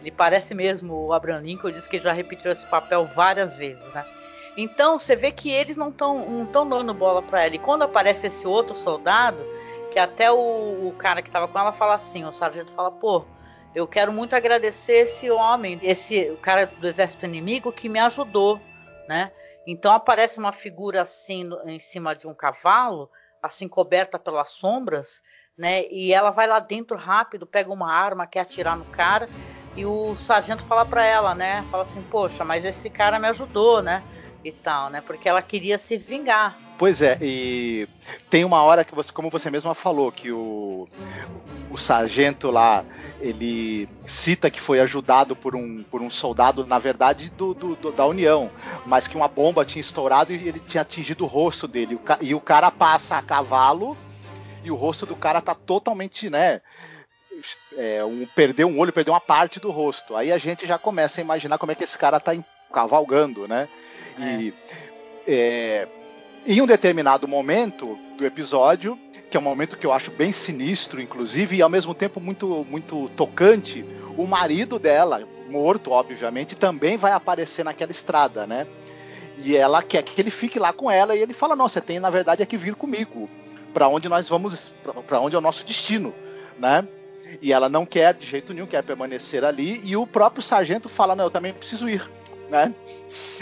Ele 0.00 0.12
parece 0.12 0.54
mesmo 0.54 1.06
o 1.06 1.12
Abraham 1.12 1.40
Lincoln, 1.40 1.72
diz 1.72 1.88
que 1.88 1.98
já 1.98 2.12
repetiu 2.12 2.52
esse 2.52 2.64
papel 2.68 3.10
várias 3.16 3.56
vezes, 3.56 3.92
né? 3.92 4.04
Então 4.60 4.98
você 4.98 5.14
vê 5.14 5.30
que 5.30 5.48
eles 5.48 5.76
não 5.76 5.88
estão 5.88 6.28
não 6.28 6.44
tão 6.44 6.68
dando 6.68 6.92
bola 6.92 7.22
para 7.22 7.44
ela. 7.44 7.54
E 7.54 7.60
quando 7.60 7.82
aparece 7.84 8.26
esse 8.26 8.44
outro 8.44 8.74
soldado, 8.74 9.46
que 9.92 10.00
até 10.00 10.32
o, 10.32 10.88
o 10.88 10.92
cara 10.98 11.22
que 11.22 11.28
estava 11.28 11.46
com 11.46 11.56
ela 11.56 11.70
fala 11.70 11.94
assim, 11.94 12.24
o 12.24 12.32
sargento 12.32 12.72
fala, 12.72 12.90
pô, 12.90 13.24
eu 13.72 13.86
quero 13.86 14.10
muito 14.10 14.34
agradecer 14.34 15.04
esse 15.04 15.30
homem, 15.30 15.78
esse 15.80 16.36
cara 16.42 16.66
do 16.66 16.88
exército 16.88 17.24
inimigo 17.24 17.70
que 17.70 17.88
me 17.88 18.00
ajudou, 18.00 18.60
né? 19.06 19.30
Então 19.64 19.92
aparece 19.92 20.40
uma 20.40 20.50
figura 20.50 21.02
assim 21.02 21.48
em 21.64 21.78
cima 21.78 22.16
de 22.16 22.26
um 22.26 22.34
cavalo, 22.34 23.08
assim 23.40 23.68
coberta 23.68 24.18
pelas 24.18 24.48
sombras, 24.48 25.22
né? 25.56 25.86
E 25.88 26.12
ela 26.12 26.30
vai 26.30 26.48
lá 26.48 26.58
dentro 26.58 26.96
rápido, 26.96 27.46
pega 27.46 27.72
uma 27.72 27.92
arma, 27.92 28.26
quer 28.26 28.40
atirar 28.40 28.76
no 28.76 28.86
cara, 28.86 29.28
e 29.76 29.86
o 29.86 30.16
sargento 30.16 30.64
fala 30.64 30.84
para 30.84 31.04
ela, 31.04 31.32
né? 31.32 31.64
Fala 31.70 31.84
assim: 31.84 32.02
"Poxa, 32.02 32.44
mas 32.44 32.64
esse 32.64 32.90
cara 32.90 33.20
me 33.20 33.28
ajudou, 33.28 33.80
né?" 33.80 34.02
E 34.44 34.52
tal, 34.52 34.88
né? 34.90 35.00
Porque 35.00 35.28
ela 35.28 35.42
queria 35.42 35.78
se 35.78 35.96
vingar. 35.96 36.58
Pois 36.78 37.02
é, 37.02 37.18
e 37.20 37.88
tem 38.30 38.44
uma 38.44 38.62
hora 38.62 38.84
que 38.84 38.94
você, 38.94 39.12
como 39.12 39.30
você 39.30 39.50
mesma 39.50 39.74
falou, 39.74 40.12
que 40.12 40.30
o, 40.30 40.86
o 41.70 41.76
sargento 41.76 42.52
lá, 42.52 42.84
ele 43.20 43.88
cita 44.06 44.48
que 44.48 44.60
foi 44.60 44.78
ajudado 44.78 45.34
por 45.34 45.56
um, 45.56 45.82
por 45.82 46.00
um 46.00 46.08
soldado, 46.08 46.64
na 46.64 46.78
verdade, 46.78 47.30
do, 47.30 47.52
do, 47.52 47.74
do 47.74 47.90
da 47.90 48.06
União, 48.06 48.48
mas 48.86 49.08
que 49.08 49.16
uma 49.16 49.26
bomba 49.26 49.64
tinha 49.64 49.80
estourado 49.80 50.32
e 50.32 50.48
ele 50.48 50.60
tinha 50.60 50.82
atingido 50.82 51.24
o 51.24 51.26
rosto 51.26 51.66
dele. 51.66 51.98
E 52.20 52.32
o 52.32 52.40
cara 52.40 52.70
passa 52.70 53.18
a 53.18 53.22
cavalo 53.22 53.98
e 54.62 54.70
o 54.70 54.76
rosto 54.76 55.04
do 55.04 55.16
cara 55.16 55.40
tá 55.40 55.56
totalmente, 55.56 56.30
né? 56.30 56.60
É, 57.76 58.04
um, 58.04 58.24
perdeu 58.24 58.68
um 58.68 58.78
olho, 58.78 58.92
perdeu 58.92 59.14
uma 59.14 59.20
parte 59.20 59.58
do 59.58 59.70
rosto. 59.70 60.14
Aí 60.14 60.30
a 60.30 60.38
gente 60.38 60.64
já 60.64 60.78
começa 60.78 61.20
a 61.20 61.22
imaginar 61.22 61.58
como 61.58 61.72
é 61.72 61.74
que 61.74 61.84
esse 61.84 61.98
cara 61.98 62.20
tá 62.20 62.34
cavalgando, 62.72 63.46
né? 63.48 63.68
E 64.18 64.54
é. 65.26 65.86
É, 65.86 65.88
em 66.46 66.62
um 66.62 66.66
determinado 66.66 67.28
momento 67.28 67.98
do 68.16 68.24
episódio, 68.24 68.98
que 69.30 69.36
é 69.36 69.40
um 69.40 69.42
momento 69.42 69.76
que 69.76 69.84
eu 69.84 69.92
acho 69.92 70.10
bem 70.10 70.32
sinistro, 70.32 71.00
inclusive, 71.00 71.56
e 71.56 71.62
ao 71.62 71.68
mesmo 71.68 71.92
tempo 71.92 72.18
muito, 72.20 72.66
muito 72.70 73.08
tocante, 73.10 73.84
o 74.16 74.26
marido 74.26 74.78
dela, 74.78 75.22
morto, 75.50 75.90
obviamente, 75.90 76.56
também 76.56 76.96
vai 76.96 77.12
aparecer 77.12 77.64
naquela 77.64 77.92
estrada, 77.92 78.46
né? 78.46 78.66
E 79.36 79.56
ela 79.56 79.82
quer 79.82 80.02
que 80.02 80.20
ele 80.20 80.30
fique 80.30 80.58
lá 80.58 80.72
com 80.72 80.90
ela 80.90 81.14
e 81.14 81.20
ele 81.20 81.34
fala: 81.34 81.54
"Não, 81.54 81.68
você 81.68 81.80
tem 81.80 82.00
na 82.00 82.10
verdade 82.10 82.42
é 82.42 82.46
que 82.46 82.56
vir 82.56 82.74
comigo, 82.74 83.28
para 83.74 83.86
onde 83.86 84.08
nós 84.08 84.28
vamos, 84.28 84.74
para 85.06 85.20
onde 85.20 85.36
é 85.36 85.38
o 85.38 85.42
nosso 85.42 85.64
destino", 85.64 86.14
né? 86.58 86.86
E 87.42 87.52
ela 87.52 87.68
não 87.68 87.84
quer 87.84 88.14
de 88.14 88.26
jeito 88.26 88.54
nenhum, 88.54 88.66
quer 88.66 88.82
permanecer 88.82 89.44
ali, 89.44 89.80
e 89.84 89.94
o 89.96 90.06
próprio 90.06 90.42
sargento 90.42 90.88
fala: 90.88 91.14
"Não, 91.14 91.24
eu 91.24 91.30
também 91.30 91.52
preciso 91.52 91.88
ir", 91.88 92.10
né? 92.50 92.74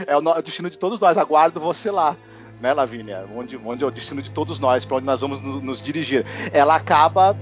É 0.06 0.16
o 0.16 0.42
destino 0.42 0.70
de 0.70 0.78
todos 0.78 1.00
nós, 1.00 1.16
aguardo 1.16 1.60
você 1.60 1.90
lá 1.90 2.16
né, 2.60 2.72
Lavínia? 2.72 3.28
Onde, 3.34 3.56
onde 3.56 3.84
é 3.84 3.86
o 3.86 3.90
destino 3.90 4.22
de 4.22 4.30
todos 4.32 4.58
nós, 4.58 4.84
para 4.84 4.96
onde 4.96 5.06
nós 5.06 5.20
vamos 5.20 5.40
nos, 5.40 5.62
nos 5.62 5.82
dirigir. 5.82 6.24
Ela 6.52 6.76
acaba 6.76 7.36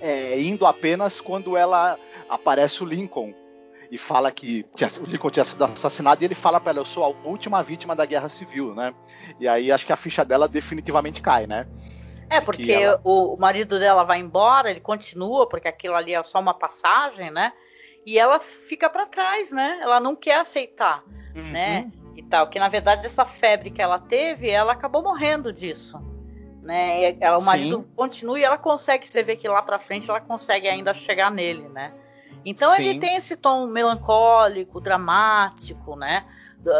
é, 0.00 0.40
indo 0.40 0.66
apenas 0.66 1.20
quando 1.20 1.56
ela 1.56 1.98
aparece 2.28 2.82
o 2.82 2.86
Lincoln 2.86 3.34
e 3.90 3.96
fala 3.96 4.30
que 4.30 4.64
tinha, 4.74 4.90
o 5.00 5.06
Lincoln 5.06 5.30
tinha 5.30 5.44
sido 5.44 5.64
assassinado 5.64 6.22
e 6.22 6.26
ele 6.26 6.34
fala 6.34 6.60
para 6.60 6.70
ela: 6.70 6.80
Eu 6.80 6.84
sou 6.84 7.04
a 7.04 7.28
última 7.28 7.62
vítima 7.62 7.94
da 7.94 8.04
guerra 8.04 8.28
civil, 8.28 8.74
né? 8.74 8.94
E 9.38 9.46
aí 9.46 9.70
acho 9.70 9.86
que 9.86 9.92
a 9.92 9.96
ficha 9.96 10.24
dela 10.24 10.48
definitivamente 10.48 11.22
cai, 11.22 11.46
né? 11.46 11.66
É, 12.28 12.40
porque 12.40 12.72
ela... 12.72 13.00
o 13.04 13.36
marido 13.36 13.78
dela 13.78 14.02
vai 14.02 14.18
embora, 14.18 14.68
ele 14.68 14.80
continua, 14.80 15.48
porque 15.48 15.68
aquilo 15.68 15.94
ali 15.94 16.12
é 16.12 16.22
só 16.24 16.40
uma 16.40 16.54
passagem, 16.54 17.30
né? 17.30 17.52
E 18.06 18.18
ela 18.18 18.38
fica 18.38 18.88
para 18.88 19.04
trás, 19.04 19.50
né? 19.50 19.80
Ela 19.82 20.00
não 20.00 20.14
quer 20.16 20.40
aceitar, 20.40 21.02
uhum. 21.34 21.52
né? 21.52 21.90
e 22.16 22.22
tal, 22.22 22.48
que 22.48 22.58
na 22.58 22.68
verdade 22.68 23.06
essa 23.06 23.26
febre 23.26 23.70
que 23.70 23.82
ela 23.82 23.98
teve, 23.98 24.48
ela 24.50 24.72
acabou 24.72 25.02
morrendo 25.02 25.52
disso. 25.52 26.00
Né? 26.62 27.12
E 27.12 27.18
ela, 27.20 27.38
o 27.38 27.42
marido 27.42 27.76
Sim. 27.76 27.92
continua 27.94 28.40
e 28.40 28.44
ela 28.44 28.58
consegue, 28.58 29.06
você 29.06 29.22
vê 29.22 29.36
que 29.36 29.46
lá 29.46 29.62
para 29.62 29.78
frente 29.78 30.08
ela 30.10 30.20
consegue 30.20 30.66
ainda 30.66 30.92
chegar 30.94 31.30
nele, 31.30 31.68
né? 31.68 31.92
Então 32.44 32.74
Sim. 32.74 32.82
ele 32.82 33.00
tem 33.00 33.16
esse 33.16 33.36
tom 33.36 33.66
melancólico, 33.66 34.80
dramático, 34.80 35.94
né? 35.94 36.24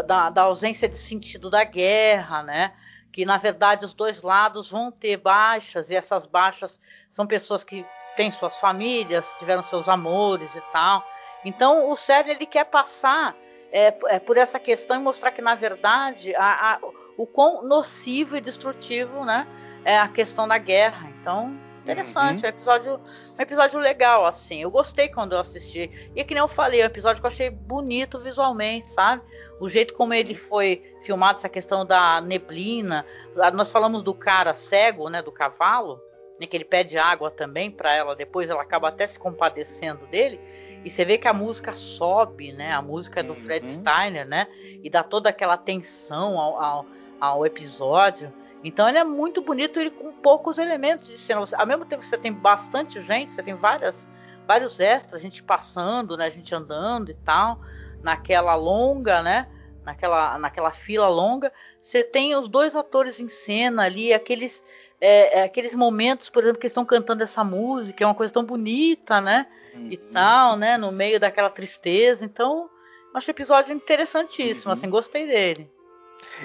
Da, 0.05 0.29
da, 0.29 0.41
ausência 0.41 0.89
de 0.89 0.97
sentido 0.97 1.49
da 1.49 1.63
guerra, 1.63 2.43
né? 2.43 2.73
Que 3.13 3.25
na 3.25 3.37
verdade 3.37 3.85
os 3.85 3.93
dois 3.93 4.21
lados 4.21 4.69
vão 4.69 4.91
ter 4.91 5.15
baixas 5.17 5.89
e 5.89 5.95
essas 5.95 6.25
baixas 6.25 6.77
são 7.13 7.25
pessoas 7.25 7.63
que 7.63 7.85
têm 8.17 8.31
suas 8.31 8.57
famílias, 8.57 9.33
tiveram 9.39 9.63
seus 9.63 9.87
amores 9.87 10.53
e 10.53 10.61
tal. 10.73 11.05
Então 11.47 11.89
o 11.89 11.95
Sérgio 11.95 12.33
ele 12.33 12.45
quer 12.45 12.65
passar 12.65 13.35
é, 13.71 13.93
é, 14.07 14.19
por 14.19 14.37
essa 14.37 14.59
questão 14.59 14.97
e 14.97 14.99
mostrar 14.99 15.31
que, 15.31 15.41
na 15.41 15.55
verdade, 15.55 16.35
a, 16.35 16.73
a, 16.73 16.79
o 17.17 17.25
quão 17.25 17.63
nocivo 17.63 18.35
e 18.35 18.41
destrutivo 18.41 19.25
né, 19.25 19.47
é 19.85 19.97
a 19.97 20.07
questão 20.07 20.47
da 20.47 20.57
guerra. 20.57 21.09
Então, 21.21 21.57
interessante, 21.83 22.43
uhum. 22.43 22.49
é 22.49 22.51
um 22.51 22.55
episódio, 22.55 23.01
um 23.39 23.41
episódio 23.41 23.79
legal, 23.79 24.25
assim. 24.25 24.61
Eu 24.61 24.71
gostei 24.71 25.07
quando 25.07 25.33
eu 25.33 25.39
assisti. 25.39 26.11
E 26.15 26.23
que 26.23 26.33
nem 26.33 26.41
eu 26.41 26.47
falei, 26.47 26.81
é 26.81 26.83
um 26.83 26.87
episódio 26.87 27.21
que 27.21 27.25
eu 27.25 27.31
achei 27.31 27.49
bonito 27.49 28.19
visualmente, 28.19 28.89
sabe? 28.89 29.21
O 29.59 29.69
jeito 29.69 29.93
como 29.93 30.13
ele 30.13 30.35
foi 30.35 30.83
filmado, 31.03 31.39
essa 31.39 31.49
questão 31.49 31.85
da 31.85 32.21
neblina. 32.21 33.05
Nós 33.53 33.71
falamos 33.71 34.03
do 34.03 34.13
cara 34.13 34.53
cego, 34.53 35.09
né? 35.09 35.21
Do 35.21 35.31
cavalo, 35.31 36.01
né, 36.39 36.45
que 36.45 36.55
ele 36.55 36.65
pede 36.65 36.97
água 36.97 37.31
também 37.31 37.71
para 37.71 37.93
ela, 37.93 38.15
depois 38.15 38.49
ela 38.49 38.61
acaba 38.61 38.89
até 38.89 39.07
se 39.07 39.17
compadecendo 39.17 40.05
dele. 40.07 40.39
E 40.87 40.89
você 40.89 41.03
vê 41.03 41.17
que 41.17 41.27
a 41.27 41.33
música 41.33 41.73
sobe, 41.73 42.53
né? 42.53 42.71
A 42.71 42.81
música 42.81 43.19
é 43.19 43.23
do 43.23 43.33
uhum. 43.33 43.41
Fred 43.41 43.69
Steiner, 43.69 44.25
né? 44.25 44.47
E 44.81 44.89
dá 44.89 45.03
toda 45.03 45.27
aquela 45.27 45.57
tensão 45.57 46.39
ao, 46.39 46.63
ao, 46.63 46.85
ao, 47.19 47.45
episódio. 47.45 48.31
Então 48.63 48.87
ele 48.87 48.97
é 48.97 49.03
muito 49.03 49.41
bonito 49.41 49.81
e 49.81 49.91
com 49.91 50.13
poucos 50.13 50.57
elementos 50.57 51.09
de 51.09 51.17
cena. 51.17 51.43
Ao 51.57 51.67
mesmo 51.67 51.83
tempo 51.83 52.03
que 52.03 52.07
você 52.07 52.17
tem 52.17 52.31
bastante 52.31 53.01
gente, 53.01 53.33
você 53.33 53.43
tem 53.43 53.53
várias, 53.53 54.07
vários 54.47 54.79
extras, 54.79 55.21
gente 55.21 55.43
passando, 55.43 56.15
né? 56.15 56.27
A 56.27 56.29
gente 56.29 56.55
andando 56.55 57.11
e 57.11 57.15
tal, 57.15 57.59
naquela 58.01 58.55
longa, 58.55 59.21
né? 59.21 59.45
Naquela, 59.83 60.37
naquela 60.37 60.71
fila 60.71 61.09
longa. 61.09 61.51
Você 61.83 62.01
tem 62.01 62.33
os 62.33 62.47
dois 62.47 62.77
atores 62.77 63.19
em 63.19 63.27
cena 63.27 63.83
ali, 63.83 64.13
aqueles, 64.13 64.63
é, 65.01 65.39
é, 65.39 65.43
aqueles 65.43 65.75
momentos, 65.75 66.29
por 66.29 66.43
exemplo, 66.43 66.61
que 66.61 66.67
estão 66.67 66.85
cantando 66.85 67.23
essa 67.23 67.43
música, 67.43 68.05
é 68.05 68.07
uma 68.07 68.15
coisa 68.15 68.31
tão 68.31 68.45
bonita, 68.45 69.19
né? 69.19 69.47
Uhum. 69.77 69.91
e 69.91 69.97
tal, 69.97 70.57
né? 70.57 70.77
No 70.77 70.91
meio 70.91 71.19
daquela 71.19 71.49
tristeza. 71.49 72.25
Então, 72.25 72.69
acho 73.13 73.29
o 73.29 73.31
episódio 73.31 73.73
interessantíssimo, 73.73 74.71
uhum. 74.71 74.77
assim, 74.77 74.89
gostei 74.89 75.27
dele. 75.27 75.69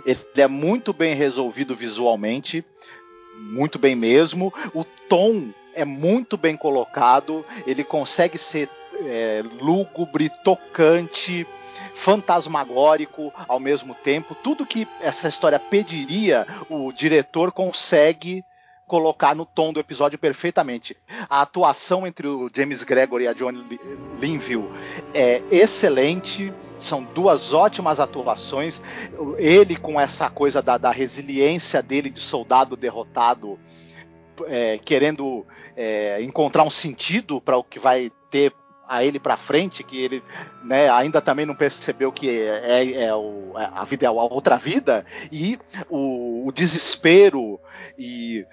Ele 0.05 0.19
é 0.37 0.47
muito 0.47 0.93
bem 0.93 1.15
resolvido 1.15 1.75
visualmente, 1.75 2.65
muito 3.37 3.79
bem 3.79 3.95
mesmo. 3.95 4.53
O 4.75 4.85
tom 5.09 5.53
é 5.75 5.85
muito 5.85 6.37
bem 6.37 6.57
colocado, 6.57 7.45
ele 7.67 7.83
consegue 7.83 8.37
ser 8.37 8.69
é, 9.07 9.43
lúgubre, 9.61 10.31
tocante, 10.45 11.47
fantasmagórico 11.95 13.33
ao 13.49 13.59
mesmo 13.59 13.95
tempo. 13.95 14.35
Tudo 14.35 14.67
que 14.67 14.87
essa 15.01 15.29
história 15.29 15.59
pediria, 15.59 16.47
o 16.69 16.93
diretor 16.93 17.53
consegue 17.53 18.45
colocar 18.93 19.35
no 19.35 19.47
tom 19.47 19.73
do 19.73 19.81
episódio 19.81 20.19
perfeitamente. 20.19 20.95
A 21.31 21.41
atuação 21.41 22.07
entre 22.07 22.29
o 22.29 22.51
James 22.55 22.83
Gregory 22.83 23.25
e 23.25 23.29
a 23.29 23.33
Johnny 23.33 23.81
Linville 24.21 24.69
é 25.15 25.43
excelente. 25.51 26.53
São 26.79 27.03
duas 27.03 27.55
ótimas 27.55 27.99
atuações. 27.99 28.83
Ele 29.39 29.77
com 29.77 29.99
essa 29.99 30.29
coisa 30.29 30.61
da, 30.61 30.77
da 30.77 30.91
resiliência 30.91 31.83
dele 31.83 32.11
de 32.11 32.21
soldado 32.21 32.77
derrotado, 32.77 33.59
é, 34.47 34.77
querendo 34.77 35.47
é, 35.75 36.21
encontrar 36.21 36.63
um 36.63 36.71
sentido 36.71 37.41
para 37.41 37.57
o 37.57 37.65
que 37.65 37.79
vai 37.79 38.13
ter 38.31 38.53
a 38.87 39.03
ele 39.03 39.19
para 39.19 39.39
frente, 39.39 39.83
que 39.83 40.03
ele 40.03 40.23
né, 40.63 40.91
ainda 40.91 41.23
também 41.23 41.47
não 41.47 41.55
percebeu 41.55 42.13
que 42.13 42.29
é, 42.29 42.83
é, 42.83 43.05
é 43.05 43.15
o, 43.15 43.55
é, 43.57 43.71
a 43.73 43.85
vida 43.85 44.05
é 44.05 44.09
a 44.09 44.13
outra 44.13 44.57
vida, 44.57 45.07
e 45.31 45.59
o, 45.89 46.47
o 46.47 46.53
desespero 46.53 47.59
e 47.99 48.45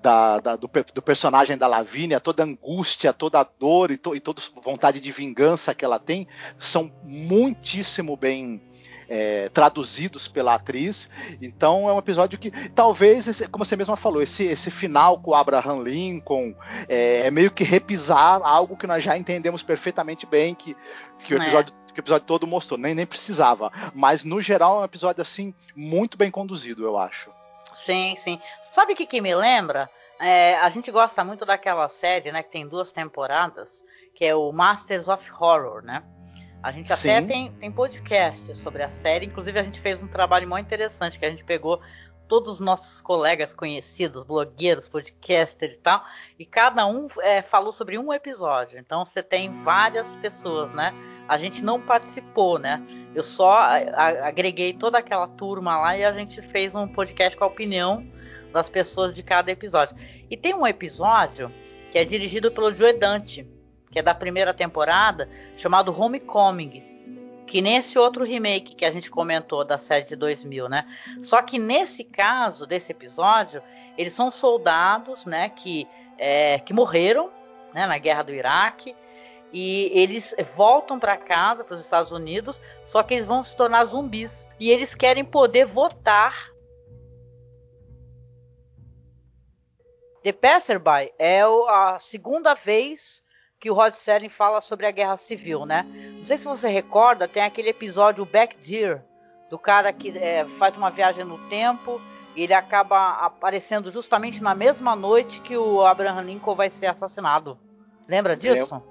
da, 0.00 0.38
da, 0.40 0.56
do, 0.56 0.70
do, 0.94 1.02
personagem 1.02 1.56
da 1.56 1.66
Lavínia, 1.66 2.20
toda 2.20 2.42
a 2.42 2.46
angústia, 2.46 3.12
toda 3.12 3.40
a 3.40 3.46
dor 3.58 3.90
e, 3.90 3.96
to, 3.96 4.14
e 4.14 4.20
toda 4.20 4.40
a 4.40 4.60
vontade 4.60 5.00
de 5.00 5.10
vingança 5.10 5.74
que 5.74 5.84
ela 5.84 5.98
tem, 5.98 6.26
são 6.58 6.92
muitíssimo 7.04 8.16
bem 8.16 8.62
é, 9.08 9.48
traduzidos 9.48 10.28
pela 10.28 10.54
atriz. 10.54 11.08
Então 11.42 11.88
é 11.88 11.92
um 11.92 11.98
episódio 11.98 12.38
que 12.38 12.50
talvez, 12.70 13.42
como 13.50 13.64
você 13.64 13.76
mesma 13.76 13.96
falou, 13.96 14.22
esse, 14.22 14.44
esse 14.44 14.70
final 14.70 15.18
com 15.18 15.32
o 15.32 15.34
Abraham 15.34 15.82
Lincoln 15.82 16.54
é, 16.88 17.26
é 17.26 17.30
meio 17.30 17.50
que 17.50 17.64
repisar 17.64 18.40
algo 18.42 18.76
que 18.76 18.86
nós 18.86 19.02
já 19.02 19.16
entendemos 19.16 19.62
perfeitamente 19.62 20.26
bem, 20.26 20.54
que, 20.54 20.76
que 21.24 21.34
o 21.34 21.38
é. 21.38 21.42
episódio 21.42 21.80
que 21.90 21.98
o 21.98 22.02
episódio 22.02 22.24
todo 22.24 22.46
mostrou, 22.46 22.78
nem, 22.78 22.94
nem 22.94 23.04
precisava. 23.04 23.72
Mas, 23.92 24.22
no 24.22 24.40
geral, 24.40 24.78
é 24.78 24.82
um 24.82 24.84
episódio, 24.84 25.22
assim, 25.22 25.52
muito 25.74 26.16
bem 26.16 26.30
conduzido, 26.30 26.84
eu 26.84 26.96
acho. 26.96 27.32
Sim, 27.74 28.14
sim. 28.16 28.40
Sabe 28.70 28.92
o 28.92 28.96
que, 28.96 29.06
que 29.06 29.20
me 29.20 29.34
lembra? 29.34 29.90
É, 30.18 30.56
a 30.58 30.68
gente 30.68 30.90
gosta 30.90 31.24
muito 31.24 31.44
daquela 31.44 31.88
série, 31.88 32.30
né, 32.30 32.42
que 32.42 32.52
tem 32.52 32.68
duas 32.68 32.92
temporadas, 32.92 33.82
que 34.14 34.24
é 34.24 34.34
o 34.34 34.52
Masters 34.52 35.08
of 35.08 35.30
Horror, 35.32 35.82
né? 35.82 36.02
A 36.62 36.70
gente 36.70 36.92
até 36.92 37.22
tem, 37.22 37.50
tem 37.52 37.72
podcast 37.72 38.54
sobre 38.54 38.82
a 38.82 38.90
série, 38.90 39.26
inclusive 39.26 39.58
a 39.58 39.62
gente 39.62 39.80
fez 39.80 40.02
um 40.02 40.06
trabalho 40.06 40.46
muito 40.46 40.66
interessante, 40.66 41.18
que 41.18 41.24
a 41.24 41.30
gente 41.30 41.42
pegou 41.42 41.80
todos 42.28 42.52
os 42.52 42.60
nossos 42.60 43.00
colegas 43.00 43.52
conhecidos, 43.52 44.22
blogueiros, 44.22 44.88
podcasters 44.88 45.72
e 45.72 45.78
tal, 45.78 46.04
e 46.38 46.46
cada 46.46 46.86
um 46.86 47.08
é, 47.22 47.42
falou 47.42 47.72
sobre 47.72 47.98
um 47.98 48.12
episódio. 48.12 48.78
Então 48.78 49.04
você 49.04 49.22
tem 49.22 49.62
várias 49.64 50.14
pessoas, 50.16 50.70
né? 50.72 50.94
A 51.26 51.36
gente 51.36 51.64
não 51.64 51.80
participou, 51.80 52.58
né? 52.58 52.80
Eu 53.14 53.22
só 53.22 53.68
agreguei 54.22 54.74
toda 54.74 54.98
aquela 54.98 55.26
turma 55.26 55.80
lá 55.80 55.96
e 55.96 56.04
a 56.04 56.12
gente 56.12 56.40
fez 56.42 56.74
um 56.74 56.86
podcast 56.86 57.36
com 57.36 57.44
a 57.44 57.48
opinião 57.48 58.06
das 58.52 58.68
pessoas 58.68 59.14
de 59.14 59.22
cada 59.22 59.50
episódio. 59.50 59.96
E 60.30 60.36
tem 60.36 60.54
um 60.54 60.66
episódio 60.66 61.52
que 61.90 61.98
é 61.98 62.04
dirigido 62.04 62.50
pelo 62.50 62.74
Joe 62.74 62.92
Dante, 62.92 63.46
que 63.90 63.98
é 63.98 64.02
da 64.02 64.14
primeira 64.14 64.54
temporada, 64.54 65.28
chamado 65.56 65.94
Homecoming. 65.98 66.88
Que 67.46 67.60
nesse 67.60 67.98
outro 67.98 68.24
remake 68.24 68.76
que 68.76 68.84
a 68.84 68.92
gente 68.92 69.10
comentou 69.10 69.64
da 69.64 69.76
série 69.76 70.04
de 70.04 70.14
2000, 70.14 70.68
né? 70.68 70.86
Só 71.22 71.42
que 71.42 71.58
nesse 71.58 72.04
caso, 72.04 72.64
desse 72.64 72.92
episódio, 72.92 73.60
eles 73.98 74.14
são 74.14 74.30
soldados, 74.30 75.26
né? 75.26 75.48
Que, 75.48 75.86
é, 76.16 76.60
que 76.60 76.72
morreram 76.72 77.30
né, 77.74 77.86
na 77.86 77.98
guerra 77.98 78.22
do 78.22 78.32
Iraque. 78.32 78.94
E 79.52 79.90
eles 79.92 80.32
voltam 80.56 80.96
para 80.96 81.16
casa, 81.16 81.64
para 81.64 81.74
os 81.74 81.80
Estados 81.80 82.12
Unidos, 82.12 82.60
só 82.84 83.02
que 83.02 83.14
eles 83.14 83.26
vão 83.26 83.42
se 83.42 83.56
tornar 83.56 83.84
zumbis. 83.84 84.46
E 84.60 84.70
eles 84.70 84.94
querem 84.94 85.24
poder 85.24 85.66
votar 85.66 86.50
The 90.22 90.32
Passerby 90.32 91.12
é 91.18 91.42
a 91.42 91.98
segunda 91.98 92.54
vez 92.54 93.22
que 93.58 93.70
o 93.70 93.74
Rod 93.74 93.92
Serling 93.92 94.30
fala 94.30 94.60
sobre 94.60 94.86
a 94.86 94.90
guerra 94.90 95.16
civil, 95.16 95.66
né? 95.66 95.86
Não 96.18 96.24
sei 96.24 96.38
se 96.38 96.44
você 96.44 96.68
recorda, 96.68 97.28
tem 97.28 97.42
aquele 97.42 97.68
episódio 97.68 98.24
Back 98.24 98.56
Deer, 98.56 99.02
do 99.50 99.58
cara 99.58 99.92
que 99.92 100.16
é, 100.16 100.44
faz 100.58 100.76
uma 100.76 100.90
viagem 100.90 101.24
no 101.24 101.36
tempo 101.48 102.00
e 102.34 102.42
ele 102.42 102.54
acaba 102.54 103.14
aparecendo 103.14 103.90
justamente 103.90 104.42
na 104.42 104.54
mesma 104.54 104.94
noite 104.94 105.40
que 105.40 105.56
o 105.56 105.82
Abraham 105.82 106.22
Lincoln 106.22 106.54
vai 106.54 106.70
ser 106.70 106.86
assassinado. 106.86 107.58
Lembra 108.08 108.36
disso? 108.36 108.82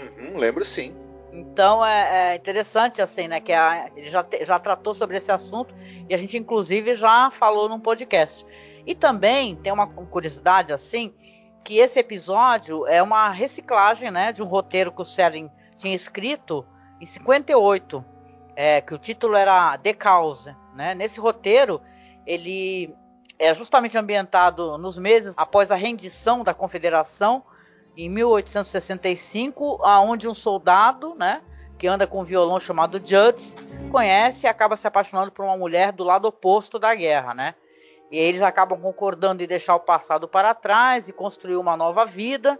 Lembro, 0.00 0.32
uhum, 0.32 0.38
lembro 0.38 0.64
sim. 0.64 0.96
Então 1.32 1.84
é, 1.84 2.32
é, 2.32 2.36
interessante 2.36 3.02
assim, 3.02 3.28
né? 3.28 3.40
Que 3.40 3.52
a, 3.52 3.90
ele 3.94 4.08
já, 4.08 4.22
te, 4.22 4.44
já 4.44 4.58
tratou 4.58 4.94
sobre 4.94 5.18
esse 5.18 5.30
assunto 5.30 5.74
e 6.08 6.14
a 6.14 6.16
gente 6.16 6.36
inclusive 6.36 6.94
já 6.94 7.30
falou 7.30 7.68
num 7.68 7.78
podcast. 7.78 8.44
E 8.86 8.94
também 8.94 9.56
tem 9.56 9.72
uma 9.72 9.88
curiosidade 9.88 10.72
assim, 10.72 11.12
que 11.64 11.78
esse 11.78 11.98
episódio 11.98 12.86
é 12.86 13.02
uma 13.02 13.28
reciclagem, 13.30 14.10
né, 14.10 14.32
de 14.32 14.42
um 14.42 14.46
roteiro 14.46 14.92
que 14.92 15.02
o 15.02 15.04
Selling 15.04 15.50
tinha 15.76 15.94
escrito 15.94 16.64
em 17.00 17.04
58, 17.04 18.04
é, 18.54 18.80
que 18.80 18.94
o 18.94 18.98
título 18.98 19.34
era 19.34 19.76
The 19.76 19.92
Cause, 19.92 20.54
né? 20.74 20.94
Nesse 20.94 21.20
roteiro, 21.20 21.82
ele 22.24 22.94
é 23.38 23.52
justamente 23.54 23.98
ambientado 23.98 24.78
nos 24.78 24.96
meses 24.96 25.34
após 25.36 25.70
a 25.70 25.74
rendição 25.74 26.42
da 26.42 26.54
Confederação 26.54 27.42
em 27.96 28.08
1865, 28.08 29.80
aonde 29.82 30.28
um 30.28 30.34
soldado, 30.34 31.14
né, 31.14 31.42
que 31.76 31.86
anda 31.86 32.06
com 32.06 32.20
um 32.20 32.24
violão 32.24 32.60
chamado 32.60 32.98
Judge, 32.98 33.54
conhece 33.90 34.46
e 34.46 34.48
acaba 34.48 34.76
se 34.76 34.86
apaixonando 34.86 35.32
por 35.32 35.44
uma 35.44 35.56
mulher 35.56 35.92
do 35.92 36.04
lado 36.04 36.26
oposto 36.26 36.78
da 36.78 36.94
guerra, 36.94 37.34
né? 37.34 37.54
E 38.10 38.18
eles 38.18 38.42
acabam 38.42 38.80
concordando 38.80 39.42
em 39.42 39.46
deixar 39.46 39.74
o 39.74 39.80
passado 39.80 40.28
para 40.28 40.54
trás 40.54 41.08
e 41.08 41.12
construir 41.12 41.56
uma 41.56 41.76
nova 41.76 42.04
vida. 42.04 42.58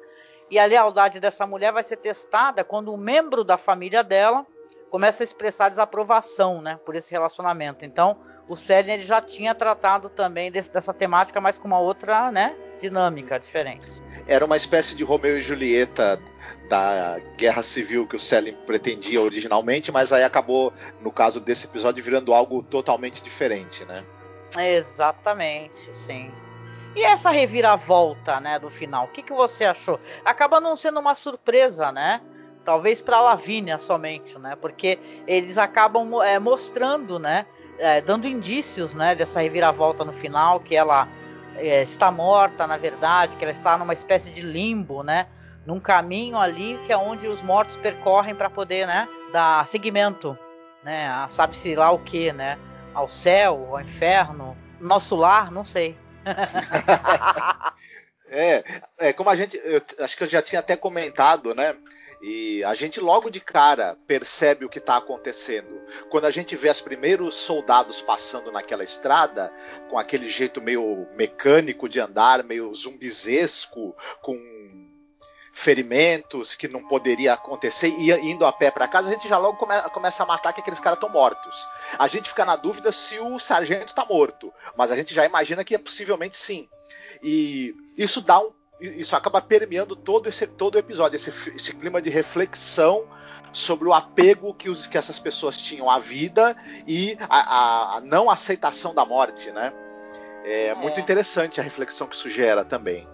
E 0.50 0.58
a 0.58 0.64
lealdade 0.64 1.20
dessa 1.20 1.46
mulher 1.46 1.72
vai 1.72 1.82
ser 1.82 1.96
testada 1.96 2.64
quando 2.64 2.92
um 2.92 2.96
membro 2.96 3.44
da 3.44 3.56
família 3.56 4.02
dela 4.02 4.46
começa 4.90 5.22
a 5.22 5.24
expressar 5.24 5.68
desaprovação 5.68 6.62
né, 6.62 6.78
por 6.84 6.94
esse 6.94 7.10
relacionamento. 7.10 7.84
Então, 7.84 8.16
o 8.48 8.54
Selen 8.54 8.94
ele 8.94 9.04
já 9.04 9.20
tinha 9.20 9.54
tratado 9.54 10.08
também 10.08 10.50
desse, 10.50 10.70
dessa 10.70 10.94
temática, 10.94 11.40
mas 11.40 11.58
com 11.58 11.66
uma 11.66 11.80
outra 11.80 12.30
né, 12.30 12.54
dinâmica 12.78 13.38
diferente. 13.38 13.86
Era 14.28 14.44
uma 14.44 14.56
espécie 14.56 14.94
de 14.96 15.04
Romeu 15.04 15.38
e 15.38 15.42
Julieta 15.42 16.20
da 16.68 17.18
guerra 17.36 17.62
civil 17.62 18.06
que 18.06 18.16
o 18.16 18.18
Selen 18.18 18.56
pretendia 18.66 19.20
originalmente, 19.20 19.92
mas 19.92 20.12
aí 20.12 20.24
acabou, 20.24 20.72
no 21.00 21.12
caso 21.12 21.40
desse 21.40 21.66
episódio, 21.66 22.02
virando 22.02 22.32
algo 22.32 22.62
totalmente 22.62 23.22
diferente, 23.22 23.84
né? 23.84 24.04
Exatamente, 24.56 25.94
sim. 25.96 26.30
E 26.94 27.02
essa 27.04 27.30
reviravolta, 27.30 28.40
né, 28.40 28.58
do 28.58 28.70
final, 28.70 29.04
o 29.04 29.08
que, 29.08 29.22
que 29.22 29.32
você 29.32 29.64
achou? 29.66 30.00
Acaba 30.24 30.60
não 30.60 30.76
sendo 30.76 30.98
uma 30.98 31.14
surpresa, 31.14 31.92
né? 31.92 32.22
Talvez 32.64 33.02
para 33.02 33.20
Lavínia 33.20 33.78
somente, 33.78 34.38
né? 34.38 34.56
Porque 34.56 34.98
eles 35.26 35.58
acabam 35.58 36.22
é, 36.22 36.38
mostrando, 36.38 37.18
né, 37.18 37.46
é, 37.78 38.00
dando 38.00 38.26
indícios, 38.26 38.94
né, 38.94 39.14
dessa 39.14 39.40
reviravolta 39.40 40.04
no 40.04 40.12
final, 40.12 40.58
que 40.58 40.74
ela 40.74 41.06
é, 41.56 41.82
está 41.82 42.10
morta, 42.10 42.66
na 42.66 42.78
verdade, 42.78 43.36
que 43.36 43.44
ela 43.44 43.52
está 43.52 43.76
numa 43.76 43.92
espécie 43.92 44.30
de 44.30 44.40
limbo, 44.40 45.02
né? 45.02 45.26
Num 45.66 45.78
caminho 45.78 46.38
ali 46.38 46.80
que 46.86 46.92
é 46.92 46.96
onde 46.96 47.28
os 47.28 47.42
mortos 47.42 47.76
percorrem 47.76 48.34
para 48.34 48.48
poder, 48.48 48.86
né, 48.86 49.06
dar 49.32 49.66
seguimento, 49.66 50.38
né? 50.82 51.26
Sabe-se 51.28 51.74
lá 51.74 51.90
o 51.90 51.98
que, 51.98 52.32
né? 52.32 52.58
Ao 52.96 53.08
céu, 53.10 53.68
ao 53.72 53.80
inferno, 53.82 54.56
nosso 54.80 55.14
lar, 55.14 55.52
não 55.52 55.62
sei. 55.62 55.94
é, 58.30 58.64
é, 58.96 59.12
como 59.12 59.28
a 59.28 59.36
gente, 59.36 59.60
eu, 59.62 59.82
acho 60.00 60.16
que 60.16 60.24
eu 60.24 60.26
já 60.26 60.40
tinha 60.40 60.60
até 60.60 60.76
comentado, 60.76 61.54
né? 61.54 61.76
E 62.22 62.64
a 62.64 62.74
gente 62.74 62.98
logo 62.98 63.28
de 63.28 63.38
cara 63.38 63.98
percebe 64.06 64.64
o 64.64 64.70
que 64.70 64.78
está 64.78 64.96
acontecendo. 64.96 65.82
Quando 66.08 66.24
a 66.24 66.30
gente 66.30 66.56
vê 66.56 66.70
os 66.70 66.80
primeiros 66.80 67.36
soldados 67.36 68.00
passando 68.00 68.50
naquela 68.50 68.82
estrada, 68.82 69.52
com 69.90 69.98
aquele 69.98 70.30
jeito 70.30 70.62
meio 70.62 71.06
mecânico 71.14 71.90
de 71.90 72.00
andar, 72.00 72.42
meio 72.42 72.74
zumbizesco, 72.74 73.94
com 74.22 74.34
ferimentos 75.58 76.54
que 76.54 76.68
não 76.68 76.86
poderia 76.86 77.32
acontecer 77.32 77.88
e 77.88 78.10
indo 78.10 78.44
a 78.44 78.52
pé 78.52 78.70
para 78.70 78.86
casa, 78.86 79.08
a 79.08 79.12
gente 79.12 79.26
já 79.26 79.38
logo 79.38 79.56
come, 79.56 79.74
começa 79.90 80.22
a 80.22 80.26
matar 80.26 80.52
que 80.52 80.60
aqueles 80.60 80.78
caras 80.78 80.98
estão 80.98 81.08
mortos. 81.08 81.66
A 81.98 82.06
gente 82.06 82.28
fica 82.28 82.44
na 82.44 82.56
dúvida 82.56 82.92
se 82.92 83.18
o 83.18 83.38
sargento 83.38 83.86
está 83.86 84.04
morto, 84.04 84.52
mas 84.76 84.92
a 84.92 84.96
gente 84.96 85.14
já 85.14 85.24
imagina 85.24 85.64
que 85.64 85.74
é 85.74 85.78
possivelmente 85.78 86.36
sim. 86.36 86.68
E 87.22 87.74
isso 87.96 88.20
dá 88.20 88.38
um 88.38 88.52
isso 88.78 89.16
acaba 89.16 89.40
permeando 89.40 89.96
todo 89.96 90.28
esse 90.28 90.46
todo 90.46 90.74
o 90.74 90.78
episódio, 90.78 91.16
esse, 91.16 91.30
esse 91.56 91.72
clima 91.72 92.02
de 92.02 92.10
reflexão 92.10 93.08
sobre 93.50 93.88
o 93.88 93.94
apego 93.94 94.52
que, 94.52 94.68
os, 94.68 94.86
que 94.86 94.98
essas 94.98 95.18
pessoas 95.18 95.56
tinham 95.56 95.90
à 95.90 95.98
vida 95.98 96.54
e 96.86 97.16
a, 97.30 97.96
a, 97.96 98.00
não 98.02 98.28
aceitação 98.28 98.94
da 98.94 99.06
morte, 99.06 99.50
né? 99.50 99.72
É, 100.44 100.66
é 100.66 100.74
muito 100.74 101.00
interessante 101.00 101.58
a 101.58 101.64
reflexão 101.64 102.06
que 102.06 102.14
isso 102.14 102.28
gera 102.28 102.62
também. 102.62 103.08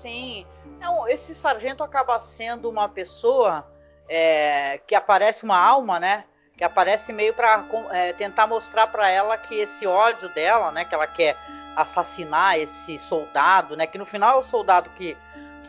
Sim, 0.00 0.46
não, 0.80 1.08
esse 1.08 1.34
sargento 1.34 1.82
acaba 1.82 2.18
sendo 2.20 2.68
uma 2.70 2.88
pessoa 2.88 3.66
é, 4.08 4.78
que 4.86 4.94
aparece 4.94 5.44
uma 5.44 5.58
alma, 5.58 5.98
né? 5.98 6.24
que 6.58 6.64
aparece 6.64 7.12
meio 7.12 7.32
para 7.32 7.64
é, 7.92 8.12
tentar 8.12 8.48
mostrar 8.48 8.88
para 8.88 9.08
ela 9.08 9.38
que 9.38 9.54
esse 9.54 9.86
ódio 9.86 10.28
dela, 10.34 10.72
né, 10.72 10.84
que 10.84 10.92
ela 10.92 11.06
quer 11.06 11.36
assassinar 11.76 12.58
esse 12.58 12.98
soldado, 12.98 13.76
né, 13.76 13.86
que 13.86 13.96
no 13.96 14.04
final 14.04 14.38
é 14.38 14.40
o 14.40 14.42
soldado 14.42 14.90
que 14.90 15.16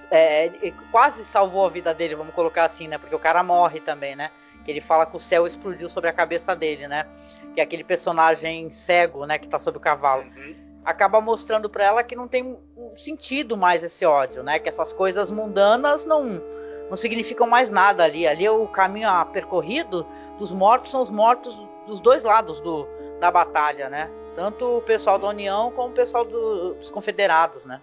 é, 0.09 0.73
quase 0.91 1.23
salvou 1.23 1.67
a 1.67 1.69
vida 1.69 1.93
dele, 1.93 2.15
vamos 2.15 2.33
colocar 2.33 2.65
assim, 2.65 2.87
né, 2.87 2.97
porque 2.97 3.13
o 3.13 3.19
cara 3.19 3.43
morre 3.43 3.79
também, 3.79 4.15
né, 4.15 4.31
que 4.65 4.71
ele 4.71 4.81
fala 4.81 5.05
que 5.05 5.15
o 5.15 5.19
céu 5.19 5.45
explodiu 5.45 5.91
sobre 5.91 6.09
a 6.09 6.13
cabeça 6.13 6.55
dele, 6.55 6.87
né, 6.87 7.05
que 7.53 7.61
é 7.61 7.63
aquele 7.63 7.83
personagem 7.83 8.71
cego, 8.71 9.27
né, 9.27 9.37
que 9.37 9.47
tá 9.47 9.59
sobre 9.59 9.77
o 9.77 9.81
cavalo. 9.81 10.23
Uhum 10.23 10.68
acaba 10.83 11.21
mostrando 11.21 11.69
para 11.69 11.83
ela 11.83 12.03
que 12.03 12.15
não 12.15 12.27
tem 12.27 12.57
sentido 12.95 13.55
mais 13.57 13.83
esse 13.83 14.05
ódio, 14.05 14.43
né? 14.43 14.59
Que 14.59 14.69
essas 14.69 14.93
coisas 14.93 15.31
mundanas 15.31 16.05
não 16.05 16.41
não 16.89 16.97
significam 16.97 17.45
mais 17.45 17.69
nada 17.69 18.03
ali. 18.03 18.27
Ali 18.27 18.45
é 18.45 18.51
o 18.51 18.67
caminho 18.67 19.09
percorrido 19.25 20.05
dos 20.39 20.51
mortos 20.51 20.91
são 20.91 21.03
os 21.03 21.09
mortos 21.11 21.59
dos 21.85 21.99
dois 21.99 22.23
lados 22.23 22.59
do, 22.61 22.87
da 23.19 23.29
batalha, 23.29 23.89
né? 23.89 24.09
Tanto 24.35 24.77
o 24.77 24.81
pessoal 24.81 25.19
da 25.19 25.27
União 25.27 25.71
como 25.71 25.89
o 25.89 25.93
pessoal 25.93 26.23
do, 26.25 26.73
dos 26.75 26.89
Confederados, 26.89 27.65
né? 27.65 27.81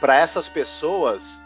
Para 0.00 0.16
essas 0.16 0.48
pessoas 0.48 1.40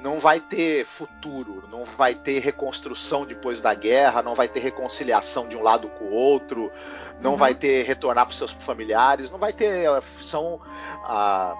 não 0.00 0.20
vai 0.20 0.40
ter 0.40 0.84
futuro, 0.84 1.64
não 1.70 1.84
vai 1.84 2.14
ter 2.14 2.38
reconstrução 2.38 3.24
depois 3.24 3.60
da 3.60 3.74
guerra, 3.74 4.22
não 4.22 4.34
vai 4.34 4.48
ter 4.48 4.60
reconciliação 4.60 5.48
de 5.48 5.56
um 5.56 5.62
lado 5.62 5.88
com 5.88 6.04
o 6.04 6.12
outro, 6.12 6.70
não 7.20 7.32
uhum. 7.32 7.36
vai 7.36 7.54
ter 7.54 7.82
retornar 7.82 8.26
para 8.26 8.34
seus 8.34 8.52
familiares, 8.52 9.30
não 9.30 9.38
vai 9.38 9.52
ter. 9.52 9.88
São 10.02 10.60
ah, 11.04 11.54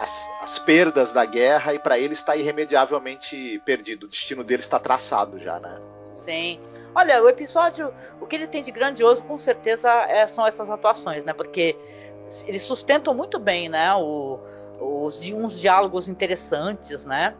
as, 0.00 0.28
as, 0.42 0.58
perdas 0.58 1.12
da 1.12 1.24
guerra 1.24 1.74
e 1.74 1.78
para 1.78 1.98
ele 1.98 2.14
está 2.14 2.36
irremediavelmente 2.36 3.60
perdido. 3.64 4.04
O 4.04 4.08
destino 4.08 4.42
dele 4.42 4.62
está 4.62 4.78
traçado 4.78 5.38
já, 5.38 5.60
né? 5.60 5.80
Sim. 6.24 6.60
Olha, 6.94 7.22
o 7.22 7.28
episódio, 7.28 7.92
o 8.20 8.26
que 8.26 8.36
ele 8.36 8.46
tem 8.46 8.62
de 8.62 8.70
grandioso, 8.70 9.24
com 9.24 9.36
certeza, 9.36 9.90
é, 10.08 10.26
são 10.26 10.46
essas 10.46 10.70
atuações, 10.70 11.24
né? 11.24 11.32
Porque 11.32 11.76
eles 12.46 12.62
sustentam 12.62 13.12
muito 13.12 13.38
bem, 13.38 13.68
né? 13.68 13.94
O, 13.94 14.38
os, 14.80 15.20
uns 15.32 15.58
diálogos 15.58 16.08
interessantes, 16.08 17.04
né? 17.04 17.34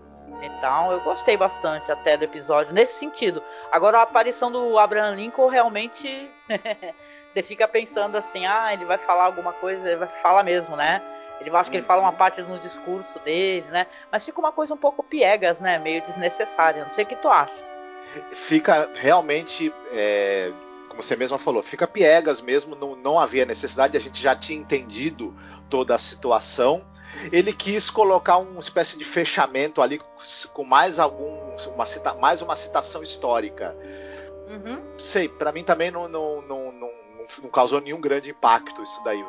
Então, 0.45 0.93
eu 0.93 1.01
gostei 1.01 1.37
bastante 1.37 1.91
até 1.91 2.17
do 2.17 2.25
episódio 2.25 2.73
nesse 2.73 2.99
sentido. 2.99 3.43
Agora, 3.73 3.99
a 3.99 4.03
aparição 4.03 4.51
do 4.51 4.79
Abraham 4.79 5.15
Lincoln 5.15 5.49
realmente 5.49 6.31
você 7.33 7.43
fica 7.43 7.67
pensando 7.67 8.17
assim, 8.17 8.47
ah, 8.47 8.73
ele 8.73 8.85
vai 8.85 8.99
falar 8.99 9.25
alguma 9.25 9.53
coisa, 9.55 9.87
ele 9.87 9.97
vai 9.97 10.09
falar 10.23 10.43
mesmo, 10.43 10.77
né? 10.77 11.03
Ele 11.41 11.55
acha 11.55 11.71
que 11.71 11.77
ele 11.77 11.87
fala 11.87 12.01
uma 12.01 12.11
uhum. 12.11 12.17
parte 12.17 12.41
no 12.43 12.59
discurso 12.59 13.19
dele, 13.21 13.67
né? 13.71 13.87
Mas 14.11 14.25
fica 14.25 14.39
uma 14.39 14.53
coisa 14.53 14.73
um 14.73 14.77
pouco 14.79 15.03
piegas, 15.03 15.61
né? 15.61 15.79
Meio 15.79 16.01
desnecessária. 16.03 16.85
Não 16.85 16.93
sei 16.93 17.05
o 17.05 17.09
que 17.09 17.17
tu 17.17 17.29
acha. 17.29 17.65
Fica 18.33 18.89
realmente, 18.95 19.75
é, 19.93 20.53
como 20.95 21.03
você 21.03 21.17
mesma 21.17 21.39
falou, 21.39 21.63
fica 21.63 21.87
piegas 21.87 22.41
mesmo. 22.41 22.77
Não, 22.77 22.95
não 22.95 23.19
havia 23.19 23.45
necessidade. 23.45 23.97
A 23.97 24.01
gente 24.01 24.23
já 24.23 24.37
tinha 24.37 24.59
entendido 24.59 25.35
toda 25.69 25.95
a 25.95 25.99
situação. 25.99 26.85
Ele 27.33 27.53
quis 27.53 27.91
colocar 27.91 28.39
uma 28.39 28.61
espécie 28.61 28.97
de 28.97 29.05
fechamento 29.05 29.83
ali 29.83 30.01
com 30.53 30.65
mais 30.65 30.99
algum, 30.99 31.57
uma 31.75 31.87
cita, 31.87 32.15
mais 32.15 32.41
uma 32.43 32.55
citação 32.55 33.03
histórica. 33.03 33.77
Uhum. 34.49 34.83
Sei, 34.99 35.29
para 35.29 35.51
mim 35.51 35.65
também 35.65 35.91
não, 35.91 36.09
não, 36.09 36.43
não, 36.43 36.73
não 36.73 36.91
não 37.43 37.51
causou 37.51 37.81
nenhum 37.81 38.01
grande 38.01 38.31
impacto 38.31 38.83
isso 38.83 39.03
daí, 39.03 39.25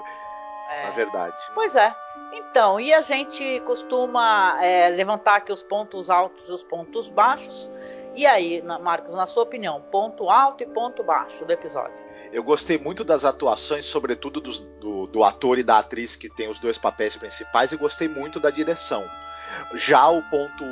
é. 0.72 0.84
na 0.84 0.90
verdade. 0.90 1.38
Pois 1.54 1.76
é. 1.76 1.96
Então, 2.34 2.80
e 2.80 2.94
a 2.94 3.02
gente 3.02 3.62
costuma 3.62 4.58
é, 4.62 4.90
levantar 4.90 5.38
aqui 5.38 5.54
os 5.54 5.64
pontos 5.64 6.10
altos 6.10 6.50
e 6.50 6.52
os 6.52 6.64
pontos 6.64 7.10
baixos. 7.10 7.72
E 8.16 8.26
aí, 8.26 8.62
Marcos, 8.62 9.14
na 9.14 9.28
sua 9.28 9.44
opinião, 9.44 9.82
ponto 9.92 10.30
alto 10.30 10.64
e 10.64 10.66
ponto 10.66 11.04
baixo 11.04 11.44
do 11.44 11.52
episódio? 11.52 11.94
Eu 12.32 12.44
gostei 12.44 12.78
muito 12.78 13.04
das 13.04 13.26
atuações, 13.26 13.86
sobretudo 13.86 14.40
do, 14.40 14.52
do, 14.52 15.08
do 15.08 15.24
ator 15.24 15.60
e 15.60 15.64
da 15.64 15.80
atriz 15.80 16.16
que 16.16 16.30
tem 16.30 16.50
os 16.50 16.60
dois 16.60 16.78
papéis 16.78 17.16
principais, 17.16 17.72
e 17.72 17.78
gostei 17.78 18.08
muito 18.08 18.40
da 18.40 18.50
direção. 18.50 19.06
Já 19.74 20.08
o 20.10 20.22
ponto 20.24 20.64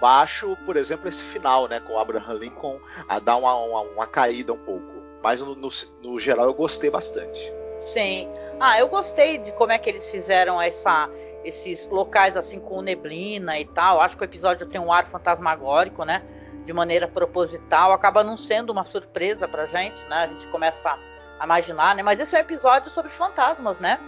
baixo, 0.00 0.56
por 0.64 0.76
exemplo, 0.76 1.08
esse 1.08 1.22
final, 1.22 1.68
né, 1.68 1.80
com 1.80 1.92
o 1.92 1.98
Abraham 1.98 2.34
Lincoln, 2.34 2.80
a 3.06 3.18
dar 3.18 3.36
uma, 3.36 3.54
uma, 3.54 3.80
uma 3.82 4.06
caída 4.06 4.52
um 4.52 4.58
pouco. 4.58 5.02
Mas 5.22 5.42
no, 5.42 5.54
no, 5.54 5.68
no, 6.02 6.18
geral 6.18 6.46
eu 6.46 6.54
gostei 6.54 6.88
bastante. 6.88 7.52
Sim. 7.92 8.26
Ah, 8.58 8.78
eu 8.78 8.88
gostei 8.88 9.36
de 9.36 9.52
como 9.52 9.72
é 9.72 9.78
que 9.78 9.90
eles 9.90 10.08
fizeram 10.08 10.60
essa, 10.60 11.10
esses 11.44 11.86
locais 11.86 12.36
assim 12.36 12.58
com 12.58 12.80
neblina 12.80 13.58
e 13.60 13.66
tal. 13.66 14.00
Acho 14.00 14.16
que 14.16 14.22
o 14.22 14.24
episódio 14.24 14.66
tem 14.66 14.80
um 14.80 14.90
ar 14.90 15.10
fantasmagórico, 15.10 16.04
né? 16.04 16.22
De 16.64 16.72
maneira 16.72 17.08
proposital. 17.08 17.92
Acaba 17.92 18.22
não 18.22 18.36
sendo 18.36 18.70
uma 18.70 18.84
surpresa 18.84 19.48
pra 19.48 19.66
gente, 19.66 20.04
né? 20.06 20.24
A 20.24 20.26
gente 20.26 20.46
começa 20.48 20.96
a 21.38 21.44
imaginar, 21.44 21.94
né? 21.94 22.02
Mas 22.02 22.20
esse 22.20 22.34
é 22.34 22.38
um 22.38 22.42
episódio 22.42 22.90
sobre 22.90 23.10
fantasmas, 23.10 23.78
né? 23.78 23.98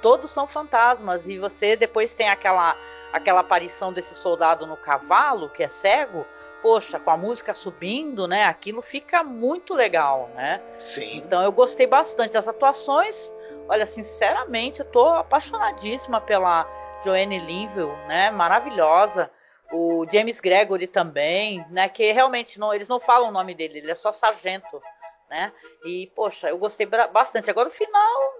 Todos 0.00 0.30
são 0.30 0.46
fantasmas. 0.46 1.28
E 1.28 1.38
você 1.38 1.76
depois 1.76 2.14
tem 2.14 2.28
aquela, 2.28 2.76
aquela 3.12 3.40
aparição 3.40 3.92
desse 3.92 4.14
soldado 4.14 4.66
no 4.66 4.76
cavalo, 4.76 5.50
que 5.50 5.62
é 5.62 5.68
cego 5.68 6.24
poxa, 6.62 6.98
com 6.98 7.10
a 7.10 7.16
música 7.16 7.54
subindo, 7.54 8.26
né? 8.26 8.44
Aquilo 8.44 8.82
fica 8.82 9.22
muito 9.22 9.74
legal, 9.74 10.30
né? 10.34 10.60
Sim. 10.76 11.18
Então 11.18 11.42
eu 11.42 11.52
gostei 11.52 11.86
bastante 11.86 12.32
das 12.32 12.48
atuações. 12.48 13.32
Olha, 13.68 13.86
sinceramente, 13.86 14.80
eu 14.80 14.86
tô 14.86 15.06
apaixonadíssima 15.08 16.20
pela 16.20 16.66
Joanne 17.04 17.38
Linville, 17.38 17.92
né? 18.06 18.30
Maravilhosa. 18.30 19.30
O 19.72 20.06
James 20.10 20.40
Gregory 20.40 20.86
também, 20.86 21.64
né? 21.70 21.88
Que 21.88 22.12
realmente 22.12 22.58
não, 22.58 22.72
eles 22.72 22.88
não 22.88 22.98
falam 22.98 23.28
o 23.28 23.32
nome 23.32 23.54
dele, 23.54 23.78
ele 23.78 23.90
é 23.90 23.94
só 23.94 24.12
sargento, 24.12 24.82
né? 25.28 25.52
E 25.84 26.10
poxa, 26.14 26.48
eu 26.48 26.58
gostei 26.58 26.86
bastante. 26.86 27.50
Agora 27.50 27.68
o 27.68 27.72
final, 27.72 28.34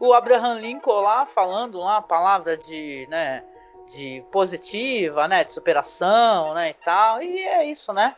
o 0.00 0.14
Abraham 0.14 0.60
Lincoln 0.60 1.00
lá 1.00 1.26
falando 1.26 1.78
lá 1.78 1.98
a 1.98 2.02
palavra 2.02 2.56
de, 2.56 3.06
né? 3.10 3.44
de 3.86 4.24
positiva, 4.32 5.28
né, 5.28 5.44
de 5.44 5.52
superação, 5.52 6.54
né, 6.54 6.70
e 6.70 6.74
tal. 6.74 7.22
E 7.22 7.40
é 7.40 7.64
isso, 7.64 7.92
né? 7.92 8.16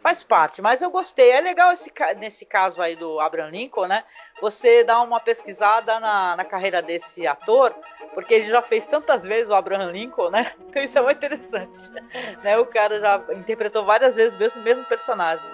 Faz 0.00 0.22
parte, 0.22 0.62
mas 0.62 0.82
eu 0.82 0.90
gostei. 0.90 1.30
É 1.30 1.40
legal 1.40 1.72
esse, 1.72 1.92
nesse 2.18 2.44
caso 2.44 2.80
aí 2.80 2.94
do 2.94 3.18
Abraham 3.18 3.50
Lincoln, 3.50 3.86
né? 3.88 4.04
Você 4.40 4.84
dá 4.84 5.00
uma 5.00 5.18
pesquisada 5.18 5.98
na, 5.98 6.36
na 6.36 6.44
carreira 6.44 6.80
desse 6.80 7.26
ator, 7.26 7.74
porque 8.14 8.34
ele 8.34 8.48
já 8.48 8.62
fez 8.62 8.86
tantas 8.86 9.24
vezes 9.24 9.50
o 9.50 9.54
Abraham 9.54 9.90
Lincoln, 9.90 10.30
né? 10.30 10.52
Então 10.68 10.82
isso 10.82 10.98
é 10.98 11.02
muito 11.02 11.16
interessante. 11.16 11.90
Né? 12.42 12.58
O 12.58 12.66
cara 12.66 13.00
já 13.00 13.22
interpretou 13.32 13.84
várias 13.84 14.14
vezes 14.14 14.34
o 14.34 14.38
mesmo, 14.38 14.62
mesmo 14.62 14.84
personagem. 14.84 15.44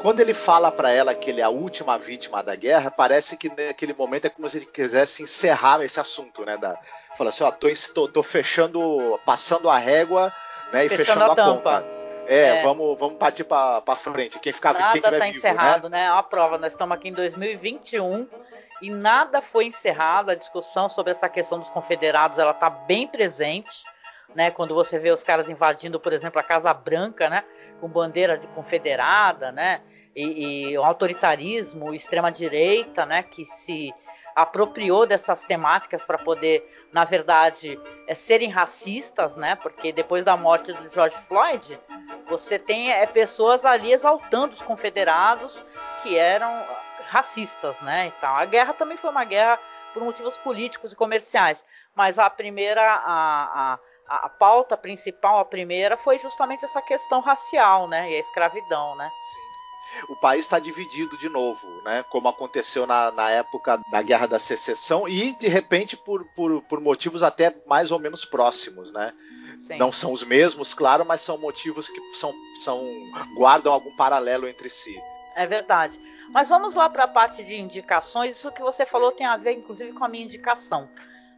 Quando 0.00 0.20
ele 0.20 0.34
fala 0.34 0.70
para 0.70 0.90
ela 0.90 1.14
que 1.14 1.30
ele 1.30 1.40
é 1.40 1.44
a 1.44 1.48
última 1.48 1.98
vítima 1.98 2.42
da 2.42 2.54
guerra, 2.54 2.90
parece 2.90 3.36
que 3.36 3.48
naquele 3.48 3.92
momento 3.94 4.26
é 4.26 4.30
como 4.30 4.48
se 4.48 4.58
ele 4.58 4.66
quisesse 4.66 5.22
encerrar 5.22 5.82
esse 5.82 5.98
assunto, 5.98 6.44
né? 6.44 6.56
Da, 6.56 6.78
fala 7.16 7.30
assim, 7.30 7.44
ó, 7.44 7.50
tô, 7.50 7.68
tô, 7.94 8.08
tô 8.08 8.22
fechando, 8.22 9.18
passando 9.24 9.68
a 9.68 9.78
régua, 9.78 10.32
né? 10.72 10.84
E 10.84 10.88
fechando, 10.88 11.20
fechando 11.20 11.40
a, 11.40 11.44
a 11.44 11.54
conta. 11.54 11.95
É, 12.26 12.58
é, 12.58 12.62
vamos, 12.62 12.98
vamos 12.98 13.16
partir 13.16 13.44
para 13.44 13.82
frente. 13.96 14.38
Quem 14.38 14.52
ficar 14.52 14.72
nada 14.72 14.92
quem 14.92 15.02
tiver 15.02 15.18
tá 15.18 15.24
vivo, 15.24 15.36
encerrado, 15.38 15.88
né? 15.88 15.98
né? 15.98 16.10
A 16.10 16.22
prova, 16.22 16.58
nós 16.58 16.72
estamos 16.72 16.96
aqui 16.96 17.08
em 17.08 17.12
2021 17.12 18.28
e 18.82 18.90
nada 18.90 19.40
foi 19.40 19.66
encerrado. 19.66 20.30
A 20.30 20.34
discussão 20.34 20.88
sobre 20.88 21.12
essa 21.12 21.28
questão 21.28 21.58
dos 21.58 21.70
confederados, 21.70 22.38
ela 22.38 22.54
tá 22.54 22.68
bem 22.68 23.06
presente, 23.06 23.84
né? 24.34 24.50
Quando 24.50 24.74
você 24.74 24.98
vê 24.98 25.10
os 25.10 25.22
caras 25.22 25.48
invadindo, 25.48 26.00
por 26.00 26.12
exemplo, 26.12 26.38
a 26.40 26.42
Casa 26.42 26.72
Branca, 26.74 27.30
né? 27.30 27.44
com 27.80 27.88
bandeira 27.88 28.36
de 28.36 28.46
confederada, 28.48 29.52
né? 29.52 29.80
E, 30.14 30.70
e 30.70 30.78
o 30.78 30.84
autoritarismo, 30.84 31.92
extrema 31.92 32.30
direita, 32.30 33.04
né? 33.04 33.22
Que 33.22 33.44
se 33.44 33.92
apropriou 34.34 35.06
dessas 35.06 35.42
temáticas 35.44 36.04
para 36.04 36.18
poder, 36.18 36.75
na 36.92 37.04
verdade, 37.04 37.78
é, 38.06 38.14
serem 38.14 38.50
racistas, 38.50 39.36
né? 39.36 39.54
Porque 39.56 39.92
depois 39.92 40.24
da 40.24 40.36
morte 40.36 40.72
de 40.72 40.88
George 40.90 41.16
Floyd, 41.28 41.78
você 42.28 42.58
tem 42.58 42.90
é, 42.90 43.06
pessoas 43.06 43.64
ali 43.64 43.92
exaltando 43.92 44.54
os 44.54 44.62
confederados 44.62 45.64
que 46.02 46.16
eram 46.16 46.64
racistas, 47.08 47.80
né? 47.80 48.12
Então, 48.16 48.34
a 48.34 48.44
guerra 48.44 48.72
também 48.72 48.96
foi 48.96 49.10
uma 49.10 49.24
guerra 49.24 49.58
por 49.92 50.02
motivos 50.02 50.36
políticos 50.38 50.92
e 50.92 50.96
comerciais, 50.96 51.64
mas 51.94 52.18
a 52.18 52.28
primeira 52.28 52.82
a, 52.82 53.72
a 53.74 53.78
a, 54.08 54.28
pauta 54.28 54.76
principal, 54.76 55.40
a 55.40 55.44
primeira, 55.44 55.96
foi 55.96 56.16
justamente 56.20 56.64
essa 56.64 56.80
questão 56.80 57.18
racial, 57.20 57.88
né? 57.88 58.08
E 58.08 58.14
a 58.14 58.20
escravidão, 58.20 58.94
né? 58.94 59.10
Sim 59.20 59.45
o 60.08 60.16
país 60.16 60.40
está 60.42 60.58
dividido 60.58 61.16
de 61.16 61.28
novo, 61.28 61.66
né? 61.82 62.04
Como 62.10 62.28
aconteceu 62.28 62.86
na, 62.86 63.10
na, 63.12 63.30
época 63.30 63.80
da 63.90 64.02
Guerra 64.02 64.26
da 64.26 64.38
Secessão 64.38 65.08
e 65.08 65.32
de 65.32 65.48
repente 65.48 65.96
por, 65.96 66.24
por, 66.34 66.62
por 66.62 66.80
motivos 66.80 67.22
até 67.22 67.54
mais 67.66 67.90
ou 67.90 67.98
menos 67.98 68.24
próximos, 68.24 68.92
né? 68.92 69.12
Sim. 69.66 69.78
Não 69.78 69.90
são 69.92 70.12
os 70.12 70.22
mesmos, 70.22 70.72
claro, 70.74 71.04
mas 71.04 71.22
são 71.22 71.38
motivos 71.38 71.88
que 71.88 72.00
são, 72.14 72.32
são 72.62 72.84
guardam 73.34 73.72
algum 73.72 73.94
paralelo 73.96 74.48
entre 74.48 74.70
si. 74.70 74.96
É 75.34 75.46
verdade. 75.46 76.00
Mas 76.30 76.48
vamos 76.48 76.74
lá 76.74 76.88
para 76.88 77.04
a 77.04 77.08
parte 77.08 77.44
de 77.44 77.56
indicações. 77.56 78.36
Isso 78.36 78.52
que 78.52 78.62
você 78.62 78.84
falou 78.86 79.12
tem 79.12 79.26
a 79.26 79.36
ver, 79.36 79.52
inclusive, 79.52 79.92
com 79.92 80.04
a 80.04 80.08
minha 80.08 80.24
indicação. 80.24 80.88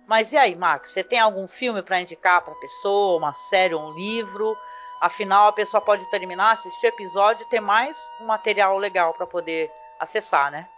Mas 0.07 0.32
e 0.32 0.36
aí, 0.38 0.55
Marcos? 0.55 0.92
Você 0.92 1.05
tem 1.05 1.18
algum 1.18 1.46
filme 1.46 1.82
para 1.82 2.01
indicar 2.01 2.42
para 2.42 2.55
a 2.55 2.59
pessoa, 2.59 3.18
uma 3.18 3.34
série, 3.34 3.74
um 3.74 3.92
livro? 3.92 4.57
Afinal, 5.01 5.49
a 5.49 5.53
pessoa 5.53 5.80
pode 5.80 6.09
terminar, 6.11 6.53
assistir 6.53 6.86
o 6.86 6.88
episódio 6.88 7.44
e 7.44 7.49
ter 7.49 7.61
mais 7.61 7.99
um 8.20 8.26
material 8.26 8.76
legal 8.78 9.14
para 9.14 9.26
poder 9.26 9.70
acessar, 9.99 10.51
né? 10.51 10.68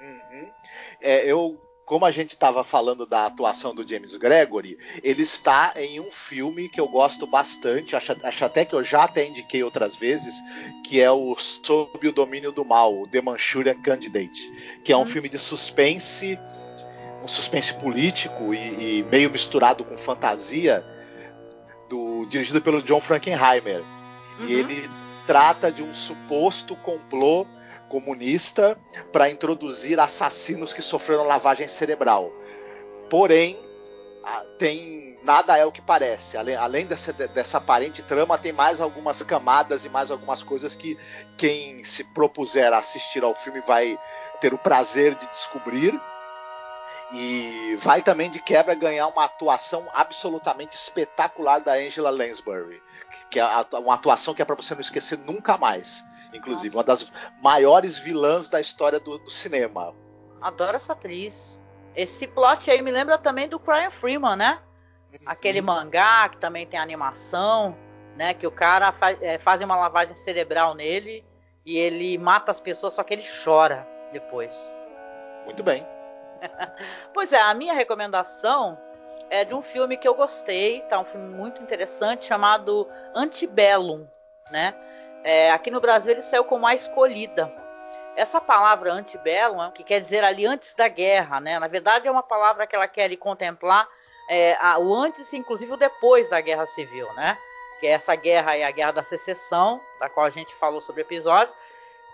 Uhum. 0.00 0.50
É, 1.00 1.24
eu 1.24 1.60
como 1.86 2.04
a 2.04 2.10
gente 2.10 2.30
estava 2.30 2.64
falando 2.64 3.06
da 3.06 3.26
atuação 3.26 3.72
do 3.72 3.88
James 3.88 4.16
Gregory, 4.16 4.76
ele 5.04 5.22
está 5.22 5.72
em 5.76 6.00
um 6.00 6.10
filme 6.10 6.68
que 6.68 6.80
eu 6.80 6.88
gosto 6.88 7.28
bastante, 7.28 7.94
acho, 7.94 8.16
acho, 8.24 8.44
até 8.44 8.64
que 8.64 8.74
eu 8.74 8.82
já 8.82 9.04
até 9.04 9.24
indiquei 9.24 9.62
outras 9.62 9.94
vezes, 9.94 10.34
que 10.84 11.00
é 11.00 11.08
o 11.08 11.36
Sob 11.38 12.08
o 12.08 12.12
Domínio 12.12 12.50
do 12.50 12.64
Mal, 12.64 13.04
The 13.06 13.20
Manchurian 13.20 13.80
Candidate, 13.82 14.52
que 14.84 14.92
é 14.92 14.96
um 14.96 15.02
hum. 15.02 15.06
filme 15.06 15.28
de 15.28 15.38
suspense, 15.38 16.36
um 17.22 17.28
suspense 17.28 17.72
político 17.74 18.52
e, 18.52 18.98
e, 18.98 19.04
meio 19.04 19.30
misturado 19.30 19.84
com 19.84 19.96
fantasia, 19.96 20.84
do, 21.88 22.26
dirigido 22.26 22.60
pelo 22.60 22.82
John 22.82 23.00
Frankenheimer. 23.00 23.82
Uhum. 24.40 24.46
E 24.48 24.54
ele 24.54 24.90
trata 25.26 25.72
de 25.72 25.82
um 25.82 25.92
suposto 25.92 26.76
complô 26.76 27.46
comunista 27.88 28.78
para 29.12 29.30
introduzir 29.30 29.98
assassinos 29.98 30.72
que 30.72 30.82
sofreram 30.82 31.24
lavagem 31.24 31.68
cerebral. 31.68 32.32
Porém, 33.08 33.58
tem 34.58 35.18
nada 35.22 35.56
é 35.56 35.64
o 35.64 35.72
que 35.72 35.82
parece. 35.82 36.36
Além, 36.36 36.56
além 36.56 36.86
dessa, 36.86 37.12
dessa 37.12 37.58
aparente 37.58 38.02
trama, 38.02 38.38
tem 38.38 38.52
mais 38.52 38.80
algumas 38.80 39.22
camadas 39.22 39.84
e 39.84 39.88
mais 39.88 40.10
algumas 40.10 40.42
coisas 40.42 40.74
que 40.74 40.96
quem 41.36 41.82
se 41.84 42.04
propuser 42.04 42.72
a 42.72 42.78
assistir 42.78 43.22
ao 43.24 43.34
filme 43.34 43.60
vai 43.60 43.98
ter 44.40 44.54
o 44.54 44.58
prazer 44.58 45.14
de 45.14 45.26
descobrir. 45.28 46.00
E 47.12 47.76
vai 47.76 48.02
também 48.02 48.30
de 48.30 48.40
quebra 48.42 48.74
ganhar 48.74 49.06
uma 49.08 49.24
atuação 49.24 49.88
absolutamente 49.94 50.76
espetacular 50.76 51.60
da 51.60 51.72
Angela 51.72 52.10
Lansbury, 52.10 52.82
que 53.30 53.38
é 53.38 53.44
uma 53.74 53.94
atuação 53.94 54.34
que 54.34 54.42
é 54.42 54.44
para 54.44 54.56
você 54.56 54.74
não 54.74 54.80
esquecer 54.80 55.18
nunca 55.18 55.56
mais 55.56 56.04
inclusive, 56.36 56.74
Nossa. 56.74 56.78
uma 56.78 56.84
das 56.84 57.12
maiores 57.42 57.98
vilãs 57.98 58.48
da 58.48 58.60
história 58.60 59.00
do, 59.00 59.18
do, 59.18 59.30
cinema. 59.30 59.94
Adoro 60.40 60.76
essa 60.76 60.92
atriz. 60.92 61.60
Esse 61.94 62.26
plot 62.26 62.70
aí 62.70 62.82
me 62.82 62.90
lembra 62.90 63.18
também 63.18 63.48
do 63.48 63.58
Brian 63.58 63.90
Freeman, 63.90 64.36
né? 64.36 64.58
Uhum. 65.12 65.18
Aquele 65.26 65.60
mangá 65.60 66.28
que 66.28 66.38
também 66.38 66.66
tem 66.66 66.78
animação, 66.78 67.76
né? 68.16 68.34
Que 68.34 68.46
o 68.46 68.50
cara 68.50 68.92
faz, 68.92 69.20
é, 69.22 69.38
faz 69.38 69.62
uma 69.62 69.76
lavagem 69.76 70.14
cerebral 70.14 70.74
nele 70.74 71.24
e 71.64 71.76
ele 71.76 72.18
mata 72.18 72.52
as 72.52 72.60
pessoas, 72.60 72.94
só 72.94 73.02
que 73.02 73.14
ele 73.14 73.24
chora 73.44 73.86
depois. 74.12 74.54
Muito 75.44 75.62
bem. 75.62 75.86
pois 77.12 77.32
é, 77.32 77.40
a 77.40 77.54
minha 77.54 77.74
recomendação 77.74 78.78
é 79.30 79.44
de 79.44 79.54
um 79.54 79.62
filme 79.62 79.96
que 79.96 80.06
eu 80.06 80.14
gostei, 80.14 80.80
tá? 80.82 80.98
Um 80.98 81.04
filme 81.04 81.34
muito 81.34 81.62
interessante 81.62 82.24
chamado 82.24 82.88
Antebellum, 83.14 84.06
né? 84.50 84.74
É, 85.24 85.50
aqui 85.50 85.70
no 85.70 85.80
Brasil 85.80 86.12
ele 86.12 86.22
saiu 86.22 86.44
como 86.44 86.66
a 86.66 86.74
escolhida. 86.74 87.52
Essa 88.14 88.40
palavra 88.40 88.92
antebellum, 88.92 89.70
que 89.72 89.82
quer 89.82 90.00
dizer 90.00 90.24
ali 90.24 90.46
antes 90.46 90.72
da 90.72 90.88
guerra, 90.88 91.40
né? 91.40 91.58
Na 91.58 91.68
verdade 91.68 92.08
é 92.08 92.10
uma 92.10 92.22
palavra 92.22 92.66
que 92.66 92.74
ela 92.74 92.88
quer 92.88 93.04
ali 93.04 93.16
contemplar 93.16 93.88
é, 94.30 94.56
a, 94.60 94.78
o 94.78 94.94
antes, 94.94 95.32
inclusive 95.32 95.72
o 95.72 95.76
depois 95.76 96.28
da 96.28 96.40
guerra 96.40 96.66
civil, 96.66 97.12
né? 97.14 97.36
Que 97.80 97.86
é 97.86 97.90
essa 97.90 98.14
guerra 98.14 98.56
é 98.56 98.64
a 98.64 98.70
guerra 98.70 98.92
da 98.92 99.02
secessão, 99.02 99.80
da 100.00 100.08
qual 100.08 100.24
a 100.24 100.30
gente 100.30 100.54
falou 100.54 100.80
sobre 100.80 101.02
o 101.02 101.04
episódio, 101.04 101.52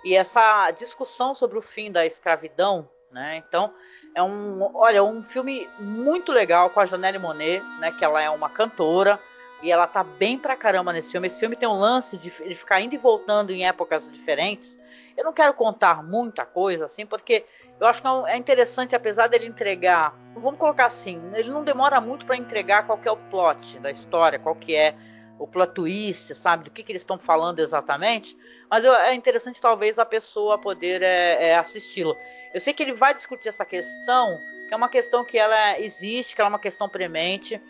e 0.04 0.16
essa 0.16 0.70
discussão 0.72 1.34
sobre 1.34 1.58
o 1.58 1.62
fim 1.62 1.92
da 1.92 2.04
escravidão, 2.04 2.88
né? 3.10 3.36
Então 3.46 3.72
é 4.14 4.22
um, 4.22 4.70
olha, 4.74 5.02
um 5.02 5.22
filme 5.22 5.68
muito 5.78 6.32
legal 6.32 6.70
com 6.70 6.80
a 6.80 6.86
Janelle 6.86 7.18
Monet, 7.18 7.62
né? 7.78 7.92
Que 7.92 8.04
ela 8.04 8.20
é 8.20 8.28
uma 8.28 8.50
cantora 8.50 9.18
e 9.62 9.70
ela 9.70 9.86
tá 9.86 10.02
bem 10.02 10.38
pra 10.38 10.56
caramba 10.56 10.92
nesse 10.92 11.12
filme. 11.12 11.26
Esse 11.26 11.40
filme 11.40 11.56
tem 11.56 11.68
um 11.68 11.78
lance 11.78 12.16
de, 12.16 12.30
de 12.30 12.54
ficar 12.54 12.80
indo 12.80 12.94
e 12.94 12.98
voltando 12.98 13.50
em 13.50 13.66
épocas 13.66 14.10
diferentes. 14.10 14.78
Eu 15.16 15.24
não 15.24 15.32
quero 15.32 15.54
contar 15.54 16.02
muita 16.02 16.44
coisa, 16.44 16.86
assim, 16.86 17.06
porque 17.06 17.44
eu 17.80 17.86
acho 17.86 18.02
que 18.02 18.08
é, 18.28 18.36
interessante, 18.36 18.94
apesar 18.94 19.28
dele 19.28 19.46
entregar. 19.46 20.14
Vamos 20.34 20.58
colocar 20.58 20.86
assim, 20.86 21.20
ele 21.34 21.50
não 21.50 21.64
demora 21.64 22.00
muito 22.00 22.24
para 22.26 22.36
entregar 22.36 22.86
qual 22.86 22.98
é 23.04 23.10
o 23.10 23.16
plot 23.16 23.78
da 23.78 23.90
história, 23.90 24.38
qual 24.38 24.54
que 24.54 24.74
é 24.74 24.94
o 25.38 25.46
plot 25.46 25.72
twist, 25.74 26.34
sabe? 26.34 26.64
Do 26.64 26.70
que, 26.70 26.82
que 26.82 26.92
eles 26.92 27.02
estão 27.02 27.18
falando 27.18 27.58
exatamente. 27.58 28.36
Mas 28.70 28.84
eu, 28.84 28.94
é 28.94 29.14
interessante, 29.14 29.60
talvez, 29.60 29.98
a 29.98 30.04
pessoa 30.04 30.58
poder 30.58 31.02
é, 31.02 31.48
é, 31.48 31.56
assisti-lo. 31.56 32.16
Eu 32.53 32.61
sei 32.61 32.72
que 32.72 32.82
ele 32.82 32.92
vai 32.92 33.14
discutir 33.14 33.48
essa 33.48 33.64
questão, 33.64 34.38
que 34.68 34.74
é 34.74 34.76
uma 34.76 34.88
questão 34.88 35.24
que 35.24 35.38
ela 35.38 35.78
existe, 35.78 36.34
que 36.34 36.40
ela 36.40 36.48
é 36.48 36.53
uma 36.53 36.59
questão 36.59 36.88
premente 36.88 37.61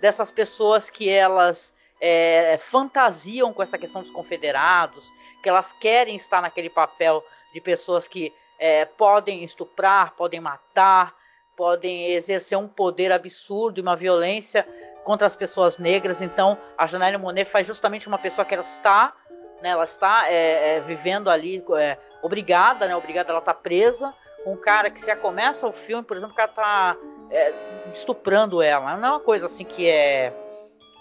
dessas 0.00 0.30
pessoas 0.30 0.88
que 0.90 1.08
elas 1.08 1.74
é, 2.00 2.58
fantasiam 2.58 3.52
com 3.52 3.62
essa 3.62 3.78
questão 3.78 4.02
dos 4.02 4.10
confederados, 4.10 5.12
que 5.42 5.48
elas 5.48 5.72
querem 5.72 6.16
estar 6.16 6.42
naquele 6.42 6.70
papel 6.70 7.24
de 7.52 7.60
pessoas 7.60 8.08
que 8.08 8.32
é, 8.58 8.84
podem 8.84 9.44
estuprar, 9.44 10.14
podem 10.16 10.40
matar, 10.40 11.14
podem 11.56 12.06
exercer 12.12 12.56
um 12.58 12.66
poder 12.66 13.12
absurdo 13.12 13.78
e 13.78 13.82
uma 13.82 13.94
violência 13.94 14.66
contra 15.04 15.26
as 15.26 15.36
pessoas 15.36 15.78
negras. 15.78 16.22
Então, 16.22 16.58
a 16.76 16.86
Janelle 16.86 17.18
Monet 17.18 17.48
faz 17.48 17.66
justamente 17.66 18.08
uma 18.08 18.18
pessoa 18.18 18.44
que 18.44 18.54
ela 18.54 18.62
está, 18.62 19.12
né, 19.60 19.70
ela 19.70 19.84
está 19.84 20.30
é, 20.30 20.76
é, 20.76 20.80
vivendo 20.80 21.30
ali, 21.30 21.62
é, 21.76 21.98
obrigada, 22.22 22.86
né, 22.86 22.96
obrigada, 22.96 23.30
ela 23.30 23.38
está 23.38 23.54
presa, 23.54 24.14
um 24.46 24.56
cara 24.56 24.90
que 24.90 25.04
já 25.04 25.16
começa 25.16 25.66
o 25.66 25.72
filme, 25.72 26.02
por 26.02 26.16
exemplo, 26.16 26.32
o 26.32 26.36
cara 26.36 26.50
está 26.50 26.96
é, 27.30 27.52
estuprando 27.92 28.62
ela. 28.62 28.96
Não 28.96 29.08
é 29.08 29.10
uma 29.12 29.20
coisa 29.20 29.46
assim 29.46 29.64
que 29.64 29.88
é. 29.88 30.32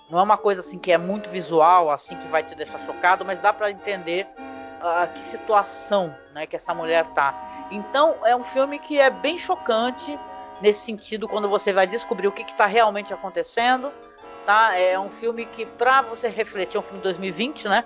Não 0.10 0.20
é 0.20 0.24
uma 0.24 0.38
coisa 0.38 0.62
assim 0.62 0.78
que 0.78 0.92
é 0.92 0.98
muito 0.98 1.30
visual, 1.30 1.90
assim 1.90 2.18
que 2.18 2.28
vai 2.28 2.44
te 2.44 2.54
deixar 2.54 2.80
chocado, 2.80 3.24
mas 3.24 3.40
dá 3.40 3.54
para 3.54 3.72
entender 3.72 4.28
uh, 4.82 5.12
que 5.14 5.20
situação 5.20 6.14
né, 6.34 6.46
que 6.46 6.56
essa 6.56 6.74
mulher 6.74 7.06
tá. 7.14 7.68
Então 7.72 8.16
é 8.26 8.36
um 8.36 8.44
filme 8.44 8.78
que 8.78 9.00
é 9.00 9.10
bem 9.10 9.40
chocante 9.40 10.20
nesse 10.62 10.82
sentido 10.82 11.30
quando 11.30 11.48
você 11.48 11.72
vai 11.72 11.88
descobrir 11.88 12.28
o 12.28 12.32
que 12.32 12.42
está 12.42 12.66
realmente 12.66 13.14
acontecendo. 13.14 13.92
Tá? 14.46 14.78
É 14.78 15.00
um 15.00 15.10
filme 15.10 15.46
que, 15.46 15.66
para 15.66 16.02
você 16.02 16.28
refletir, 16.28 16.76
é 16.76 16.80
um 16.80 16.84
filme 16.84 16.98
de 16.98 17.04
2020, 17.04 17.70
né? 17.70 17.86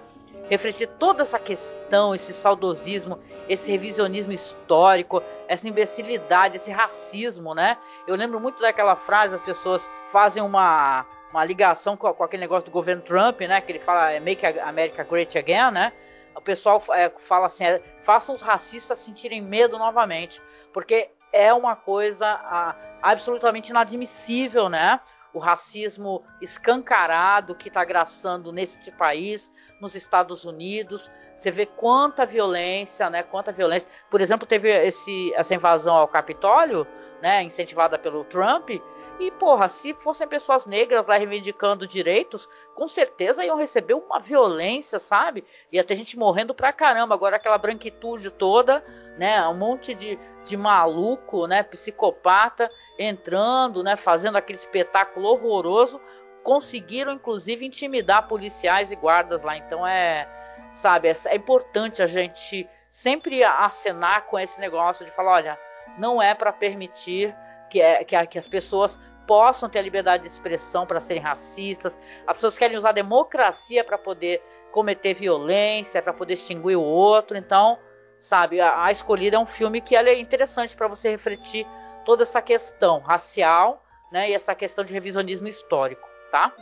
Refletir 0.49 0.87
toda 0.87 1.23
essa 1.23 1.37
questão, 1.37 2.15
esse 2.15 2.33
saudosismo, 2.33 3.19
esse 3.47 3.71
revisionismo 3.71 4.31
histórico, 4.31 5.21
essa 5.47 5.67
imbecilidade, 5.67 6.57
esse 6.57 6.71
racismo, 6.71 7.53
né? 7.53 7.77
Eu 8.07 8.15
lembro 8.15 8.39
muito 8.39 8.61
daquela 8.61 8.95
frase, 8.95 9.35
as 9.35 9.41
pessoas 9.41 9.89
fazem 10.11 10.41
uma, 10.41 11.05
uma 11.31 11.43
ligação 11.45 11.95
com, 11.95 12.11
com 12.13 12.23
aquele 12.23 12.41
negócio 12.41 12.65
do 12.65 12.71
governo 12.71 13.01
Trump, 13.01 13.41
né? 13.41 13.61
Que 13.61 13.71
ele 13.73 13.79
fala 13.79 14.11
é, 14.11 14.19
Make 14.19 14.45
America 14.45 15.03
Great 15.03 15.37
Again, 15.37 15.71
né? 15.71 15.93
O 16.35 16.41
pessoal 16.41 16.83
é, 16.93 17.09
fala 17.17 17.47
assim, 17.47 17.65
é, 17.65 17.81
façam 18.03 18.35
os 18.35 18.41
racistas 18.41 18.99
sentirem 18.99 19.41
medo 19.41 19.77
novamente, 19.77 20.41
porque 20.73 21.09
é 21.31 21.53
uma 21.53 21.75
coisa 21.75 22.27
a, 22.27 22.75
absolutamente 23.01 23.69
inadmissível, 23.69 24.69
né? 24.69 24.99
O 25.33 25.39
racismo 25.39 26.23
escancarado 26.41 27.55
que 27.55 27.67
está 27.67 27.83
graçando 27.83 28.53
neste 28.53 28.89
país, 28.91 29.51
nos 29.81 29.93
Estados 29.93 30.45
Unidos, 30.45 31.11
você 31.35 31.51
vê 31.51 31.65
quanta 31.65 32.25
violência, 32.25 33.09
né? 33.09 33.23
Quanta 33.23 33.51
violência. 33.51 33.89
Por 34.09 34.21
exemplo, 34.21 34.47
teve 34.47 34.69
esse, 34.69 35.33
essa 35.33 35.53
invasão 35.53 35.95
ao 35.95 36.07
Capitólio, 36.07 36.87
né? 37.21 37.43
Incentivada 37.43 37.97
pelo 37.97 38.23
Trump. 38.23 38.69
E, 39.17 39.31
porra, 39.31 39.69
se 39.69 39.93
fossem 39.93 40.27
pessoas 40.27 40.65
negras 40.65 41.07
lá 41.07 41.15
reivindicando 41.15 41.87
direitos, 41.87 42.49
com 42.73 42.87
certeza 42.87 43.45
iam 43.45 43.57
receber 43.57 43.93
uma 43.93 44.19
violência, 44.19 44.99
sabe? 44.99 45.45
Ia 45.71 45.83
ter 45.83 45.95
gente 45.95 46.17
morrendo 46.17 46.53
pra 46.53 46.73
caramba. 46.73 47.15
Agora, 47.15 47.37
aquela 47.37 47.57
branquitude 47.57 48.29
toda, 48.31 48.83
né? 49.17 49.45
Um 49.47 49.57
monte 49.57 49.93
de, 49.93 50.19
de 50.43 50.57
maluco, 50.57 51.47
né? 51.47 51.63
Psicopata 51.63 52.69
entrando, 52.99 53.83
né? 53.83 53.95
Fazendo 53.95 54.37
aquele 54.37 54.57
espetáculo 54.57 55.29
horroroso. 55.29 56.01
Conseguiram, 56.43 57.13
inclusive, 57.13 57.65
intimidar 57.65 58.27
policiais 58.27 58.91
e 58.91 58.95
guardas 58.95 59.43
lá. 59.43 59.55
Então, 59.55 59.87
é 59.87 60.27
sabe? 60.75 61.07
É, 61.07 61.13
é 61.25 61.35
importante 61.35 62.03
a 62.03 62.07
gente 62.07 62.69
sempre 62.91 63.43
acenar 63.43 64.25
com 64.27 64.37
esse 64.37 64.59
negócio 64.59 65.05
de 65.05 65.11
falar, 65.11 65.31
olha, 65.31 65.59
não 65.97 66.21
é 66.21 66.33
para 66.35 66.53
permitir 66.53 67.35
que, 67.69 67.81
é, 67.81 68.03
que, 68.03 68.27
que 68.27 68.37
as 68.37 68.47
pessoas 68.47 68.99
possam 69.25 69.67
ter 69.67 69.79
a 69.79 69.81
liberdade 69.81 70.23
de 70.23 70.29
expressão 70.29 70.85
para 70.85 70.99
serem 70.99 71.23
racistas. 71.23 71.97
As 72.27 72.37
pessoas 72.37 72.57
querem 72.57 72.77
usar 72.77 72.89
a 72.89 72.93
democracia 72.93 73.83
para 73.83 73.97
poder 73.97 74.41
cometer 74.71 75.13
violência, 75.15 76.01
para 76.01 76.13
poder 76.13 76.33
extinguir 76.33 76.75
o 76.75 76.83
outro. 76.83 77.35
Então, 77.35 77.79
sabe, 78.19 78.61
a, 78.61 78.83
a 78.83 78.91
Escolhida 78.91 79.37
é 79.37 79.39
um 79.39 79.45
filme 79.45 79.81
que 79.81 79.95
é 79.95 80.19
interessante 80.19 80.75
para 80.75 80.87
você 80.87 81.09
refletir 81.09 81.65
toda 82.05 82.23
essa 82.23 82.41
questão 82.41 82.99
racial, 82.99 83.83
né, 84.11 84.29
e 84.29 84.33
essa 84.33 84.53
questão 84.53 84.83
de 84.83 84.93
revisionismo 84.93 85.47
histórico, 85.47 86.07
tá? 86.31 86.53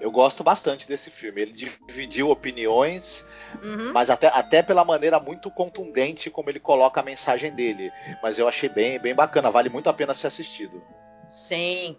Eu 0.00 0.10
gosto 0.10 0.42
bastante 0.42 0.86
desse 0.86 1.10
filme. 1.10 1.42
Ele 1.42 1.52
dividiu 1.52 2.30
opiniões, 2.30 3.26
uhum. 3.62 3.92
mas 3.92 4.10
até, 4.10 4.28
até 4.28 4.62
pela 4.62 4.84
maneira 4.84 5.20
muito 5.20 5.50
contundente 5.50 6.30
como 6.30 6.50
ele 6.50 6.60
coloca 6.60 7.00
a 7.00 7.04
mensagem 7.04 7.52
dele. 7.52 7.92
Mas 8.22 8.38
eu 8.38 8.48
achei 8.48 8.68
bem, 8.68 8.98
bem 8.98 9.14
bacana, 9.14 9.50
vale 9.50 9.68
muito 9.68 9.88
a 9.88 9.94
pena 9.94 10.14
ser 10.14 10.26
assistido. 10.26 10.82
Sim. 11.30 11.96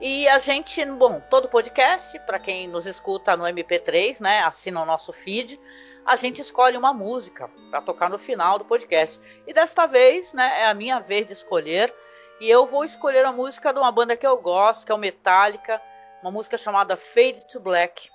E 0.00 0.26
a 0.28 0.38
gente, 0.38 0.84
bom, 0.84 1.20
todo 1.30 1.48
podcast, 1.48 2.18
para 2.20 2.38
quem 2.38 2.66
nos 2.66 2.86
escuta 2.86 3.36
no 3.36 3.44
MP3, 3.44 4.20
né, 4.20 4.40
assina 4.40 4.82
o 4.82 4.86
nosso 4.86 5.12
feed. 5.12 5.60
a 6.04 6.16
gente 6.16 6.40
escolhe 6.40 6.76
uma 6.76 6.92
música 6.92 7.48
para 7.70 7.80
tocar 7.80 8.10
no 8.10 8.18
final 8.18 8.58
do 8.58 8.64
podcast. 8.64 9.20
E 9.46 9.54
desta 9.54 9.86
vez, 9.86 10.32
né, 10.32 10.62
é 10.62 10.66
a 10.66 10.74
minha 10.74 10.98
vez 10.98 11.26
de 11.26 11.32
escolher. 11.32 11.94
E 12.40 12.50
eu 12.50 12.66
vou 12.66 12.84
escolher 12.84 13.24
a 13.24 13.30
música 13.30 13.72
de 13.72 13.78
uma 13.78 13.92
banda 13.92 14.16
que 14.16 14.26
eu 14.26 14.36
gosto, 14.40 14.84
que 14.84 14.90
é 14.90 14.94
o 14.94 14.98
Metallica, 14.98 15.80
uma 16.22 16.30
música 16.30 16.56
chamada 16.56 16.96
Fade 16.96 17.46
to 17.48 17.60
Black. 17.60 18.08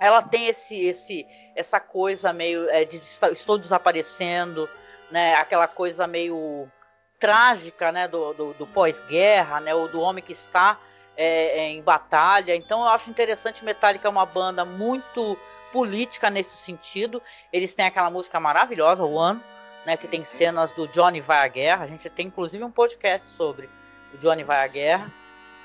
Ela 0.00 0.22
tem 0.22 0.46
esse, 0.46 0.78
esse, 0.78 1.26
essa 1.56 1.80
coisa 1.80 2.32
meio 2.32 2.68
é, 2.70 2.84
de 2.84 2.98
estou 3.32 3.58
desaparecendo, 3.58 4.68
né? 5.10 5.34
Aquela 5.34 5.66
coisa 5.66 6.06
meio 6.06 6.70
trágica, 7.18 7.90
né? 7.90 8.06
Do, 8.06 8.32
do, 8.34 8.52
do 8.54 8.66
pós-guerra, 8.66 9.60
né? 9.60 9.74
Ou 9.74 9.88
do 9.88 10.00
homem 10.00 10.22
que 10.22 10.32
está 10.32 10.78
é, 11.16 11.58
é, 11.58 11.70
em 11.70 11.82
batalha. 11.82 12.54
Então 12.54 12.82
eu 12.82 12.88
acho 12.88 13.10
interessante. 13.10 13.64
Metallica 13.64 14.06
é 14.06 14.10
uma 14.10 14.26
banda 14.26 14.64
muito 14.64 15.36
política 15.72 16.30
nesse 16.30 16.56
sentido. 16.56 17.20
Eles 17.52 17.74
têm 17.74 17.86
aquela 17.86 18.10
música 18.10 18.38
maravilhosa, 18.38 19.04
One, 19.04 19.42
né? 19.84 19.96
Que 19.96 20.06
tem 20.06 20.22
cenas 20.22 20.70
do 20.70 20.86
Johnny 20.86 21.20
vai 21.20 21.44
à 21.44 21.48
guerra. 21.48 21.84
A 21.84 21.88
gente 21.88 22.08
tem 22.10 22.26
inclusive 22.26 22.62
um 22.62 22.70
podcast 22.70 23.26
sobre 23.30 23.68
o 24.14 24.18
Johnny 24.18 24.44
vai 24.44 24.64
à 24.64 24.68
guerra. 24.68 25.10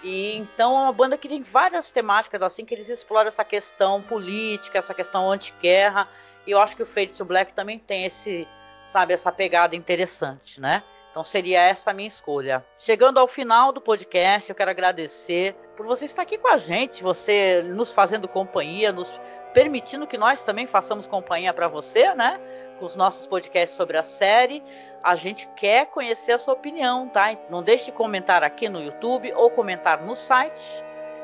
E 0.03 0.35
então 0.35 0.77
é 0.77 0.81
uma 0.81 0.93
banda 0.93 1.17
que 1.17 1.29
tem 1.29 1.41
várias 1.41 1.89
temáticas 1.89 2.41
assim 2.41 2.65
que 2.65 2.73
eles 2.73 2.89
exploram 2.89 3.29
essa 3.29 3.45
questão 3.45 4.01
política, 4.01 4.79
essa 4.79 4.93
questão 4.93 5.31
anti-guerra. 5.31 6.07
E 6.45 6.51
eu 6.51 6.59
acho 6.59 6.75
que 6.75 6.83
o 6.83 6.85
Fade 6.85 7.13
to 7.13 7.23
Black 7.23 7.53
também 7.53 7.79
tem 7.79 8.03
esse, 8.03 8.45
sabe, 8.87 9.13
essa 9.13 9.31
pegada 9.31 9.75
interessante, 9.75 10.59
né? 10.59 10.83
Então 11.09 11.23
seria 11.23 11.61
essa 11.61 11.91
a 11.91 11.93
minha 11.93 12.07
escolha. 12.07 12.65
Chegando 12.77 13.19
ao 13.19 13.27
final 13.27 13.71
do 13.71 13.79
podcast, 13.79 14.49
eu 14.49 14.55
quero 14.55 14.71
agradecer 14.71 15.55
por 15.77 15.85
você 15.85 16.05
estar 16.05 16.23
aqui 16.23 16.37
com 16.37 16.47
a 16.47 16.57
gente, 16.57 17.01
você 17.01 17.63
nos 17.63 17.93
fazendo 17.93 18.27
companhia, 18.27 18.91
nos 18.91 19.13
permitindo 19.53 20.07
que 20.07 20.17
nós 20.17 20.43
também 20.43 20.67
façamos 20.67 21.07
companhia 21.07 21.53
para 21.53 21.67
você, 21.67 22.13
né? 22.13 22.41
Com 22.79 22.85
os 22.85 22.95
nossos 22.95 23.25
podcasts 23.27 23.77
sobre 23.77 23.97
a 23.97 24.03
série 24.03 24.61
a 25.03 25.15
gente 25.15 25.47
quer 25.55 25.87
conhecer 25.87 26.31
a 26.31 26.39
sua 26.39 26.53
opinião, 26.53 27.09
tá? 27.09 27.37
Não 27.49 27.61
deixe 27.61 27.85
de 27.85 27.91
comentar 27.91 28.41
aqui 28.41 28.69
no 28.69 28.81
YouTube 28.81 29.33
ou 29.33 29.49
comentar 29.49 30.01
no 30.01 30.15
site. 30.15 30.83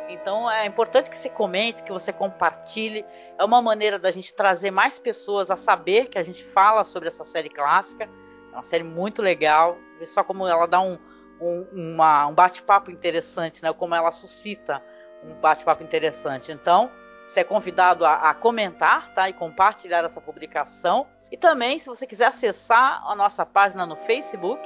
Então 0.10 0.50
é 0.52 0.66
importante 0.66 1.10
que 1.10 1.16
você 1.16 1.30
comente, 1.30 1.84
que 1.84 1.92
você 1.92 2.12
compartilhe. 2.12 3.06
É 3.38 3.44
uma 3.44 3.62
maneira 3.62 3.98
da 3.98 4.12
gente 4.12 4.34
trazer 4.34 4.72
mais 4.72 5.00
pessoas 5.00 5.50
a 5.50 5.56
saber 5.56 6.08
que 6.08 6.18
a 6.18 6.24
gente 6.24 6.44
fala 6.44 6.84
sobre 6.84 7.08
essa 7.08 7.24
série 7.24 7.50
clássica. 7.50 8.10
É 8.52 8.56
uma 8.56 8.64
série 8.64 8.84
muito 8.84 9.22
legal. 9.22 9.78
Vê 9.98 10.06
só 10.06 10.24
como 10.24 10.46
ela 10.46 10.68
dá 10.68 10.82
um, 10.82 10.98
um, 11.40 11.66
um 11.72 12.34
bate-papo 12.34 12.92
interessante, 12.92 13.64
né? 13.64 13.72
Como 13.72 13.96
ela 13.96 14.12
suscita 14.12 14.84
um 15.24 15.36
bate-papo 15.36 15.84
interessante. 15.84 16.52
Então, 16.52 16.92
você 17.28 17.42
é 17.42 17.44
convidado 17.44 18.06
a, 18.06 18.30
a 18.30 18.34
comentar, 18.34 19.14
tá? 19.14 19.30
E 19.30 19.34
compartilhar 19.34 20.04
essa 20.04 20.20
publicação. 20.20 21.08
E 21.32 21.38
também, 21.38 21.78
se 21.80 21.88
você 21.88 22.08
quiser 22.08 22.28
acessar 22.28 23.04
a 23.06 23.16
nossa 23.16 23.46
página 23.46 23.86
no 23.86 23.96
Facebook, 23.96 24.62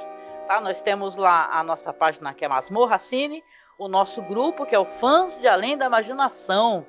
tá? 0.48 0.60
Nós 0.60 0.80
temos 0.80 1.16
lá 1.16 1.48
a 1.52 1.62
nossa 1.62 1.92
página 1.92 2.32
que 2.32 2.44
é 2.44 2.48
Masmorra 2.48 2.98
Cine, 2.98 3.44
o 3.78 3.88
nosso 3.88 4.22
grupo 4.22 4.64
que 4.64 4.74
é 4.74 4.78
o 4.78 4.84
Fãs 4.84 5.38
de 5.40 5.48
Além 5.48 5.76
da 5.76 5.86
Imaginação, 5.86 6.86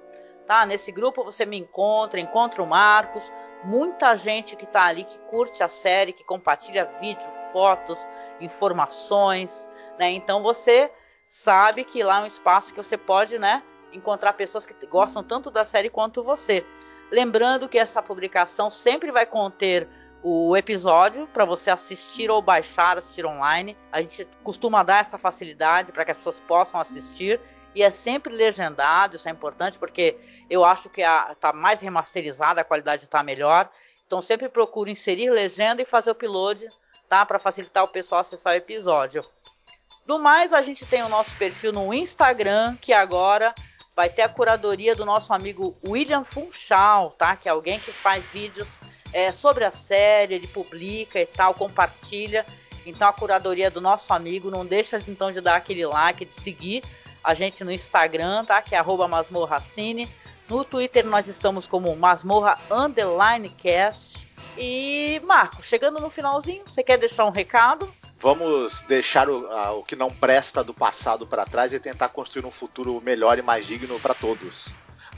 tá? 0.47 0.65
Nesse 0.65 0.91
grupo 0.91 1.23
você 1.23 1.45
me 1.45 1.57
encontra, 1.57 2.19
encontra 2.19 2.63
o 2.63 2.67
Marcos, 2.67 3.32
muita 3.63 4.15
gente 4.15 4.55
que 4.55 4.65
está 4.65 4.84
ali 4.84 5.03
que 5.03 5.17
curte 5.30 5.61
a 5.61 5.67
série, 5.67 6.13
que 6.13 6.23
compartilha 6.23 6.89
vídeo, 7.01 7.30
fotos, 7.51 7.99
informações, 8.39 9.69
né? 9.99 10.09
Então 10.11 10.41
você 10.41 10.91
sabe 11.28 11.84
que 11.84 12.03
lá 12.03 12.19
é 12.19 12.23
um 12.23 12.28
espaço 12.28 12.73
que 12.73 12.82
você 12.82 12.97
pode, 12.97 13.39
né, 13.39 13.63
encontrar 13.91 14.34
pessoas 14.34 14.65
que 14.65 14.73
gostam 14.86 15.23
tanto 15.23 15.49
da 15.49 15.65
série 15.65 15.89
quanto 15.89 16.23
você. 16.23 16.63
Lembrando 17.11 17.69
que 17.69 17.77
essa 17.77 18.01
publicação 18.01 18.71
sempre 18.71 19.11
vai 19.11 19.25
conter 19.25 19.87
o 20.23 20.57
episódio 20.57 21.27
para 21.27 21.45
você 21.45 21.69
assistir 21.69 22.31
ou 22.31 22.41
baixar, 22.41 22.97
assistir 22.97 23.25
online. 23.25 23.77
A 23.91 24.01
gente 24.01 24.27
costuma 24.43 24.81
dar 24.81 25.01
essa 25.01 25.19
facilidade 25.19 25.91
para 25.91 26.03
que 26.03 26.11
as 26.11 26.17
pessoas 26.17 26.39
possam 26.39 26.79
assistir 26.79 27.39
e 27.75 27.83
é 27.83 27.91
sempre 27.91 28.33
legendado, 28.33 29.17
isso 29.17 29.27
é 29.27 29.31
importante 29.31 29.77
porque 29.77 30.17
eu 30.49 30.63
acho 30.63 30.89
que 30.89 31.01
está 31.01 31.53
mais 31.53 31.81
remasterizada, 31.81 32.61
a 32.61 32.63
qualidade 32.63 33.03
está 33.03 33.21
melhor. 33.21 33.69
Então 34.07 34.21
sempre 34.21 34.49
procure 34.49 34.89
inserir 34.89 35.29
legenda 35.29 35.81
e 35.81 35.85
fazer 35.85 36.09
o 36.09 36.13
upload, 36.13 36.67
tá? 37.07 37.25
Para 37.25 37.37
facilitar 37.37 37.83
o 37.83 37.89
pessoal 37.89 38.21
acessar 38.21 38.53
o 38.53 38.57
episódio. 38.57 39.23
Do 40.07 40.17
mais, 40.17 40.53
a 40.53 40.61
gente 40.61 40.85
tem 40.85 41.03
o 41.03 41.09
nosso 41.09 41.35
perfil 41.35 41.73
no 41.73 41.93
Instagram, 41.93 42.77
que 42.77 42.93
agora 42.93 43.53
vai 43.95 44.09
ter 44.09 44.23
a 44.23 44.29
curadoria 44.29 44.95
do 44.95 45.05
nosso 45.05 45.33
amigo 45.33 45.75
William 45.85 46.23
Funchal, 46.23 47.11
tá? 47.11 47.35
Que 47.35 47.47
é 47.47 47.51
alguém 47.51 47.79
que 47.79 47.91
faz 47.91 48.25
vídeos 48.25 48.77
é, 49.13 49.31
sobre 49.31 49.63
a 49.63 49.71
série, 49.71 50.35
ele 50.35 50.47
publica 50.47 51.19
e 51.19 51.25
tal, 51.25 51.53
compartilha. 51.53 52.45
Então 52.85 53.07
a 53.07 53.13
curadoria 53.13 53.71
do 53.71 53.79
nosso 53.79 54.13
amigo, 54.13 54.51
não 54.51 54.65
deixa 54.65 55.01
então 55.07 55.31
de 55.31 55.39
dar 55.39 55.55
aquele 55.55 55.85
like, 55.85 56.25
de 56.25 56.33
seguir 56.33 56.83
a 57.23 57.33
gente 57.33 57.63
no 57.63 57.71
Instagram, 57.71 58.43
tá? 58.45 58.61
Que 58.61 58.75
é 58.75 58.83
@masmorracine. 58.83 60.11
No 60.47 60.63
Twitter 60.63 61.05
nós 61.05 61.27
estamos 61.27 61.65
como 61.65 61.95
Masmorra 61.95 62.59
Underline 62.69 63.49
Cast. 63.49 64.27
E 64.57 65.19
Marco, 65.25 65.63
chegando 65.63 65.99
no 65.99 66.09
finalzinho, 66.09 66.63
você 66.67 66.83
quer 66.83 66.97
deixar 66.97 67.25
um 67.25 67.31
recado? 67.31 67.91
Vamos 68.26 68.82
deixar 68.88 69.30
o, 69.30 69.45
a, 69.51 69.73
o 69.73 69.84
que 69.84 69.95
não 69.95 70.09
presta 70.09 70.63
do 70.63 70.73
passado 70.73 71.28
para 71.28 71.45
trás 71.45 71.71
e 71.73 71.80
tentar 71.80 72.09
construir 72.09 72.43
um 72.43 72.49
futuro 72.49 72.99
melhor 72.99 73.38
e 73.38 73.43
mais 73.43 73.67
digno 73.67 73.99
para 73.99 74.15
todos. 74.15 74.69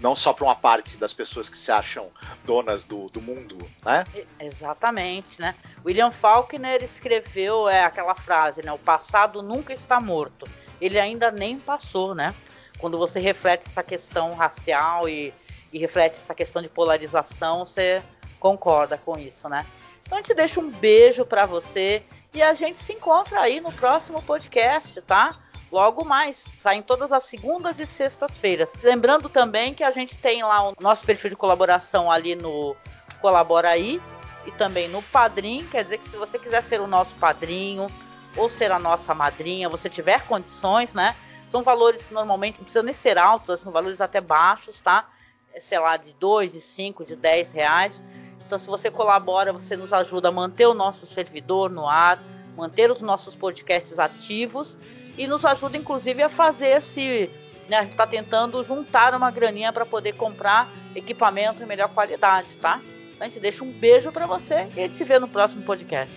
Não 0.01 0.13
só 0.13 0.33
para 0.33 0.43
uma 0.43 0.55
parte 0.57 0.97
das 0.97 1.13
pessoas 1.13 1.47
que 1.47 1.57
se 1.57 1.71
acham 1.71 2.09
donas 2.43 2.83
do, 2.83 3.05
do 3.05 3.21
mundo, 3.21 3.57
né? 3.85 4.05
Exatamente, 4.41 5.39
né? 5.39 5.55
William 5.85 6.11
Faulkner 6.11 6.83
escreveu 6.83 7.69
é, 7.69 7.85
aquela 7.85 8.13
frase, 8.13 8.61
né? 8.61 8.73
O 8.73 8.77
passado 8.77 9.41
nunca 9.41 9.71
está 9.71 10.01
morto. 10.01 10.45
Ele 10.81 10.99
ainda 10.99 11.31
nem 11.31 11.57
passou, 11.57 12.13
né? 12.13 12.35
Quando 12.77 12.97
você 12.97 13.21
reflete 13.21 13.67
essa 13.67 13.83
questão 13.83 14.35
racial 14.35 15.07
e, 15.07 15.33
e 15.71 15.79
reflete 15.79 16.17
essa 16.17 16.35
questão 16.35 16.61
de 16.61 16.67
polarização, 16.67 17.65
você 17.65 18.03
concorda 18.37 18.97
com 18.97 19.17
isso, 19.17 19.47
né? 19.47 19.65
Então 20.05 20.17
a 20.17 20.21
gente 20.21 20.33
deixa 20.33 20.59
um 20.59 20.69
beijo 20.69 21.25
para 21.25 21.45
você 21.45 22.03
e 22.37 22.43
a 22.43 22.53
gente 22.53 22.79
se 22.79 22.93
encontra 22.93 23.41
aí 23.41 23.59
no 23.59 23.71
próximo 23.71 24.21
podcast, 24.21 25.01
tá? 25.01 25.35
Logo 25.71 26.05
mais, 26.05 26.45
saem 26.55 26.83
todas 26.83 27.11
as 27.11 27.23
segundas 27.23 27.79
e 27.79 27.87
sextas-feiras. 27.87 28.73
Lembrando 28.83 29.27
também 29.27 29.73
que 29.73 29.83
a 29.83 29.89
gente 29.89 30.15
tem 30.15 30.43
lá 30.43 30.69
o 30.69 30.75
nosso 30.79 31.03
perfil 31.03 31.31
de 31.31 31.35
colaboração 31.35 32.11
ali 32.11 32.35
no 32.35 32.75
Colabora 33.19 33.69
aí 33.69 33.99
e 34.45 34.51
também 34.51 34.87
no 34.87 35.01
Padrim. 35.01 35.67
Quer 35.71 35.85
dizer 35.85 35.97
que 35.97 36.07
se 36.07 36.15
você 36.15 36.37
quiser 36.37 36.61
ser 36.61 36.79
o 36.79 36.85
nosso 36.85 37.15
padrinho 37.15 37.87
ou 38.35 38.47
ser 38.47 38.71
a 38.71 38.77
nossa 38.77 39.15
madrinha, 39.15 39.67
você 39.67 39.89
tiver 39.89 40.23
condições, 40.27 40.93
né? 40.93 41.15
São 41.49 41.63
valores 41.63 42.07
normalmente, 42.11 42.59
não 42.59 42.65
precisam 42.65 42.83
nem 42.83 42.93
ser 42.93 43.17
altos, 43.17 43.61
são 43.61 43.71
valores 43.71 43.99
até 43.99 44.21
baixos, 44.21 44.79
tá? 44.79 45.09
É, 45.51 45.59
sei 45.59 45.79
lá, 45.79 45.97
de 45.97 46.13
2, 46.13 46.53
de 46.53 46.61
5, 46.61 47.03
de 47.03 47.15
10 47.15 47.51
reais. 47.51 48.03
Então, 48.47 48.57
se 48.57 48.67
você 48.67 48.89
colabora, 48.89 49.51
você 49.51 49.75
nos 49.75 49.91
ajuda 49.91 50.29
a 50.29 50.31
manter 50.31 50.65
o 50.65 50.73
nosso 50.73 51.05
servidor 51.05 51.69
no 51.69 51.85
ar, 51.85 52.23
manter 52.55 52.89
os 52.89 53.01
nossos 53.01 53.35
podcasts 53.35 53.99
ativos 53.99 54.77
e 55.17 55.27
nos 55.27 55.43
ajuda, 55.43 55.75
inclusive, 55.75 56.23
a 56.23 56.29
fazer 56.29 56.77
esse. 56.77 57.29
Né, 57.67 57.75
a 57.75 57.81
gente 57.81 57.91
está 57.91 58.07
tentando 58.07 58.63
juntar 58.63 59.13
uma 59.13 59.29
graninha 59.29 59.73
para 59.73 59.85
poder 59.85 60.13
comprar 60.13 60.69
equipamento 60.95 61.61
em 61.61 61.65
melhor 61.65 61.89
qualidade, 61.89 62.55
tá? 62.55 62.79
Então, 63.13 63.27
a 63.27 63.29
gente 63.29 63.41
deixa 63.41 63.65
um 63.65 63.71
beijo 63.71 64.09
para 64.13 64.25
você 64.25 64.69
e 64.73 64.79
a 64.79 64.83
gente 64.83 64.95
se 64.95 65.03
vê 65.03 65.19
no 65.19 65.27
próximo 65.27 65.63
podcast. 65.63 66.13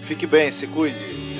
Fique 0.00 0.26
bem, 0.26 0.50
se 0.50 0.66
cuide. 0.66 1.39